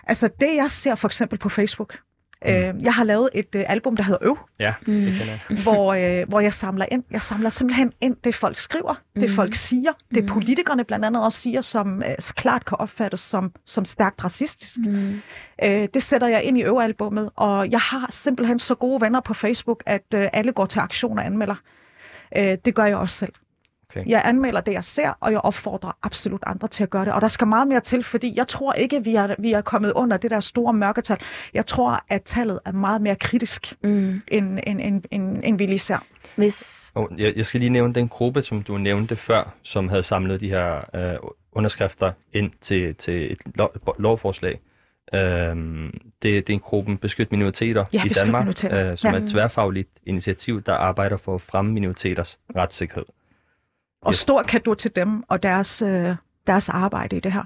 altså 0.07 0.29
det 0.39 0.55
jeg 0.55 0.71
ser 0.71 0.95
for 0.95 1.07
eksempel 1.07 1.39
på 1.39 1.49
Facebook, 1.49 1.97
Mm. 2.45 2.51
Øh, 2.51 2.83
jeg 2.83 2.93
har 2.93 3.03
lavet 3.03 3.29
et 3.33 3.55
øh, 3.55 3.63
album, 3.67 3.95
der 3.95 4.03
hedder 4.03 4.19
Øv. 4.21 4.37
Ja, 4.59 4.73
mm. 4.87 4.93
det 4.93 5.13
kender 5.13 5.37
jeg. 5.49 5.57
Hvor, 5.63 5.93
øh, 5.93 6.29
hvor 6.29 6.39
jeg 6.39 6.53
samler 6.53 6.85
ind. 6.91 7.03
Jeg 7.11 7.21
samler 7.21 7.49
simpelthen 7.49 7.93
ind 8.01 8.15
det, 8.23 8.35
folk 8.35 8.59
skriver, 8.59 8.93
mm. 9.15 9.21
det 9.21 9.29
folk 9.29 9.55
siger, 9.55 9.91
det 10.15 10.23
mm. 10.23 10.29
politikerne 10.29 10.83
blandt 10.83 11.05
andet 11.05 11.23
også 11.23 11.41
siger, 11.41 11.61
som 11.61 12.03
øh, 12.03 12.15
så 12.19 12.33
klart 12.33 12.65
kan 12.65 12.77
opfattes 12.77 13.19
som, 13.19 13.51
som 13.65 13.85
stærkt 13.85 14.23
racistisk. 14.23 14.77
Mm. 14.85 15.21
Øh, 15.63 15.87
det 15.93 16.03
sætter 16.03 16.27
jeg 16.27 16.43
ind 16.43 16.57
i 16.57 16.63
Øv-albummet, 16.63 17.29
og 17.35 17.71
jeg 17.71 17.79
har 17.79 18.07
simpelthen 18.09 18.59
så 18.59 18.75
gode 18.75 19.01
venner 19.01 19.19
på 19.19 19.33
Facebook, 19.33 19.83
at 19.85 20.05
øh, 20.15 20.27
alle 20.33 20.51
går 20.51 20.65
til 20.65 20.79
aktion 20.79 21.19
og 21.19 21.25
anmelder. 21.25 21.55
Øh, 22.37 22.57
det 22.65 22.75
gør 22.75 22.85
jeg 22.85 22.97
også 22.97 23.15
selv. 23.15 23.33
Okay. 23.89 24.03
Jeg 24.07 24.21
anmelder 24.25 24.61
det, 24.61 24.73
jeg 24.73 24.83
ser, 24.83 25.17
og 25.19 25.31
jeg 25.31 25.39
opfordrer 25.39 25.97
absolut 26.03 26.43
andre 26.45 26.67
til 26.67 26.83
at 26.83 26.89
gøre 26.89 27.05
det. 27.05 27.13
Og 27.13 27.21
der 27.21 27.27
skal 27.27 27.47
meget 27.47 27.67
mere 27.67 27.79
til, 27.79 28.03
fordi 28.03 28.33
jeg 28.35 28.47
tror 28.47 28.73
ikke, 28.73 29.03
vi 29.03 29.15
er, 29.15 29.35
vi 29.39 29.53
er 29.53 29.61
kommet 29.61 29.91
under 29.91 30.17
det 30.17 30.31
der 30.31 30.39
store 30.39 30.73
mørketal. 30.73 31.17
Jeg 31.53 31.65
tror, 31.65 32.03
at 32.09 32.23
tallet 32.23 32.59
er 32.65 32.71
meget 32.71 33.01
mere 33.01 33.15
kritisk, 33.15 33.73
mm. 33.83 34.21
end, 34.27 34.59
end, 34.67 34.81
end, 34.81 35.03
end, 35.11 35.39
end 35.43 35.57
vi 35.57 35.65
lige 35.65 35.79
ser. 35.79 35.97
Hvis... 36.35 36.91
Oh, 36.95 37.07
jeg, 37.17 37.33
jeg 37.35 37.45
skal 37.45 37.59
lige 37.59 37.69
nævne 37.69 37.93
den 37.93 38.07
gruppe, 38.07 38.43
som 38.43 38.63
du 38.63 38.77
nævnte 38.77 39.15
før, 39.15 39.53
som 39.63 39.89
havde 39.89 40.03
samlet 40.03 40.41
de 40.41 40.49
her 40.49 40.95
øh, 40.95 41.17
underskrifter 41.51 42.11
ind 42.33 42.51
til, 42.61 42.95
til 42.95 43.31
et 43.31 43.37
lov, 43.55 43.73
lovforslag. 43.99 44.59
Øhm, 45.13 45.91
det, 46.23 46.47
det 46.47 46.49
er 46.49 46.53
en 46.53 46.59
gruppe 46.59 46.97
Beskyt 46.97 47.31
Minoriteter 47.31 47.85
ja, 47.93 48.03
i 48.05 48.09
Danmark, 48.09 48.43
minoriteter. 48.43 48.91
Øh, 48.91 48.97
som 48.97 49.13
ja. 49.13 49.19
er 49.19 49.23
et 49.23 49.29
tværfagligt 49.29 49.89
initiativ, 50.05 50.61
der 50.61 50.73
arbejder 50.73 51.17
for 51.17 51.35
at 51.35 51.41
fremme 51.41 51.73
minoriteters 51.73 52.39
retssikkerhed. 52.55 53.05
Og 54.01 54.11
yes. 54.11 54.19
stor 54.19 54.43
kado 54.43 54.73
til 54.73 54.95
dem 54.95 55.23
og 55.27 55.43
deres, 55.43 55.81
øh, 55.81 56.15
deres 56.47 56.69
arbejde 56.69 57.17
i 57.17 57.19
det 57.19 57.31
her. 57.33 57.43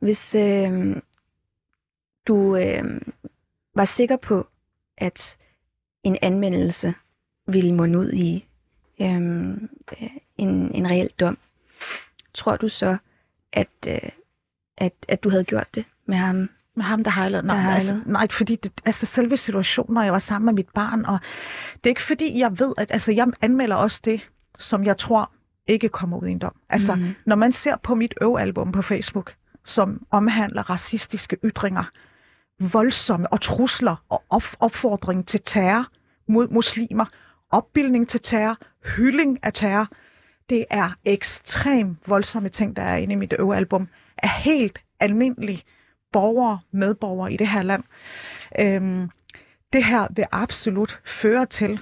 Hvis 0.00 0.34
øh, 0.34 0.96
du 2.28 2.56
øh, 2.56 3.00
var 3.74 3.84
sikker 3.84 4.16
på, 4.16 4.46
at 4.98 5.36
en 6.02 6.16
anmeldelse 6.22 6.94
ville 7.46 7.74
munde 7.74 7.98
ud 7.98 8.12
i 8.12 8.46
øh, 9.00 9.20
en, 10.36 10.74
en 10.74 10.90
reel 10.90 11.10
dom, 11.20 11.38
tror 12.34 12.56
du 12.56 12.68
så, 12.68 12.96
at, 13.52 13.68
øh, 13.88 14.10
at, 14.78 14.92
at 15.08 15.24
du 15.24 15.30
havde 15.30 15.44
gjort 15.44 15.74
det 15.74 15.84
med 16.06 16.16
ham? 16.16 16.50
Med 16.74 16.84
ham, 16.84 17.04
der 17.04 17.10
hejlede? 17.10 17.46
Nej, 17.46 17.56
der 17.56 17.74
altså, 17.74 18.00
nej 18.06 18.28
fordi 18.28 18.56
det, 18.56 18.72
altså 18.84 19.06
selve 19.06 19.36
situationen, 19.36 19.94
når 19.94 20.02
jeg 20.02 20.12
var 20.12 20.18
sammen 20.18 20.46
med 20.46 20.52
mit 20.52 20.68
barn, 20.74 21.04
og 21.04 21.18
det 21.74 21.86
er 21.86 21.88
ikke 21.88 22.02
fordi, 22.02 22.38
jeg 22.38 22.58
ved, 22.58 22.74
at 22.78 22.90
altså, 22.90 23.12
jeg 23.12 23.26
anmelder 23.40 23.76
også 23.76 24.00
det, 24.04 24.30
som 24.60 24.84
jeg 24.84 24.98
tror 24.98 25.30
ikke 25.66 25.88
kommer 25.88 26.22
ud 26.22 26.26
i 26.26 26.30
en 26.30 26.38
dom. 26.38 26.54
Altså, 26.68 26.94
mm. 26.94 27.14
når 27.26 27.36
man 27.36 27.52
ser 27.52 27.76
på 27.76 27.94
mit 27.94 28.14
øvalbum 28.20 28.72
på 28.72 28.82
Facebook, 28.82 29.34
som 29.64 30.06
omhandler 30.10 30.70
racistiske 30.70 31.36
ytringer, 31.44 31.84
voldsomme 32.72 33.32
og 33.32 33.40
trusler 33.40 34.04
og 34.08 34.22
op- 34.30 34.56
opfordring 34.60 35.26
til 35.26 35.40
terror 35.44 35.86
mod 36.28 36.48
muslimer, 36.48 37.04
opbildning 37.50 38.08
til 38.08 38.20
terror, 38.20 38.58
hylling 38.96 39.38
af 39.42 39.52
terror, 39.52 39.88
det 40.50 40.64
er 40.70 40.90
ekstremt 41.04 41.98
voldsomme 42.06 42.48
ting, 42.48 42.76
der 42.76 42.82
er 42.82 42.96
inde 42.96 43.12
i 43.12 43.16
mit 43.16 43.34
øvalbum, 43.38 43.88
af 44.18 44.28
helt 44.28 44.78
almindelige 45.00 45.62
borgere, 46.12 46.60
medborgere 46.72 47.32
i 47.32 47.36
det 47.36 47.48
her 47.48 47.62
land. 47.62 47.84
Øhm, 48.58 49.10
det 49.72 49.84
her 49.84 50.06
vil 50.10 50.24
absolut 50.32 51.00
føre 51.04 51.46
til 51.46 51.80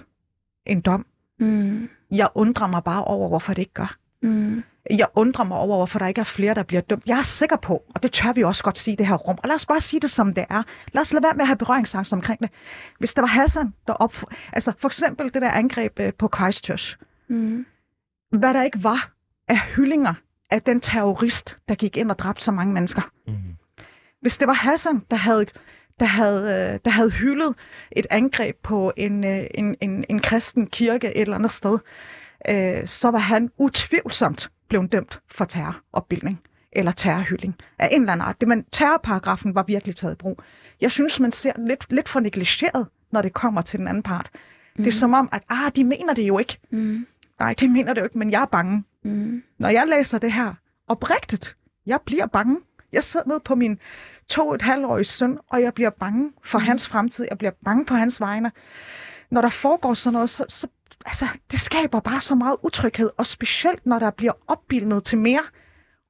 en 0.67 0.81
dom. 0.81 1.07
Mm. 1.39 1.89
Jeg 2.11 2.29
undrer 2.35 2.67
mig 2.67 2.85
bare 2.85 3.05
over, 3.05 3.29
hvorfor 3.29 3.55
det 3.55 3.63
ikke 3.63 3.75
gør. 3.75 3.97
Mm. 4.23 4.63
Jeg 4.91 5.07
undrer 5.15 5.45
mig 5.45 5.59
over, 5.59 5.77
hvorfor 5.77 5.99
der 5.99 6.07
ikke 6.07 6.21
er 6.21 6.25
flere, 6.25 6.55
der 6.55 6.63
bliver 6.63 6.81
dømt. 6.81 7.07
Jeg 7.07 7.19
er 7.19 7.23
sikker 7.23 7.57
på, 7.57 7.83
og 7.95 8.03
det 8.03 8.13
tør 8.13 8.33
vi 8.33 8.45
også 8.45 8.65
godt 8.65 8.79
sige 8.79 8.93
i 8.93 8.97
det 8.97 9.07
her 9.07 9.15
rum, 9.15 9.39
og 9.43 9.49
lad 9.49 9.55
os 9.55 9.67
bare 9.67 9.81
sige 9.81 10.01
det, 10.01 10.11
som 10.11 10.35
det 10.35 10.45
er. 10.51 10.63
Lad 10.93 11.01
os 11.01 11.13
lade 11.13 11.23
være 11.23 11.35
med 11.35 11.41
at 11.41 11.47
have 11.47 11.57
berøringsangst 11.57 12.13
omkring 12.13 12.41
det. 12.41 12.51
Hvis 12.99 13.15
der 13.15 13.23
var 13.23 13.29
Hassan, 13.29 13.75
der 13.87 13.93
op... 13.93 14.15
Altså 14.53 14.73
for 14.79 14.89
eksempel 14.89 15.35
det 15.35 15.43
der 15.43 15.51
angreb 15.51 16.01
øh, 16.01 16.13
på 16.19 16.31
Christchurch. 16.37 16.97
Mm. 17.29 17.67
Hvad 18.33 18.55
der 18.55 18.63
ikke 18.63 18.85
var 18.85 19.13
af 19.49 19.59
hyllinger 19.59 20.15
af 20.51 20.63
den 20.63 20.81
terrorist, 20.81 21.57
der 21.69 21.75
gik 21.75 21.97
ind 21.97 22.11
og 22.11 22.19
dræbte 22.19 22.45
så 22.45 22.53
mange 22.53 22.75
mennesker. 22.75 23.03
Mm. 23.27 23.35
Hvis 24.21 24.39
det 24.39 24.49
var 24.49 24.55
Hassan, 24.55 25.03
der 25.11 25.17
havde 25.17 25.47
der 26.01 26.07
havde, 26.07 26.73
øh, 26.73 26.81
der 26.85 26.91
havde 26.91 27.11
hyldet 27.11 27.55
et 27.93 28.07
angreb 28.11 28.57
på 28.63 28.93
en, 28.97 29.25
øh, 29.25 29.47
en, 29.55 29.77
en, 29.81 30.05
en 30.09 30.19
kristen 30.19 30.67
kirke 30.67 31.07
et 31.17 31.21
eller 31.21 31.37
andet 31.37 31.51
sted, 31.51 31.79
øh, 32.49 32.87
så 32.87 33.11
var 33.11 33.19
han 33.19 33.51
utvivlsomt 33.59 34.51
blevet 34.69 34.93
dømt 34.93 35.21
for 35.29 35.45
terroropbildning 35.45 36.41
eller 36.73 36.93
terrorhylling 36.93 37.55
af 37.79 37.89
en 37.93 38.01
eller 38.01 38.13
anden 38.13 38.29
art. 38.29 38.41
Det, 38.41 38.49
men 38.49 38.65
terrorparagrafen 38.65 39.55
var 39.55 39.63
virkelig 39.63 39.97
taget 39.97 40.13
i 40.13 40.17
brug. 40.17 40.43
Jeg 40.81 40.93
synes, 40.93 41.21
man 41.21 41.33
ser 41.33 41.53
lidt, 41.67 41.93
lidt 41.93 42.09
for 42.09 42.21
negligeret, 42.21 42.87
når 43.11 43.23
det 43.23 43.33
kommer 43.33 43.63
til 43.63 43.79
den 43.79 43.89
anden 43.89 44.03
part. 44.03 44.31
Mm. 44.33 44.85
Det 44.85 44.91
er 44.91 44.97
mm. 44.97 45.01
som 45.01 45.15
om, 45.15 45.29
at 45.33 45.43
ah, 45.49 45.73
de 45.77 45.85
mener 45.85 46.15
det 46.15 46.23
jo 46.23 46.39
ikke. 46.39 46.59
Mm. 46.71 47.07
Nej, 47.39 47.55
de 47.61 47.69
mener 47.69 47.95
det 47.95 48.01
jo 48.01 48.07
ikke, 48.07 48.19
men 48.19 48.31
jeg 48.31 48.43
er 48.43 48.47
bange. 48.47 48.85
Mm. 49.05 49.43
Når 49.59 49.69
jeg 49.69 49.85
læser 49.89 50.19
det 50.19 50.33
her 50.33 50.55
oprigtigt, 50.89 51.57
jeg 51.87 52.01
bliver 52.07 52.27
bange. 52.27 52.57
Jeg 52.93 53.05
sidder 53.05 53.29
ned 53.29 53.41
på 53.41 53.55
min 53.55 53.79
to 54.29 54.55
et 54.55 54.63
halvårige 54.63 55.05
søn, 55.05 55.39
og 55.49 55.63
jeg 55.63 55.75
bliver 55.75 55.91
bange 55.91 56.33
for 56.45 56.59
mm. 56.59 56.65
hans 56.65 56.89
fremtid. 56.89 57.27
Jeg 57.31 57.39
bliver 57.39 57.53
bange 57.65 57.85
på 57.85 57.95
hans 57.95 58.21
vegne. 58.21 58.53
Når 59.31 59.41
der 59.41 59.49
foregår 59.49 59.95
sådan 59.95 60.13
noget, 60.13 60.31
så, 60.31 60.45
så 60.49 60.67
altså, 61.07 61.27
det 61.51 61.61
skaber 61.61 62.01
bare 62.01 62.21
så 62.21 62.35
meget 62.35 62.57
utryghed, 62.63 63.11
og 63.17 63.27
specielt 63.27 63.87
når 63.87 63.99
der 63.99 64.11
bliver 64.11 64.33
opbildet 64.47 65.05
til 65.05 65.19
mere, 65.19 65.43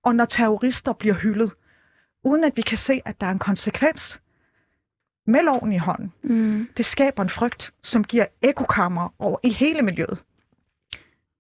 og 0.05 0.15
når 0.15 0.25
terrorister 0.25 0.93
bliver 0.93 1.15
hyldet, 1.15 1.53
uden 2.25 2.45
at 2.45 2.57
vi 2.57 2.63
kan 2.63 2.79
se, 2.79 3.03
at 3.05 3.21
der 3.21 3.27
er 3.27 3.31
en 3.31 3.39
konsekvens 3.39 4.21
med 5.27 5.43
loven 5.43 5.73
i 5.73 5.79
hånden. 5.79 6.13
Mm. 6.23 6.69
Det 6.77 6.87
skaber 6.87 7.23
en 7.23 7.31
frygt, 7.31 7.73
som 7.83 8.05
giver 8.05 8.27
ekokammer 8.43 9.15
over 9.19 9.39
i 9.43 9.51
hele 9.51 9.83
miljøet. 9.83 10.25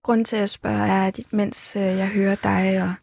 Grunden 0.02 0.24
til 0.24 0.36
at 0.36 0.50
spørge 0.50 0.86
er, 0.86 1.06
at 1.06 1.20
mens 1.30 1.76
øh, 1.76 1.82
jeg 1.82 2.08
hører 2.08 2.34
dig 2.34 2.82
og 2.82 2.94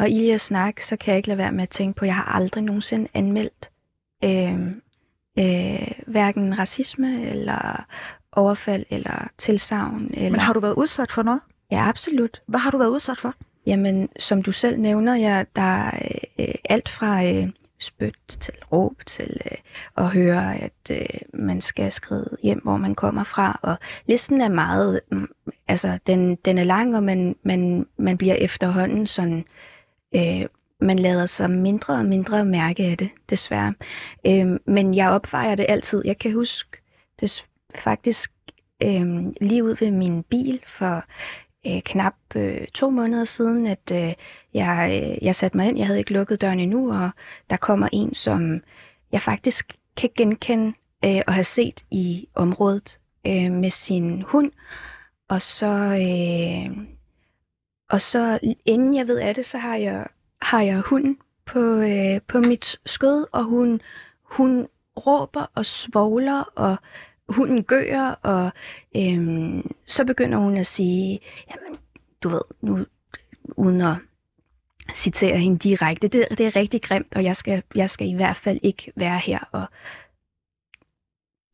og 0.00 0.08
i 0.08 0.30
at 0.30 0.40
snakke, 0.40 0.86
så 0.86 0.96
kan 0.96 1.10
jeg 1.10 1.16
ikke 1.16 1.28
lade 1.28 1.38
være 1.38 1.52
med 1.52 1.62
at 1.62 1.68
tænke 1.68 1.96
på, 1.96 2.04
at 2.04 2.06
jeg 2.06 2.14
har 2.14 2.34
aldrig 2.34 2.64
nogensinde 2.64 3.08
anmeldt 3.14 3.70
øh, 4.24 4.60
øh, 5.38 5.92
hverken 6.06 6.58
racisme 6.58 7.26
eller 7.30 7.84
overfald 8.32 8.86
eller 8.90 9.28
tilsavn. 9.38 10.10
Eller... 10.14 10.30
Men 10.30 10.40
har 10.40 10.52
du 10.52 10.60
været 10.60 10.74
udsat 10.74 11.12
for 11.12 11.22
noget? 11.22 11.40
Ja, 11.70 11.88
absolut. 11.88 12.42
Hvad 12.46 12.60
har 12.60 12.70
du 12.70 12.78
været 12.78 12.90
udsat 12.90 13.18
for? 13.18 13.34
Jamen, 13.66 14.08
som 14.18 14.42
du 14.42 14.52
selv 14.52 14.78
nævner, 14.80 15.14
ja, 15.14 15.44
der 15.56 15.62
er 15.62 16.20
øh, 16.38 16.54
alt 16.64 16.88
fra 16.88 17.24
øh, 17.24 17.48
spyt 17.80 18.18
til 18.28 18.54
råb 18.72 18.94
til 19.06 19.40
øh, 19.50 19.58
at 19.96 20.10
høre, 20.10 20.56
at 20.56 20.90
øh, 20.90 21.20
man 21.34 21.60
skal 21.60 21.92
skride 21.92 22.36
hjem, 22.42 22.60
hvor 22.62 22.76
man 22.76 22.94
kommer 22.94 23.24
fra. 23.24 23.60
Og 23.62 23.78
listen 24.06 24.40
er 24.40 24.48
meget, 24.48 25.00
øh, 25.12 25.22
altså 25.68 25.98
den, 26.06 26.36
den 26.36 26.58
er 26.58 26.64
lang, 26.64 26.96
og 26.96 27.02
man, 27.02 27.36
man, 27.42 27.86
man 27.98 28.18
bliver 28.18 28.34
efterhånden 28.34 29.06
sådan 29.06 29.44
øh, 30.14 30.46
man 30.80 30.98
lader 30.98 31.26
sig 31.26 31.50
mindre 31.50 31.94
og 31.94 32.04
mindre 32.04 32.44
mærke 32.44 32.84
af 32.84 32.98
det, 32.98 33.10
desværre. 33.30 33.74
Øh, 34.26 34.58
men 34.66 34.94
jeg 34.94 35.10
opvejer 35.10 35.54
det 35.54 35.66
altid. 35.68 36.02
Jeg 36.04 36.18
kan 36.18 36.32
huske 36.32 36.82
det 37.20 37.46
faktisk 37.74 38.32
øh, 38.82 39.26
lige 39.40 39.64
ud 39.64 39.76
ved 39.80 39.90
min 39.90 40.22
bil 40.22 40.60
for 40.66 41.04
øh, 41.66 41.82
knap 41.82 42.14
øh, 42.36 42.66
to 42.74 42.90
måneder 42.90 43.24
siden, 43.24 43.66
at 43.66 43.92
øh, 43.92 44.12
jeg, 44.54 45.02
øh, 45.02 45.24
jeg 45.24 45.34
satte 45.34 45.56
mig 45.56 45.68
ind. 45.68 45.78
Jeg 45.78 45.86
havde 45.86 45.98
ikke 45.98 46.12
lukket 46.12 46.40
døren 46.40 46.60
endnu, 46.60 46.92
og 46.92 47.10
der 47.50 47.56
kommer 47.56 47.88
en, 47.92 48.14
som 48.14 48.60
jeg 49.12 49.22
faktisk 49.22 49.76
kan 49.96 50.10
genkende 50.16 50.72
øh, 51.04 51.20
og 51.26 51.34
have 51.34 51.44
set 51.44 51.84
i 51.90 52.28
området 52.34 52.98
øh, 53.26 53.52
med 53.52 53.70
sin 53.70 54.22
hund. 54.22 54.52
Og 55.28 55.42
så 55.42 55.66
øh, 55.66 56.86
og 57.90 58.00
så 58.00 58.38
inden 58.64 58.94
jeg 58.94 59.08
ved 59.08 59.18
af 59.18 59.34
det, 59.34 59.46
så 59.46 59.58
har 59.58 59.76
jeg, 59.76 60.06
har 60.42 60.62
jeg 60.62 60.80
hunden 60.80 61.18
på, 61.46 61.60
øh, 61.60 62.20
på 62.28 62.38
mit 62.40 62.80
skød, 62.86 63.26
og 63.32 63.44
hun, 63.44 63.80
hun 64.22 64.68
råber 65.06 65.50
og 65.54 65.66
svogler, 65.66 66.42
og 66.42 66.76
hunden 67.28 67.64
gør, 67.64 68.18
og 68.22 68.50
øh, 68.96 69.64
så 69.86 70.04
begynder 70.04 70.38
hun 70.38 70.56
at 70.56 70.66
sige, 70.66 71.20
jamen, 71.50 71.78
du 72.22 72.28
ved, 72.28 72.42
nu 72.60 72.86
uden 73.56 73.80
at 73.80 73.94
citere 74.94 75.38
hende 75.38 75.58
direkte, 75.58 76.08
det, 76.08 76.26
det 76.30 76.46
er 76.46 76.56
rigtig 76.56 76.82
grimt, 76.82 77.14
og 77.16 77.24
jeg 77.24 77.36
skal, 77.36 77.62
jeg 77.74 77.90
skal 77.90 78.08
i 78.08 78.14
hvert 78.14 78.36
fald 78.36 78.58
ikke 78.62 78.92
være 78.96 79.18
her. 79.18 79.38
Og 79.52 79.66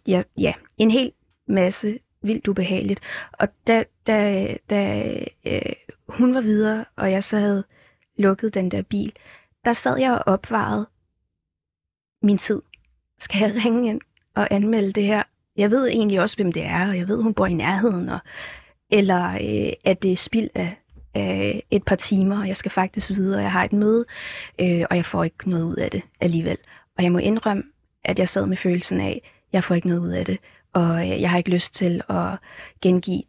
ja, 0.09 0.22
ja 0.39 0.53
en 0.78 0.91
hel 0.91 1.12
masse 1.49 1.99
vildt 2.26 2.48
ubehageligt. 2.48 3.00
Og 3.32 3.48
da, 3.66 3.84
da, 4.06 4.46
da 4.70 5.12
øh, 5.46 5.60
hun 6.08 6.34
var 6.34 6.40
videre, 6.40 6.84
og 6.96 7.12
jeg 7.12 7.24
så 7.24 7.38
havde 7.38 7.64
lukket 8.18 8.54
den 8.54 8.70
der 8.70 8.82
bil, 8.82 9.12
der 9.64 9.72
sad 9.72 9.98
jeg 9.98 10.12
og 10.12 10.22
opvarede 10.26 10.86
min 12.22 12.38
tid. 12.38 12.62
Skal 13.18 13.40
jeg 13.40 13.64
ringe 13.64 13.88
ind 13.88 14.00
og 14.34 14.48
anmelde 14.50 14.92
det 14.92 15.06
her? 15.06 15.22
Jeg 15.56 15.70
ved 15.70 15.88
egentlig 15.88 16.20
også, 16.20 16.36
hvem 16.36 16.52
det 16.52 16.64
er, 16.64 16.88
og 16.88 16.98
jeg 16.98 17.08
ved, 17.08 17.22
hun 17.22 17.34
bor 17.34 17.46
i 17.46 17.54
nærheden, 17.54 18.08
og, 18.08 18.18
eller 18.90 19.30
øh, 19.30 19.72
at 19.84 20.02
det 20.02 20.12
er 20.12 20.16
spild 20.16 20.50
af, 20.54 20.76
af 21.14 21.62
et 21.70 21.84
par 21.84 21.96
timer, 21.96 22.40
og 22.40 22.48
jeg 22.48 22.56
skal 22.56 22.70
faktisk 22.70 23.10
videre, 23.10 23.38
og 23.38 23.42
jeg 23.42 23.52
har 23.52 23.64
et 23.64 23.72
møde, 23.72 24.04
øh, 24.60 24.84
og 24.90 24.96
jeg 24.96 25.04
får 25.04 25.24
ikke 25.24 25.50
noget 25.50 25.64
ud 25.64 25.76
af 25.76 25.90
det 25.90 26.02
alligevel. 26.20 26.58
Og 26.98 27.04
jeg 27.04 27.12
må 27.12 27.18
indrømme, 27.18 27.62
at 28.04 28.18
jeg 28.18 28.28
sad 28.28 28.46
med 28.46 28.56
følelsen 28.56 29.00
af, 29.00 29.32
jeg 29.52 29.64
får 29.64 29.74
ikke 29.74 29.88
noget 29.88 30.00
ud 30.00 30.10
af 30.10 30.24
det, 30.24 30.38
og 30.76 31.10
øh, 31.10 31.20
jeg 31.20 31.30
har 31.30 31.38
ikke 31.38 31.50
lyst 31.50 31.74
til 31.74 32.02
at 32.08 32.38
gengive 32.82 33.22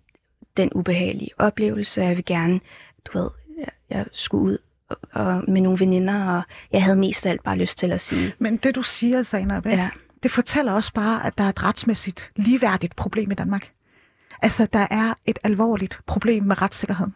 den 0.58 0.70
ubehagelige 0.76 1.30
oplevelse. 1.38 2.02
Jeg 2.02 2.16
vil 2.16 2.26
gerne, 2.26 2.60
du 3.06 3.20
ved, 3.20 3.30
jeg, 3.58 3.70
jeg 3.90 4.06
skulle 4.12 4.44
ud 4.44 4.58
og, 4.90 4.98
og 5.12 5.44
med 5.48 5.62
nogle 5.62 5.80
veninder, 5.80 6.26
og 6.26 6.44
jeg 6.72 6.84
havde 6.84 6.98
mest 6.98 7.26
af 7.26 7.32
alt 7.32 7.44
bare 7.44 7.58
lyst 7.58 7.78
til 7.78 7.92
at 7.92 8.02
sige, 8.02 8.34
Men 8.40 8.58
det, 8.58 8.76
du 8.76 8.82
siger, 8.82 9.24
Zainab, 9.24 9.66
ikke? 9.66 9.78
ja, 9.78 9.90
det 10.24 10.32
fortæller 10.32 10.72
også 10.72 10.94
bare, 10.94 11.26
at 11.26 11.38
der 11.38 11.44
er 11.44 11.50
et 11.50 11.64
retsmæssigt 11.64 12.32
ligeværdigt 12.36 12.96
problem 12.96 13.32
i 13.32 13.36
Danmark. 13.36 13.72
Altså, 14.42 14.66
der 14.66 14.88
er 14.92 15.14
et 15.26 15.40
alvorligt 15.44 16.00
problem 16.06 16.44
med 16.44 16.62
retssikkerheden. 16.62 17.16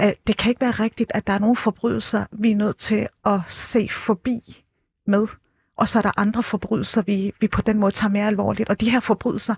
Det 0.00 0.36
kan 0.36 0.50
ikke 0.50 0.60
være 0.60 0.70
rigtigt, 0.70 1.12
at 1.14 1.26
der 1.26 1.32
er 1.32 1.38
nogle 1.38 1.56
forbrydelser, 1.56 2.24
vi 2.32 2.50
er 2.50 2.56
nødt 2.56 2.76
til 2.76 3.08
at 3.26 3.40
se 3.48 3.88
forbi 3.90 4.64
med, 5.06 5.26
og 5.76 5.88
så 5.88 5.98
er 5.98 6.02
der 6.02 6.10
andre 6.16 6.42
forbrydelser, 6.42 7.02
vi, 7.02 7.32
vi 7.40 7.48
på 7.48 7.62
den 7.62 7.78
måde 7.78 7.92
tager 7.92 8.10
mere 8.10 8.26
alvorligt. 8.26 8.68
Og 8.68 8.80
de 8.80 8.90
her 8.90 9.00
forbrydelser, 9.00 9.54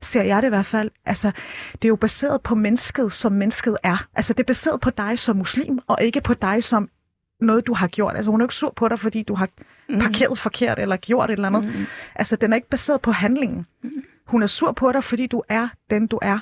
ser 0.00 0.22
jeg 0.22 0.42
det 0.42 0.48
i 0.48 0.54
hvert 0.54 0.66
fald, 0.66 0.90
altså, 1.06 1.30
det 1.72 1.84
er 1.84 1.88
jo 1.88 1.96
baseret 1.96 2.42
på 2.42 2.54
mennesket, 2.54 3.12
som 3.12 3.32
mennesket 3.32 3.76
er. 3.82 4.06
Altså, 4.14 4.32
det 4.32 4.40
er 4.40 4.46
baseret 4.46 4.80
på 4.80 4.90
dig 4.90 5.18
som 5.18 5.36
muslim, 5.36 5.78
og 5.86 5.98
ikke 6.02 6.20
på 6.20 6.34
dig 6.34 6.64
som 6.64 6.88
noget, 7.40 7.66
du 7.66 7.74
har 7.74 7.86
gjort. 7.88 8.16
Altså, 8.16 8.30
hun 8.30 8.40
er 8.40 8.44
jo 8.44 8.46
ikke 8.46 8.54
sur 8.54 8.72
på 8.76 8.88
dig, 8.88 8.98
fordi 8.98 9.22
du 9.22 9.34
har 9.34 9.48
Mhm. 9.88 10.00
parkeret 10.00 10.38
forkert 10.38 10.78
eller 10.78 10.96
gjort 10.96 11.30
et 11.30 11.34
eller 11.34 11.46
andet. 11.48 11.64
Mhm. 11.64 11.86
Altså, 12.14 12.36
den 12.36 12.52
er 12.52 12.56
ikke 12.56 12.68
baseret 12.68 13.00
på 13.00 13.12
handlingen. 13.12 13.66
Hun 14.26 14.42
er 14.42 14.46
sur 14.46 14.72
på 14.72 14.92
dig, 14.92 15.04
fordi 15.04 15.26
du 15.26 15.42
er 15.48 15.68
den, 15.90 16.06
du 16.06 16.18
er. 16.22 16.38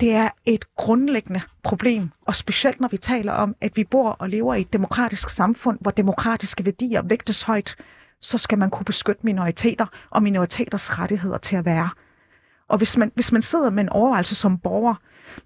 Det 0.00 0.12
er 0.12 0.28
et 0.46 0.74
grundlæggende 0.76 1.40
problem, 1.62 2.10
og 2.26 2.34
specielt 2.36 2.80
når 2.80 2.88
vi 2.88 2.96
taler 2.96 3.32
om, 3.32 3.56
at 3.60 3.76
vi 3.76 3.84
bor 3.84 4.10
og 4.10 4.28
lever 4.28 4.54
i 4.54 4.60
et 4.60 4.72
demokratisk 4.72 5.30
samfund, 5.30 5.78
hvor 5.80 5.90
demokratiske 5.90 6.64
værdier 6.64 7.02
vægtes 7.02 7.42
højt, 7.42 7.76
så 8.20 8.38
skal 8.38 8.58
man 8.58 8.70
kunne 8.70 8.84
beskytte 8.84 9.20
minoriteter 9.24 9.86
og 10.10 10.22
minoriteters 10.22 10.98
rettigheder 10.98 11.38
til 11.38 11.56
at 11.56 11.64
være. 11.64 11.90
Og 12.68 12.78
hvis 12.78 12.96
man, 12.96 13.12
hvis 13.14 13.32
man 13.32 13.42
sidder 13.42 13.70
med 13.70 13.82
en 13.82 13.88
overvejelse 13.88 14.34
som 14.34 14.58
borger, 14.58 14.94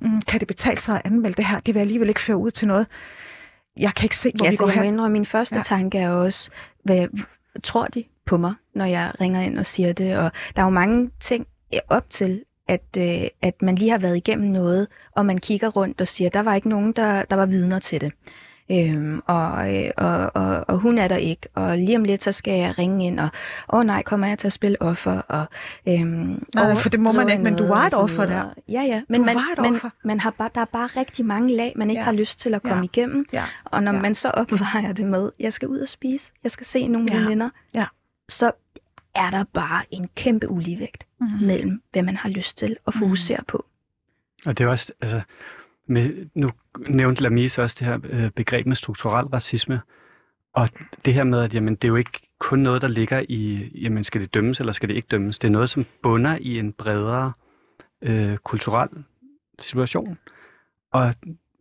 mm, 0.01 0.23
kan 0.23 0.41
det 0.41 0.49
betale 0.49 0.81
sig 0.81 0.95
at 0.95 1.03
anmelde 1.05 1.37
det 1.37 1.45
her? 1.47 1.61
Det 1.61 1.75
vil 1.75 1.81
alligevel 1.81 2.09
ikke 2.09 2.21
føre 2.21 2.37
ud 2.37 2.51
til 2.51 2.69
noget. 2.69 2.87
Jeg 3.77 3.95
kan 3.95 4.05
ikke 4.05 4.17
se, 4.17 4.33
hvor 4.37 4.45
vi 4.45 4.47
altså, 4.47 4.63
går 4.65 4.69
jeg 4.71 4.83
hen. 4.83 4.85
indrømme, 4.95 5.13
min 5.13 5.27
første 5.27 5.55
Ja. 5.55 5.59
ja. 5.59 5.63
tanke 5.63 5.99
er 5.99 6.11
også, 6.11 6.51
hvad, 6.85 7.09
tror 7.63 7.87
de 7.87 8.05
på 8.27 8.37
mig, 8.37 8.55
når 8.75 8.85
jeg 8.85 9.13
ringer 9.21 9.41
ind 9.41 9.59
og 9.59 9.67
siger 9.67 9.93
det? 9.93 10.17
Og 10.19 10.33
der 10.57 10.63
er 10.63 10.67
jo 10.67 10.71
mange 10.71 11.11
ting 11.21 11.47
op 11.89 12.11
til, 12.11 12.45
at, 12.69 12.97
øh, 12.99 13.29
at 13.43 13.63
man 13.63 13.75
lige 13.77 13.91
har 13.91 13.99
været 13.99 14.17
igennem 14.17 14.51
noget, 14.51 14.87
og 15.13 15.27
man 15.27 15.39
kigger 15.39 15.69
rundt 15.69 16.01
og 16.01 16.09
siger, 16.09 16.31
der 16.31 16.41
var 16.41 16.55
ikke 16.55 16.69
nogen, 16.69 16.93
der, 16.93 17.23
der 17.25 17.37
var 17.37 17.47
vidner 17.47 17.79
til 17.79 18.01
det. 18.01 18.13
Øhm, 18.71 19.21
og, 19.27 19.75
øh, 19.77 19.91
og, 19.97 20.31
og, 20.35 20.65
og 20.69 20.79
hun 20.79 20.99
er 20.99 21.09
der 21.09 21.17
ikke, 21.17 21.49
og 21.55 21.79
lige 21.79 21.97
om 21.97 22.05
lidt, 22.05 22.23
så 22.23 22.33
skal 22.33 22.59
jeg 22.59 22.79
ringe 22.79 23.07
ind, 23.07 23.21
og 23.21 23.29
åh 23.73 23.79
oh, 23.79 23.87
nej, 23.87 24.03
kommer 24.03 24.27
jeg 24.27 24.39
til 24.39 24.47
at 24.47 24.53
spille 24.53 24.83
offer? 24.83 25.19
Og, 25.19 25.47
øhm, 25.89 26.07
Nej, 26.09 26.43
nej, 26.55 26.75
for 26.75 26.89
det 26.89 27.01
må 27.01 27.13
man 27.13 27.29
ikke, 27.31 27.43
men 27.43 27.57
du 27.57 27.67
var 27.67 27.81
og 27.81 27.87
et 27.87 27.95
offer 27.95 28.27
der. 28.27 28.55
Ja, 28.69 28.83
ja, 28.83 29.03
men, 29.09 29.21
Du 29.21 29.27
man, 29.27 29.35
var 29.35 29.47
et 29.53 29.63
men 29.63 29.75
offer. 29.75 29.91
man 30.05 30.21
har 30.21 30.31
bare, 30.31 30.51
der 30.55 30.61
er 30.61 30.65
bare 30.65 30.87
rigtig 30.87 31.25
mange 31.27 31.57
lag, 31.57 31.73
man 31.77 31.91
ikke 31.91 32.01
Ja. 32.01 32.05
har 32.05 32.13
lyst 32.13 32.39
til 32.39 32.55
at 32.55 32.63
komme 32.63 32.77
Ja. 32.77 32.83
igennem. 32.83 33.27
Ja. 33.33 33.45
Og 33.65 33.83
når 33.83 33.93
Ja. 33.93 34.01
man 34.01 34.15
så 34.15 34.29
opvejer 34.31 34.93
det 34.93 35.07
med, 35.07 35.31
jeg 35.41 35.53
skal 35.53 35.69
ud 35.69 35.79
og 35.79 35.89
spise, 35.89 36.31
jeg 36.43 36.51
skal 36.51 36.67
se 36.67 36.89
nogle 36.89 37.07
Ja. 37.11 37.17
ja. 37.19 37.23
veninder, 37.23 37.51
Ja. 37.75 37.85
så 38.29 38.51
er 39.15 39.31
der 39.31 39.45
bare 39.53 39.83
en 39.91 40.09
kæmpe 40.17 40.49
uligevægt 40.49 41.07
Mm. 41.21 41.27
mellem, 41.47 41.83
hvad 41.93 42.03
man 42.03 42.17
har 42.17 42.29
lyst 42.29 42.59
til 42.59 42.77
at 42.87 42.95
fokusere 42.95 43.41
på. 43.49 43.65
Og 44.47 44.59
det 44.59 44.65
er 44.65 44.69
også, 44.69 44.93
altså, 45.01 45.21
med, 45.89 46.27
nu 46.35 46.51
nævnte 46.79 47.23
Lamise 47.23 47.63
også 47.63 47.77
det 47.79 47.87
her 47.87 47.99
øh, 48.05 48.31
begreb 48.31 48.67
med 48.67 48.77
strukturel 48.77 49.27
racisme, 49.27 49.81
og 50.55 50.69
det 51.05 51.15
her 51.15 51.25
med, 51.25 51.41
at 51.43 51.55
jamen, 51.55 51.75
det 51.75 51.85
er 51.85 51.89
jo 51.89 51.97
ikke 51.97 52.21
kun 52.39 52.59
noget, 52.59 52.83
der 52.83 52.89
ligger 52.89 53.23
i, 53.29 53.71
jamen, 53.75 54.05
skal 54.05 54.21
det 54.21 54.35
dømmes, 54.35 54.61
eller 54.61 54.73
skal 54.73 54.89
det 54.89 54.95
ikke 54.95 55.09
dømmes? 55.11 55.39
Det 55.39 55.49
er 55.49 55.53
noget, 55.53 55.71
som 55.71 55.87
bunder 56.03 56.39
i 56.41 56.59
en 56.59 56.73
bredere 56.73 57.33
øh, 58.03 58.37
kulturel 58.37 58.89
situation. 59.61 60.19
Og 60.93 61.15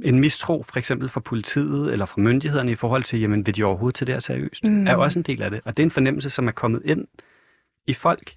en 0.03 0.19
mistro, 0.19 0.63
for 0.63 0.77
eksempel 0.77 1.09
fra 1.09 1.19
politiet 1.19 1.91
eller 1.91 2.05
fra 2.05 2.21
myndighederne 2.21 2.71
i 2.71 2.75
forhold 2.75 3.03
til, 3.03 3.19
jamen, 3.19 3.45
vil 3.45 3.55
de 3.55 3.63
overhovedet 3.63 3.95
til 3.95 4.07
det 4.07 4.15
her 4.15 4.19
seriøst, 4.19 4.63
Mm. 4.63 4.87
er 4.87 4.95
også 4.95 5.19
en 5.19 5.23
del 5.23 5.41
af 5.41 5.51
det. 5.51 5.61
Og 5.65 5.77
det 5.77 5.83
er 5.83 5.87
en 5.87 5.91
fornemmelse, 5.91 6.29
som 6.29 6.47
er 6.47 6.51
kommet 6.51 6.81
ind 6.85 7.07
i 7.87 7.93
folk. 7.93 8.35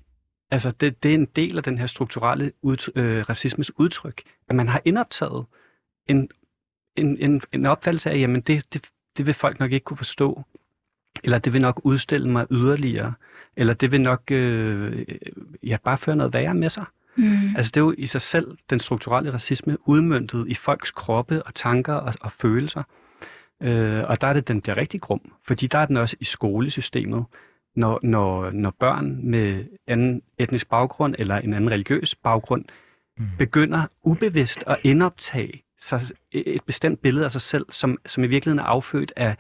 Altså, 0.51 0.71
det, 0.71 1.03
det 1.03 1.11
er 1.11 1.15
en 1.15 1.29
del 1.37 1.57
af 1.57 1.63
den 1.63 1.79
her 1.79 1.87
strukturelle 1.87 2.53
ud, 2.63 2.93
øh, 2.97 3.25
racismes 3.29 3.79
udtryk, 3.79 4.23
at 4.49 4.57
man 4.57 4.69
har 4.69 4.83
indoptaget 4.85 5.45
en, 6.09 6.29
en, 6.97 7.19
en, 7.19 7.41
en 7.53 7.67
opfattelse 7.67 8.11
af, 8.11 8.19
jamen, 8.19 8.41
det, 8.41 8.65
det, 8.73 8.85
det 9.17 9.27
vil 9.27 9.35
folk 9.35 9.61
nok 9.61 9.73
ikke 9.73 9.85
kunne 9.85 9.97
forstå, 9.97 10.43
eller 11.25 11.39
det 11.39 11.53
vil 11.53 11.63
nok 11.63 11.81
udstille 11.85 12.29
mig 12.31 12.47
yderligere, 12.51 13.13
eller 13.57 13.75
det 13.75 13.93
vil 13.93 14.01
nok 14.01 14.31
øh, 14.31 15.07
ja, 15.63 15.77
bare 15.85 15.99
føre 15.99 16.17
noget 16.17 16.33
værre 16.33 16.55
med 16.55 16.69
sig. 16.69 16.85
Mm. 17.17 17.57
Altså 17.57 17.73
det 17.75 17.81
er 17.81 17.85
jo 17.85 17.95
i 17.99 18.07
sig 18.07 18.23
selv 18.23 18.57
den 18.71 18.81
strukturelle 18.81 19.33
racisme 19.33 19.89
udmyndtet 19.89 20.45
i 20.49 20.55
folks 20.55 20.91
kroppe 20.91 21.43
og 21.43 21.55
tanker 21.55 21.95
og, 21.95 22.15
og 22.21 22.33
følelser. 22.33 22.83
Øh, 23.63 24.05
og 24.09 24.21
der 24.21 24.27
er 24.27 24.33
det, 24.33 24.49
den 24.49 24.61
bliver 24.61 24.77
rigtig 24.77 25.01
grum, 25.01 25.33
fordi 25.47 25.67
der 25.67 25.79
er 25.79 25.87
den 25.87 25.97
også 25.97 26.17
i 26.21 26.25
skolesystemet, 26.25 27.25
når, 27.77 28.01
når, 28.03 28.51
når 28.51 28.71
børn 28.71 29.21
med 29.23 29.65
anden 29.87 30.23
etnisk 30.39 30.69
baggrund 30.69 31.15
eller 31.19 31.37
en 31.37 31.55
anden 31.55 31.71
religiøs 31.71 32.15
baggrund 32.15 32.65
Mm. 33.19 33.27
begynder 33.39 33.87
ubevidst 34.03 34.65
at 34.67 34.79
indoptage 34.83 35.63
sig, 35.79 36.01
et 36.33 36.65
bestemt 36.65 37.03
billede 37.03 37.25
af 37.25 37.33
sig 37.33 37.41
selv, 37.41 37.67
som, 37.71 37.99
som 38.07 38.25
i 38.25 38.27
virkeligheden 38.27 38.59
er 38.59 38.69
affødt 38.69 39.13
af, 39.17 39.37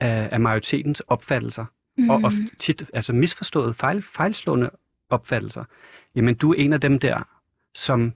af, 0.00 0.28
af 0.32 0.40
majoritetens 0.40 1.00
opfattelser 1.00 1.64
Mm. 1.98 2.10
og, 2.10 2.20
og 2.24 2.32
tit 2.58 2.84
altså 2.92 3.12
misforstået, 3.12 3.76
fejl, 3.76 4.02
fejlslående 4.02 4.70
opfattelser. 5.10 5.64
Jamen, 6.14 6.34
du 6.34 6.50
er 6.50 6.54
en 6.58 6.72
af 6.72 6.80
dem 6.80 6.98
der, 6.98 7.28
som 7.74 8.12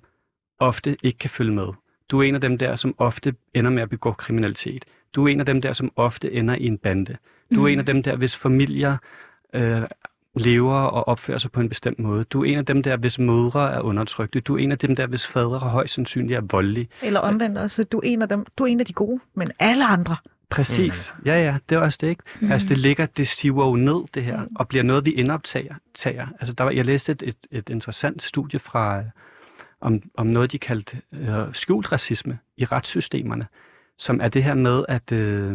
ofte 0.59 0.97
ikke 1.03 1.19
kan 1.19 1.31
følge 1.31 1.53
med. 1.53 1.69
Du 2.09 2.19
er 2.19 2.23
en 2.23 2.35
af 2.35 2.41
dem 2.41 2.59
der, 2.59 2.77
som 2.77 2.95
ofte 2.99 3.35
ender 3.55 3.71
med 3.71 3.83
at 3.83 3.89
begå 3.89 4.13
kriminalitet. 4.13 4.85
Du 5.15 5.25
er 5.27 5.29
en 5.29 5.41
af 5.41 5.47
dem 5.47 5.63
der, 5.63 5.73
som 5.73 5.93
ofte 5.97 6.33
ender 6.33 6.55
i 6.55 6.67
en 6.67 6.79
bande. 6.79 7.17
Du 7.55 7.65
er 7.65 7.69
en 7.69 7.79
af 7.79 7.87
dem 7.87 8.03
der, 8.03 8.17
hvis 8.17 8.37
familier 8.37 8.97
øh, 9.55 9.83
lever 10.37 10.75
og 10.75 11.09
opfører 11.09 11.39
sig 11.39 11.53
på 11.53 11.61
en 11.61 11.69
bestemt 11.69 11.99
måde. 11.99 12.25
Du 12.25 12.45
er 12.45 12.49
en 12.53 12.59
af 12.59 12.67
dem 12.67 12.83
der, 12.83 12.97
hvis 12.97 13.19
mødre 13.19 13.73
er 13.73 13.81
undertrykte. 13.81 14.41
Du 14.41 14.55
er 14.55 14.59
en 14.59 14.73
af 14.73 14.79
dem 14.79 14.97
der, 14.97 15.07
hvis 15.07 15.27
fædre 15.27 15.59
højst 15.59 15.95
sandsynligt 15.95 16.37
er 16.37 16.41
voldelige. 16.51 16.89
Eller 17.03 17.21
omvendt 17.21 17.59
også, 17.59 17.85
du 17.85 17.99
er 17.99 18.03
en 18.05 18.23
af 18.23 18.29
dem, 18.29 18.47
du 18.59 18.65
er 18.65 18.67
en 18.67 18.81
af 18.81 18.87
de 18.87 18.93
gode, 18.93 19.21
men 19.35 19.49
alle 19.59 19.87
andre. 19.87 20.17
Præcis. 20.51 21.13
Mm. 21.19 21.27
Ja, 21.27 21.43
ja, 21.45 21.57
det 21.69 21.77
er 21.77 21.81
også 21.81 21.99
det, 22.01 22.09
ikke? 22.09 22.23
Mm. 22.41 22.53
Altså, 22.53 22.69
det 22.69 22.79
ligger, 22.79 23.07
det 23.07 23.29
siver 23.29 23.67
jo 23.67 23.77
ned, 23.77 24.05
det 24.15 24.25
her, 24.25 24.41
og 24.57 24.69
bliver 24.69 24.85
noget, 24.85 25.05
vi 25.07 25.11
indoptager. 25.11 25.75
Tager. 25.95 26.27
Altså, 26.41 26.55
der 26.55 26.65
var, 26.65 26.71
jeg 26.71 26.85
læste 26.85 27.13
et, 27.13 27.23
et, 27.23 27.37
et 27.51 27.69
interessant 27.71 28.23
studie 28.23 28.59
fra, 28.59 29.03
om, 29.81 30.03
om 30.15 30.27
noget, 30.27 30.53
de 30.53 30.59
kaldte 30.59 31.01
øh, 31.15 31.29
skjult 31.53 31.93
racisme 31.93 32.39
i 32.57 32.65
retssystemerne, 32.65 33.47
som 33.99 34.21
er 34.21 34.29
det 34.29 34.45
her 34.45 34.55
med, 34.55 34.85
at 34.89 35.13
øh, 35.13 35.55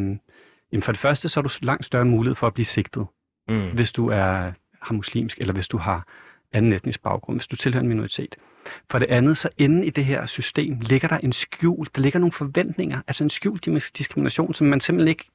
jamen 0.71 0.81
for 0.81 0.91
det 0.91 0.99
første, 0.99 1.29
så 1.29 1.39
er 1.39 1.41
du 1.41 1.49
langt 1.61 1.85
større 1.85 2.05
mulighed 2.05 2.35
for 2.35 2.47
at 2.47 2.53
blive 2.53 2.65
sigtet, 2.65 3.05
Mm. 3.49 3.69
hvis 3.73 3.91
du 3.91 4.07
er 4.09 4.51
har 4.81 4.93
muslimsk, 4.93 5.37
eller 5.37 5.53
hvis 5.53 5.67
du 5.67 5.77
har 5.77 6.07
anden 6.53 6.73
etnisk 6.73 7.03
baggrund, 7.03 7.37
hvis 7.37 7.47
du 7.47 7.55
tilhører 7.55 7.81
en 7.81 7.89
minoritet. 7.89 8.35
For 8.91 8.99
det 8.99 9.05
andet, 9.05 9.37
så 9.37 9.49
inde 9.57 9.85
i 9.85 9.89
det 9.89 10.05
her 10.05 10.25
system 10.25 10.79
ligger 10.79 11.07
der 11.07 11.17
en 11.17 11.33
skjult, 11.33 11.95
der 11.95 12.01
ligger 12.01 12.19
nogle 12.19 12.31
forventninger, 12.31 13.01
altså 13.07 13.23
en 13.23 13.29
skjult 13.29 13.67
dis- 13.67 13.91
diskrimination, 13.97 14.53
som 14.53 14.67
man 14.67 14.81
simpelthen 14.81 15.07
ikke 15.07 15.25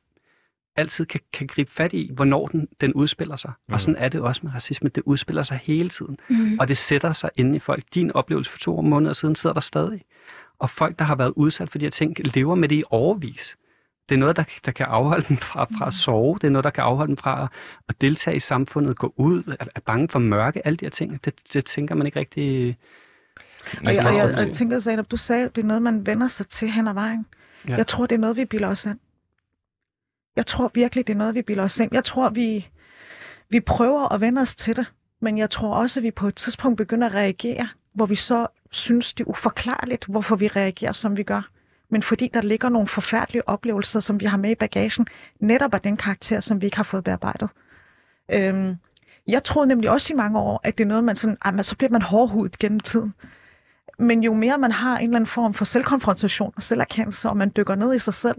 altid 0.76 1.06
kan, 1.06 1.20
kan 1.32 1.46
gribe 1.46 1.70
fat 1.70 1.92
i, 1.92 2.10
hvornår 2.14 2.48
den, 2.48 2.68
den 2.80 2.92
udspiller 2.92 3.36
sig. 3.36 3.50
Mm. 3.50 3.62
Mm. 3.68 3.74
Og 3.74 3.80
sådan 3.80 3.96
er 3.96 4.08
det 4.08 4.20
også 4.20 4.40
med 4.44 4.54
racisme. 4.54 4.88
Det 4.88 5.02
udspiller 5.06 5.42
sig 5.42 5.60
hele 5.62 5.88
tiden. 5.88 6.18
Mm. 6.28 6.58
Og 6.60 6.68
det 6.68 6.76
sætter 6.76 7.12
sig 7.12 7.30
inde 7.36 7.56
i 7.56 7.58
folk. 7.58 7.84
Din 7.94 8.12
oplevelse 8.12 8.50
for 8.50 8.58
to 8.58 8.80
måneder 8.80 9.12
siden 9.12 9.36
sidder 9.36 9.54
der 9.54 9.60
stadig. 9.60 10.02
Og 10.58 10.70
folk, 10.70 10.98
der 10.98 11.04
har 11.04 11.14
været 11.14 11.32
udsat 11.36 11.70
for 11.70 11.78
de 11.78 11.84
her 11.84 11.90
ting, 11.90 12.34
lever 12.34 12.54
med 12.54 12.68
det 12.68 12.76
i 12.76 12.82
overvis. 12.90 13.56
Det 14.12 14.16
er 14.16 14.20
noget, 14.20 14.36
der, 14.36 14.44
der 14.64 14.72
kan 14.72 14.86
afholde 14.86 15.24
dem 15.28 15.36
fra, 15.36 15.64
fra 15.78 15.86
at 15.86 15.92
sove. 15.92 16.34
Det 16.34 16.44
er 16.44 16.50
noget, 16.50 16.64
der 16.64 16.70
kan 16.70 16.84
afholde 16.84 17.08
dem 17.08 17.16
fra 17.16 17.42
at, 17.42 17.48
at 17.88 18.00
deltage 18.00 18.36
i 18.36 18.40
samfundet, 18.40 18.98
gå 18.98 19.14
ud, 19.16 19.56
er, 19.60 19.64
er 19.74 19.80
bange 19.80 20.08
for 20.08 20.18
mørke, 20.18 20.66
alle 20.66 20.76
de 20.76 20.84
her 20.84 20.90
ting. 20.90 21.24
Det, 21.24 21.34
det 21.52 21.64
tænker 21.64 21.94
man 21.94 22.06
ikke 22.06 22.18
rigtig... 22.18 22.78
Og 23.86 23.94
jeg, 23.94 24.06
og 24.06 24.16
jeg, 24.16 24.34
jeg 24.38 24.52
tænker, 24.52 24.78
Zainab, 24.78 25.10
du 25.10 25.16
sagde, 25.16 25.50
det 25.54 25.62
er 25.62 25.66
noget, 25.66 25.82
man 25.82 26.06
vender 26.06 26.28
sig 26.28 26.48
til 26.48 26.70
hen 26.70 26.88
ad 26.88 26.94
vejen. 26.94 27.26
Ja. 27.68 27.76
Jeg 27.76 27.86
tror, 27.86 28.06
det 28.06 28.14
er 28.14 28.20
noget, 28.20 28.36
vi 28.36 28.44
bilder 28.44 28.68
os 28.68 28.84
ind. 28.84 28.98
Jeg 30.36 30.46
tror 30.46 30.70
virkelig, 30.74 31.06
det 31.06 31.12
er 31.12 31.18
noget, 31.18 31.34
vi 31.34 31.42
bilder 31.42 31.64
os 31.64 31.80
ind. 31.80 31.90
Jeg 31.92 32.04
tror, 32.04 32.28
vi, 32.28 32.68
vi 33.50 33.60
prøver 33.60 34.12
at 34.12 34.20
vende 34.20 34.40
os 34.40 34.54
til 34.54 34.76
det, 34.76 34.86
men 35.20 35.38
jeg 35.38 35.50
tror 35.50 35.74
også, 35.74 36.00
at 36.00 36.04
vi 36.04 36.10
på 36.10 36.28
et 36.28 36.34
tidspunkt 36.34 36.78
begynder 36.78 37.06
at 37.06 37.14
reagere 37.14 37.68
hvor 37.92 38.06
vi 38.06 38.14
så 38.14 38.46
synes, 38.70 39.12
det 39.12 39.24
er 39.24 39.28
uforklarligt, 39.28 40.04
hvorfor 40.04 40.36
vi 40.36 40.48
reagerer, 40.48 40.92
som 40.92 41.16
vi 41.16 41.22
gør. 41.22 41.48
Men 41.92 42.02
fordi 42.02 42.30
der 42.34 42.40
ligger 42.40 42.68
nogle 42.68 42.88
forfærdelige 42.88 43.48
oplevelser, 43.48 44.00
som 44.00 44.20
vi 44.20 44.24
har 44.24 44.36
med 44.36 44.50
i 44.50 44.54
bagagen, 44.54 45.06
netop 45.40 45.74
af 45.74 45.80
den 45.80 45.96
karakter, 45.96 46.40
som 46.40 46.60
vi 46.60 46.66
ikke 46.66 46.76
har 46.76 46.84
fået 46.84 47.04
bearbejdet. 47.04 47.50
Øhm, 48.30 48.76
jeg 49.26 49.44
troede 49.44 49.68
nemlig 49.68 49.90
også 49.90 50.12
i 50.12 50.16
mange 50.16 50.38
år, 50.38 50.60
at 50.64 50.78
det 50.78 50.84
er 50.84 50.88
noget, 50.88 51.04
man 51.04 51.16
sådan, 51.16 51.36
at 51.44 51.54
man, 51.54 51.64
så 51.64 51.76
bliver 51.76 51.90
man 51.90 52.02
hårdhudet 52.02 52.58
gennem 52.58 52.80
tiden. 52.80 53.14
Men 53.98 54.22
jo 54.22 54.34
mere 54.34 54.58
man 54.58 54.72
har 54.72 54.98
en 54.98 55.04
eller 55.04 55.16
anden 55.16 55.26
form 55.26 55.54
for 55.54 55.64
selvkonfrontation 55.64 56.52
og 56.56 56.62
selverkendelse, 56.62 57.28
og 57.28 57.36
man 57.36 57.52
dykker 57.56 57.74
ned 57.74 57.94
i 57.94 57.98
sig 57.98 58.14
selv, 58.14 58.36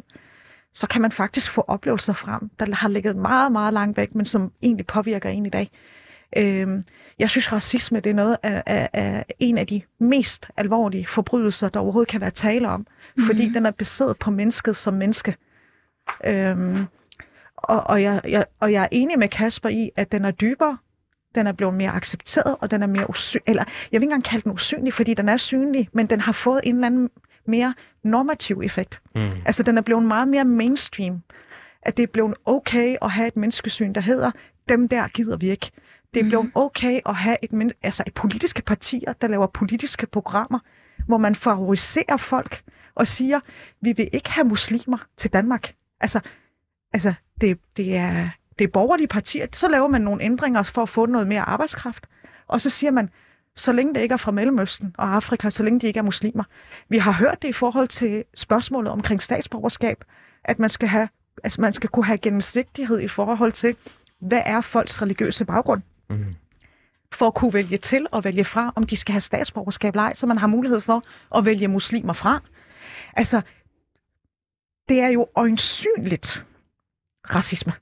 så 0.74 0.88
kan 0.88 1.02
man 1.02 1.12
faktisk 1.12 1.52
få 1.52 1.66
oplevelser 1.68 2.14
frem, 2.14 2.50
der 2.60 2.76
har 2.76 2.88
ligget 2.88 3.16
meget, 3.16 3.52
meget 3.52 3.74
langt 3.74 3.98
væk, 3.98 4.16
men 4.16 4.26
som 4.26 4.52
egentlig 4.62 4.88
påvirker 4.88 5.30
en 5.30 5.46
i 5.46 5.50
dag. 5.50 5.72
Øhm, 6.38 6.84
jeg 7.20 7.30
synes, 7.30 7.54
racisme 7.54 8.00
det 8.00 8.10
er 8.10 8.14
noget 8.14 8.38
af, 8.44 8.64
af, 8.66 8.90
af 8.94 9.26
en 9.40 9.58
af 9.58 9.68
de 9.68 9.82
mest 10.00 10.50
alvorlige 10.58 11.08
forbrydelser, 11.08 11.70
der 11.70 11.80
overhovedet 11.80 12.10
kan 12.10 12.22
være 12.22 12.32
tale 12.32 12.70
om, 12.70 12.88
mm. 13.18 13.24
fordi 13.24 13.50
den 13.54 13.66
er 13.66 13.72
baseret 13.72 14.18
på 14.18 14.32
mennesket 14.32 14.76
som 14.76 14.94
menneske. 14.94 15.36
Øhm, 16.26 16.86
og, 17.58 17.84
og, 17.88 18.04
jeg, 18.04 18.22
jeg, 18.28 18.46
og 18.60 18.72
jeg 18.72 18.84
er 18.84 18.88
enig 18.92 19.20
med 19.20 19.28
Kasper 19.28 19.70
i, 19.70 19.90
at 19.96 20.12
den 20.12 20.26
er 20.26 20.32
dybere, 20.32 20.78
den 21.36 21.48
er 21.48 21.52
blevet 21.52 21.74
mere 21.74 21.92
accepteret, 21.92 22.56
og 22.60 22.72
den 22.72 22.84
er 22.84 22.88
mere 22.88 23.10
usynlig, 23.10 23.44
eller 23.48 23.64
jeg 23.92 24.02
vil 24.02 24.06
ikke 24.06 24.14
engang 24.14 24.24
kalde 24.24 24.44
den 24.44 24.52
usynlig, 24.52 24.94
fordi 24.94 25.14
den 25.14 25.30
er 25.30 25.38
synlig, 25.38 25.90
men 25.94 26.08
den 26.08 26.22
har 26.22 26.32
fået 26.32 26.62
en 26.64 26.76
eller 26.76 26.88
anden 26.88 27.10
mere 27.46 27.74
normativ 28.04 28.62
effekt. 28.64 29.02
Mm. 29.16 29.30
Altså 29.46 29.64
den 29.64 29.78
er 29.78 29.82
blevet 29.82 30.04
meget 30.04 30.28
mere 30.28 30.46
mainstream. 30.46 31.22
At 31.82 31.98
det 31.98 32.04
er 32.04 32.08
blevet 32.08 32.34
okay 32.46 32.96
at 33.02 33.12
have 33.12 33.28
et 33.28 33.36
menneskesyn, 33.36 33.94
der 33.94 34.02
hedder, 34.02 34.32
dem 34.70 34.88
der 34.88 35.08
gider 35.08 35.38
vi 35.38 35.50
ikke. 35.50 35.72
Det 36.14 36.20
er 36.20 36.24
blevet 36.24 36.46
mm. 36.46 36.52
okay 36.56 37.00
at 37.06 37.16
have 37.16 37.38
et, 37.42 37.74
altså 37.84 38.04
et 38.08 38.14
politiske 38.14 38.62
partier, 38.62 39.14
der 39.14 39.28
laver 39.28 39.48
politiske 39.48 40.08
programmer, 40.08 40.60
hvor 41.08 41.18
man 41.18 41.36
favoriserer 41.36 42.18
folk 42.18 42.64
og 42.96 43.08
siger, 43.08 43.40
vi 43.82 43.92
vil 43.92 44.10
ikke 44.14 44.32
have 44.32 44.48
muslimer 44.48 44.98
til 45.18 45.34
Danmark. 45.34 45.76
Altså, 46.00 46.20
altså 46.94 47.14
det, 47.42 47.60
det, 47.78 47.96
er, 47.96 48.30
det 48.60 48.64
er 48.64 48.72
borgerlige 48.72 49.08
partier. 49.08 49.48
Så 49.54 49.68
laver 49.68 49.88
man 49.88 50.02
nogle 50.02 50.24
ændringer 50.24 50.64
for 50.64 50.82
at 50.82 50.90
få 50.90 51.06
noget 51.06 51.28
mere 51.28 51.42
arbejdskraft. 51.42 52.08
Og 52.48 52.62
så 52.62 52.70
siger 52.70 52.92
man, 52.92 53.10
så 53.56 53.72
længe 53.72 53.94
det 53.94 54.02
ikke 54.02 54.14
er 54.14 54.18
fra 54.18 54.32
Mellemøsten 54.32 54.96
og 54.98 55.16
Afrika, 55.16 55.50
så 55.50 55.64
længe 55.64 55.80
de 55.80 55.88
ikke 55.88 55.98
er 55.98 56.04
muslimer. 56.04 56.44
Vi 56.90 56.98
har 56.98 57.12
hørt 57.12 57.42
det 57.42 57.48
i 57.48 57.54
forhold 57.54 57.88
til 57.88 58.24
spørgsmålet 58.36 58.92
omkring 58.92 59.22
statsborgerskab, 59.22 60.04
at 60.44 60.60
man 60.60 60.70
skal, 60.70 60.88
have, 60.88 61.10
altså 61.44 61.62
man 61.62 61.74
skal 61.74 61.90
kunne 61.90 62.06
have 62.06 62.18
gennemsigtighed 62.18 63.00
i 63.00 63.08
forhold 63.08 63.52
til, 63.52 63.76
hvad 64.20 64.42
er 64.46 64.62
folks 64.62 65.02
religiøse 65.02 65.46
baggrund? 65.46 65.82
Mm. 66.18 66.36
For 67.12 67.28
at 67.28 67.34
kunne 67.34 67.54
vælge 67.54 67.78
til 67.78 68.08
og 68.12 68.24
vælge 68.24 68.44
fra, 68.44 68.74
om 68.76 68.84
de 68.84 68.96
skal 68.98 69.14
have 69.14 69.22
statsborgerskab 69.22 69.94
eller 69.94 70.04
ej, 70.04 70.14
så 70.14 70.28
man 70.28 70.38
har 70.38 70.48
mulighed 70.48 70.82
for 70.82 71.04
at 71.38 71.46
vælge 71.46 71.68
muslimer 71.68 72.14
fra. 72.14 72.42
Altså, 73.14 73.42
det 74.90 75.00
er 75.00 75.08
jo 75.08 75.28
øjensynligt 75.36 76.46
racisme. 77.30 77.74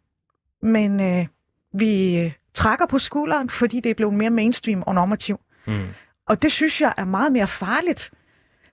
Men 0.61 0.99
øh, 0.99 1.27
vi 1.73 2.19
øh, 2.19 2.31
trækker 2.53 2.85
på 2.85 2.99
skulderen, 2.99 3.49
fordi 3.49 3.79
det 3.79 3.89
er 3.89 3.93
blevet 3.93 4.13
mere 4.13 4.29
mainstream 4.29 4.83
og 4.87 4.95
normativ. 4.95 5.39
Mm. 5.67 5.87
Og 6.25 6.41
det 6.41 6.51
synes 6.51 6.81
jeg 6.81 6.93
er 6.97 7.05
meget 7.05 7.31
mere 7.31 7.47
farligt, 7.47 8.11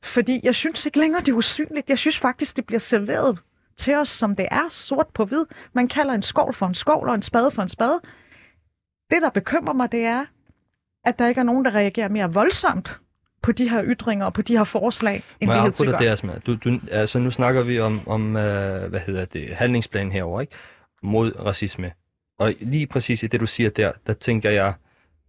fordi 0.02 0.40
jeg 0.42 0.54
synes 0.54 0.86
ikke 0.86 0.98
længere, 0.98 1.20
det 1.20 1.28
er 1.28 1.36
usynligt. 1.36 1.88
Jeg 1.88 1.98
synes 1.98 2.18
faktisk, 2.18 2.56
det 2.56 2.66
bliver 2.66 2.80
serveret 2.80 3.38
til 3.76 3.94
os, 3.94 4.08
som 4.08 4.36
det 4.36 4.48
er, 4.50 4.68
sort 4.68 5.06
på 5.14 5.24
hvid. 5.24 5.44
Man 5.72 5.88
kalder 5.88 6.14
en 6.14 6.22
skål 6.22 6.54
for 6.54 6.66
en 6.66 6.74
skål 6.74 7.08
og 7.08 7.14
en 7.14 7.22
spade 7.22 7.50
for 7.50 7.62
en 7.62 7.68
spade. 7.68 8.00
Det, 9.10 9.22
der 9.22 9.30
bekymrer 9.30 9.72
mig, 9.72 9.92
det 9.92 10.04
er, 10.04 10.24
at 11.04 11.18
der 11.18 11.28
ikke 11.28 11.38
er 11.38 11.44
nogen, 11.44 11.64
der 11.64 11.74
reagerer 11.74 12.08
mere 12.08 12.32
voldsomt 12.32 13.00
på 13.42 13.52
de 13.52 13.68
her 13.68 13.84
ytringer 13.84 14.26
og 14.26 14.32
på 14.32 14.42
de 14.42 14.56
her 14.56 14.64
forslag, 14.64 15.22
end 15.40 15.50
Må 15.50 15.56
vi 15.56 15.60
hidtil 15.60 15.86
gør. 15.86 15.98
Det, 15.98 16.46
du, 16.46 16.54
du, 16.54 16.80
altså, 16.90 17.18
nu 17.18 17.30
snakker 17.30 17.62
vi 17.62 17.80
om, 17.80 18.08
om 18.08 18.26
uh, 18.26 18.32
hvad 18.90 19.00
hedder 19.00 19.24
det, 19.24 19.54
handlingsplan 19.54 20.12
herover 20.12 20.40
ikke? 20.40 20.52
mod 21.02 21.32
racisme. 21.38 21.92
Og 22.38 22.54
lige 22.60 22.86
præcis 22.86 23.22
i 23.22 23.26
det, 23.26 23.40
du 23.40 23.46
siger 23.46 23.70
der, 23.70 23.92
der 24.06 24.12
tænker 24.12 24.50
jeg, 24.50 24.74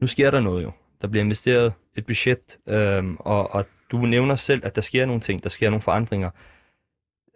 nu 0.01 0.07
sker 0.07 0.31
der 0.31 0.39
noget 0.39 0.63
jo. 0.63 0.71
Der 1.01 1.07
bliver 1.07 1.23
investeret 1.23 1.73
et 1.95 2.05
budget, 2.05 2.57
øhm, 2.67 3.17
og, 3.19 3.53
og 3.55 3.65
du 3.91 3.97
nævner 3.97 4.35
selv, 4.35 4.65
at 4.65 4.75
der 4.75 4.81
sker 4.81 5.05
nogle 5.05 5.21
ting, 5.21 5.43
der 5.43 5.49
sker 5.49 5.69
nogle 5.69 5.81
forandringer. 5.81 6.29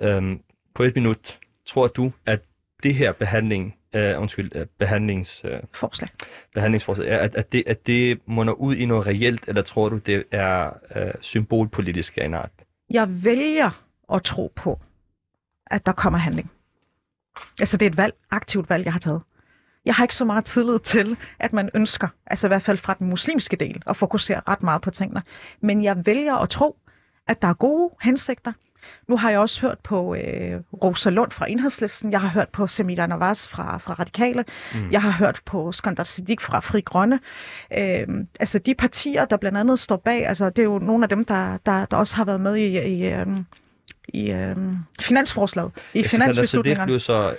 Øhm, 0.02 0.42
på 0.76 0.84
et 0.84 0.96
minut, 0.96 1.40
tror 1.66 1.88
du, 1.88 2.12
at 2.26 2.42
det 2.84 2.96
her 2.96 3.12
behandling, 3.12 3.76
øh, 3.94 4.22
undskyld, 4.22 4.52
øh, 4.56 4.66
behandlings, 4.80 5.42
øh, 5.46 5.60
Forslag. 5.74 6.10
behandlingsforslag, 6.54 7.08
at, 7.08 7.36
at, 7.36 7.52
det, 7.52 7.64
at 7.68 7.88
det 7.88 8.20
munder 8.26 8.54
ud 8.54 8.76
i 8.76 8.86
noget 8.86 9.08
reelt, 9.08 9.44
eller 9.48 9.62
tror 9.62 9.90
du, 9.90 9.98
det 9.98 10.24
er 10.32 10.72
øh, 10.96 11.14
symbolpolitisk 11.22 12.18
af 12.18 12.26
en 12.26 12.34
art? 12.34 12.52
Jeg 12.90 13.26
vælger 13.26 13.84
at 14.14 14.24
tro 14.24 14.52
på, 14.56 14.80
at 15.68 15.86
der 15.86 15.92
kommer 15.92 16.20
handling. 16.20 16.52
Altså 17.60 17.78
det 17.78 17.86
er 17.86 17.90
et 17.90 17.98
valg, 17.98 18.14
aktivt 18.32 18.70
valg, 18.70 18.86
jeg 18.86 18.94
har 18.94 19.00
taget. 19.00 19.22
Jeg 19.86 19.96
har 19.96 20.04
ikke 20.04 20.16
så 20.16 20.26
meget 20.26 20.46
tillid 20.46 20.80
til, 20.80 21.18
at 21.40 21.54
man 21.54 21.70
ønsker, 21.74 22.08
altså 22.26 22.48
i 22.48 22.50
hvert 22.50 22.62
fald 22.62 22.78
fra 22.78 22.96
den 23.00 23.10
muslimske 23.10 23.56
del, 23.56 23.84
at 23.88 23.98
fokusere 23.98 24.42
ret 24.48 24.64
meget 24.64 24.82
på 24.82 24.92
tingene. 24.92 25.22
Men 25.62 25.84
jeg 25.84 26.06
vælger 26.06 26.36
at 26.36 26.50
tro, 26.50 26.78
at 27.28 27.42
der 27.42 27.48
er 27.48 27.54
gode 27.54 27.96
hensigter. 28.02 28.54
Nu 29.08 29.18
har 29.18 29.30
jeg 29.30 29.40
også 29.40 29.62
hørt 29.62 29.80
på 29.84 30.16
øh, 30.16 30.60
Rosa 30.84 31.10
Lund 31.10 31.32
fra 31.32 31.50
Enhedslisten, 31.50 32.12
jeg 32.12 32.22
har 32.22 32.28
hørt 32.28 32.50
på 32.50 32.68
Semida 32.68 33.08
Navas 33.08 33.48
fra, 33.48 33.78
fra 33.78 33.94
Radikale, 33.94 34.46
mm. 34.74 34.92
jeg 34.92 35.02
har 35.02 35.12
hørt 35.12 35.42
på 35.46 35.72
Skandar 35.72 36.04
Siddiq 36.04 36.42
fra 36.42 36.60
Fri 36.60 36.82
Grønne. 36.82 37.20
Øh, 37.78 38.08
altså 38.40 38.60
de 38.60 38.76
partier, 38.76 39.26
der 39.26 39.38
blandt 39.38 39.58
andet 39.58 39.80
står 39.80 39.96
bag, 39.96 40.28
altså 40.28 40.50
det 40.50 40.60
er 40.60 40.64
jo 40.64 40.80
nogle 40.80 41.06
af 41.06 41.10
dem, 41.10 41.26
der, 41.26 41.58
der, 41.66 41.86
der 41.86 41.98
også 41.98 42.16
har 42.16 42.26
været 42.26 42.42
med 42.42 42.56
i, 42.56 42.80
i 42.80 43.14
øh, 43.14 43.28
i 44.08 44.32
øh, 44.32 44.56
finansforslaget, 45.02 45.72
i 45.94 46.02
ja, 46.02 46.08
finansbeslutningerne. 46.08 46.82
Det 46.82 46.88
blev 46.88 47.00
så 47.00 47.36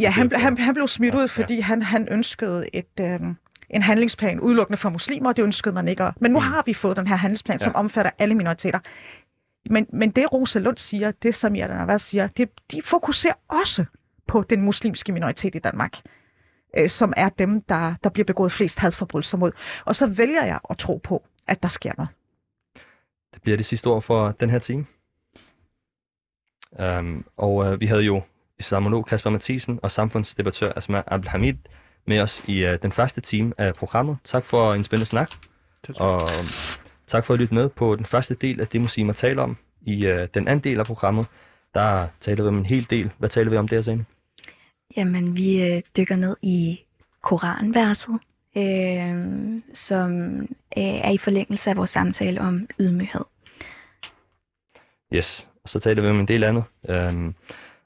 ja, 0.00 0.10
han, 0.10 0.32
han, 0.34 0.58
han 0.58 0.74
blev 0.74 0.88
smidt 0.88 1.14
ud, 1.14 1.28
fordi 1.28 1.54
ja. 1.54 1.62
han, 1.62 1.82
han 1.82 2.08
ønskede 2.10 2.68
et, 2.72 3.00
øh, 3.00 3.20
en 3.70 3.82
handlingsplan 3.82 4.40
udelukkende 4.40 4.76
for 4.76 4.90
muslimer, 4.90 5.28
og 5.28 5.36
det 5.36 5.42
ønskede 5.42 5.74
man 5.74 5.88
ikke. 5.88 6.10
Men 6.20 6.30
nu 6.32 6.38
mm. 6.38 6.44
har 6.44 6.62
vi 6.66 6.74
fået 6.74 6.96
den 6.96 7.06
her 7.06 7.16
handlingsplan, 7.16 7.58
ja. 7.60 7.64
som 7.64 7.74
omfatter 7.74 8.10
alle 8.18 8.34
minoriteter. 8.34 8.78
Men, 9.70 9.86
men 9.92 10.10
det 10.10 10.32
Rosa 10.32 10.58
Lund 10.58 10.78
siger, 10.78 11.10
det 11.10 11.34
som 11.34 11.56
jeg 11.56 11.84
hvad 11.84 11.98
siger, 11.98 12.26
det, 12.26 12.50
de 12.70 12.82
fokuserer 12.82 13.34
også 13.48 13.84
på 14.26 14.42
den 14.42 14.60
muslimske 14.60 15.12
minoritet 15.12 15.54
i 15.54 15.58
Danmark, 15.58 15.98
øh, 16.78 16.88
som 16.88 17.12
er 17.16 17.28
dem, 17.28 17.60
der, 17.60 17.94
der 18.04 18.10
bliver 18.10 18.24
begået 18.24 18.52
flest 18.52 18.78
hadforbrydelser 18.78 19.38
mod. 19.38 19.52
Og 19.84 19.96
så 19.96 20.06
vælger 20.06 20.44
jeg 20.44 20.58
at 20.70 20.78
tro 20.78 21.00
på, 21.04 21.24
at 21.46 21.62
der 21.62 21.68
sker 21.68 21.92
noget. 21.96 22.08
Det 23.34 23.42
bliver 23.42 23.56
det 23.56 23.66
sidste 23.66 23.86
ord 23.86 24.02
for 24.02 24.32
den 24.40 24.50
her 24.50 24.58
time. 24.58 24.86
Um, 26.98 27.24
og 27.36 27.54
uh, 27.54 27.80
vi 27.80 27.86
havde 27.86 28.02
jo 28.02 28.22
islamolog 28.58 29.06
Kasper 29.06 29.30
Mathisen 29.30 29.80
og 29.82 29.90
samfundsdebattør 29.90 30.72
Asma 30.76 31.02
Abdelhamid 31.06 31.54
med 32.06 32.20
os 32.20 32.48
i 32.48 32.64
uh, 32.64 32.74
den 32.82 32.92
første 32.92 33.20
time 33.20 33.52
af 33.58 33.74
programmet. 33.74 34.16
Tak 34.24 34.44
for 34.44 34.74
en 34.74 34.84
spændende 34.84 35.06
snak. 35.06 35.30
Tak. 35.82 35.96
Og 36.00 36.14
um, 36.14 36.46
tak 37.12 37.24
for 37.24 37.34
at 37.34 37.40
lytte 37.40 37.54
med 37.54 37.68
på 37.68 37.96
den 37.96 38.04
første 38.04 38.34
del 38.34 38.60
af 38.60 38.66
det, 38.66 38.80
muslimer 38.80 39.12
taler 39.12 39.42
om. 39.42 39.56
I 39.82 40.10
uh, 40.10 40.18
den 40.34 40.48
anden 40.48 40.64
del 40.64 40.78
af 40.80 40.86
programmet, 40.86 41.26
der 41.74 42.06
taler 42.20 42.42
vi 42.42 42.48
om 42.48 42.58
en 42.58 42.66
hel 42.66 42.86
del. 42.90 43.10
Hvad 43.18 43.28
taler 43.28 43.50
vi 43.50 43.56
om 43.56 43.68
der, 43.68 43.82
Zane? 43.82 44.04
Jamen, 44.96 45.36
vi 45.36 45.62
øh, 45.62 45.82
dykker 45.96 46.16
ned 46.16 46.36
i 46.42 46.80
Koranverset, 47.22 48.18
øh, 48.56 49.62
som 49.74 50.40
øh, 50.78 50.94
er 51.06 51.10
i 51.10 51.18
forlængelse 51.18 51.70
af 51.70 51.76
vores 51.76 51.90
samtale 51.90 52.40
om 52.40 52.66
ydmyghed. 52.80 53.24
Yes, 55.14 55.48
og 55.64 55.68
så 55.68 55.78
taler 55.78 56.02
vi 56.02 56.08
om 56.08 56.20
en 56.20 56.28
del 56.28 56.44
andet. 56.44 56.64
Um, 56.88 57.34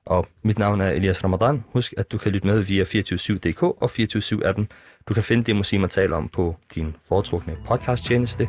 og 0.06 0.26
mit 0.42 0.58
navn 0.58 0.80
er 0.80 0.90
Elias 0.90 1.24
Ramadan. 1.24 1.64
Husk, 1.72 1.94
at 1.96 2.12
du 2.12 2.18
kan 2.18 2.32
lytte 2.32 2.46
med 2.46 2.58
via 2.58 2.84
247.dk 2.84 3.62
og 3.62 3.90
247-appen. 3.98 4.64
Du 5.08 5.14
kan 5.14 5.22
finde 5.22 5.44
det, 5.44 5.56
muslimer 5.56 5.88
taler 5.88 6.16
om 6.16 6.28
på 6.28 6.56
din 6.74 6.96
foretrukne 7.08 7.56
podcast-tjeneste. 7.66 8.48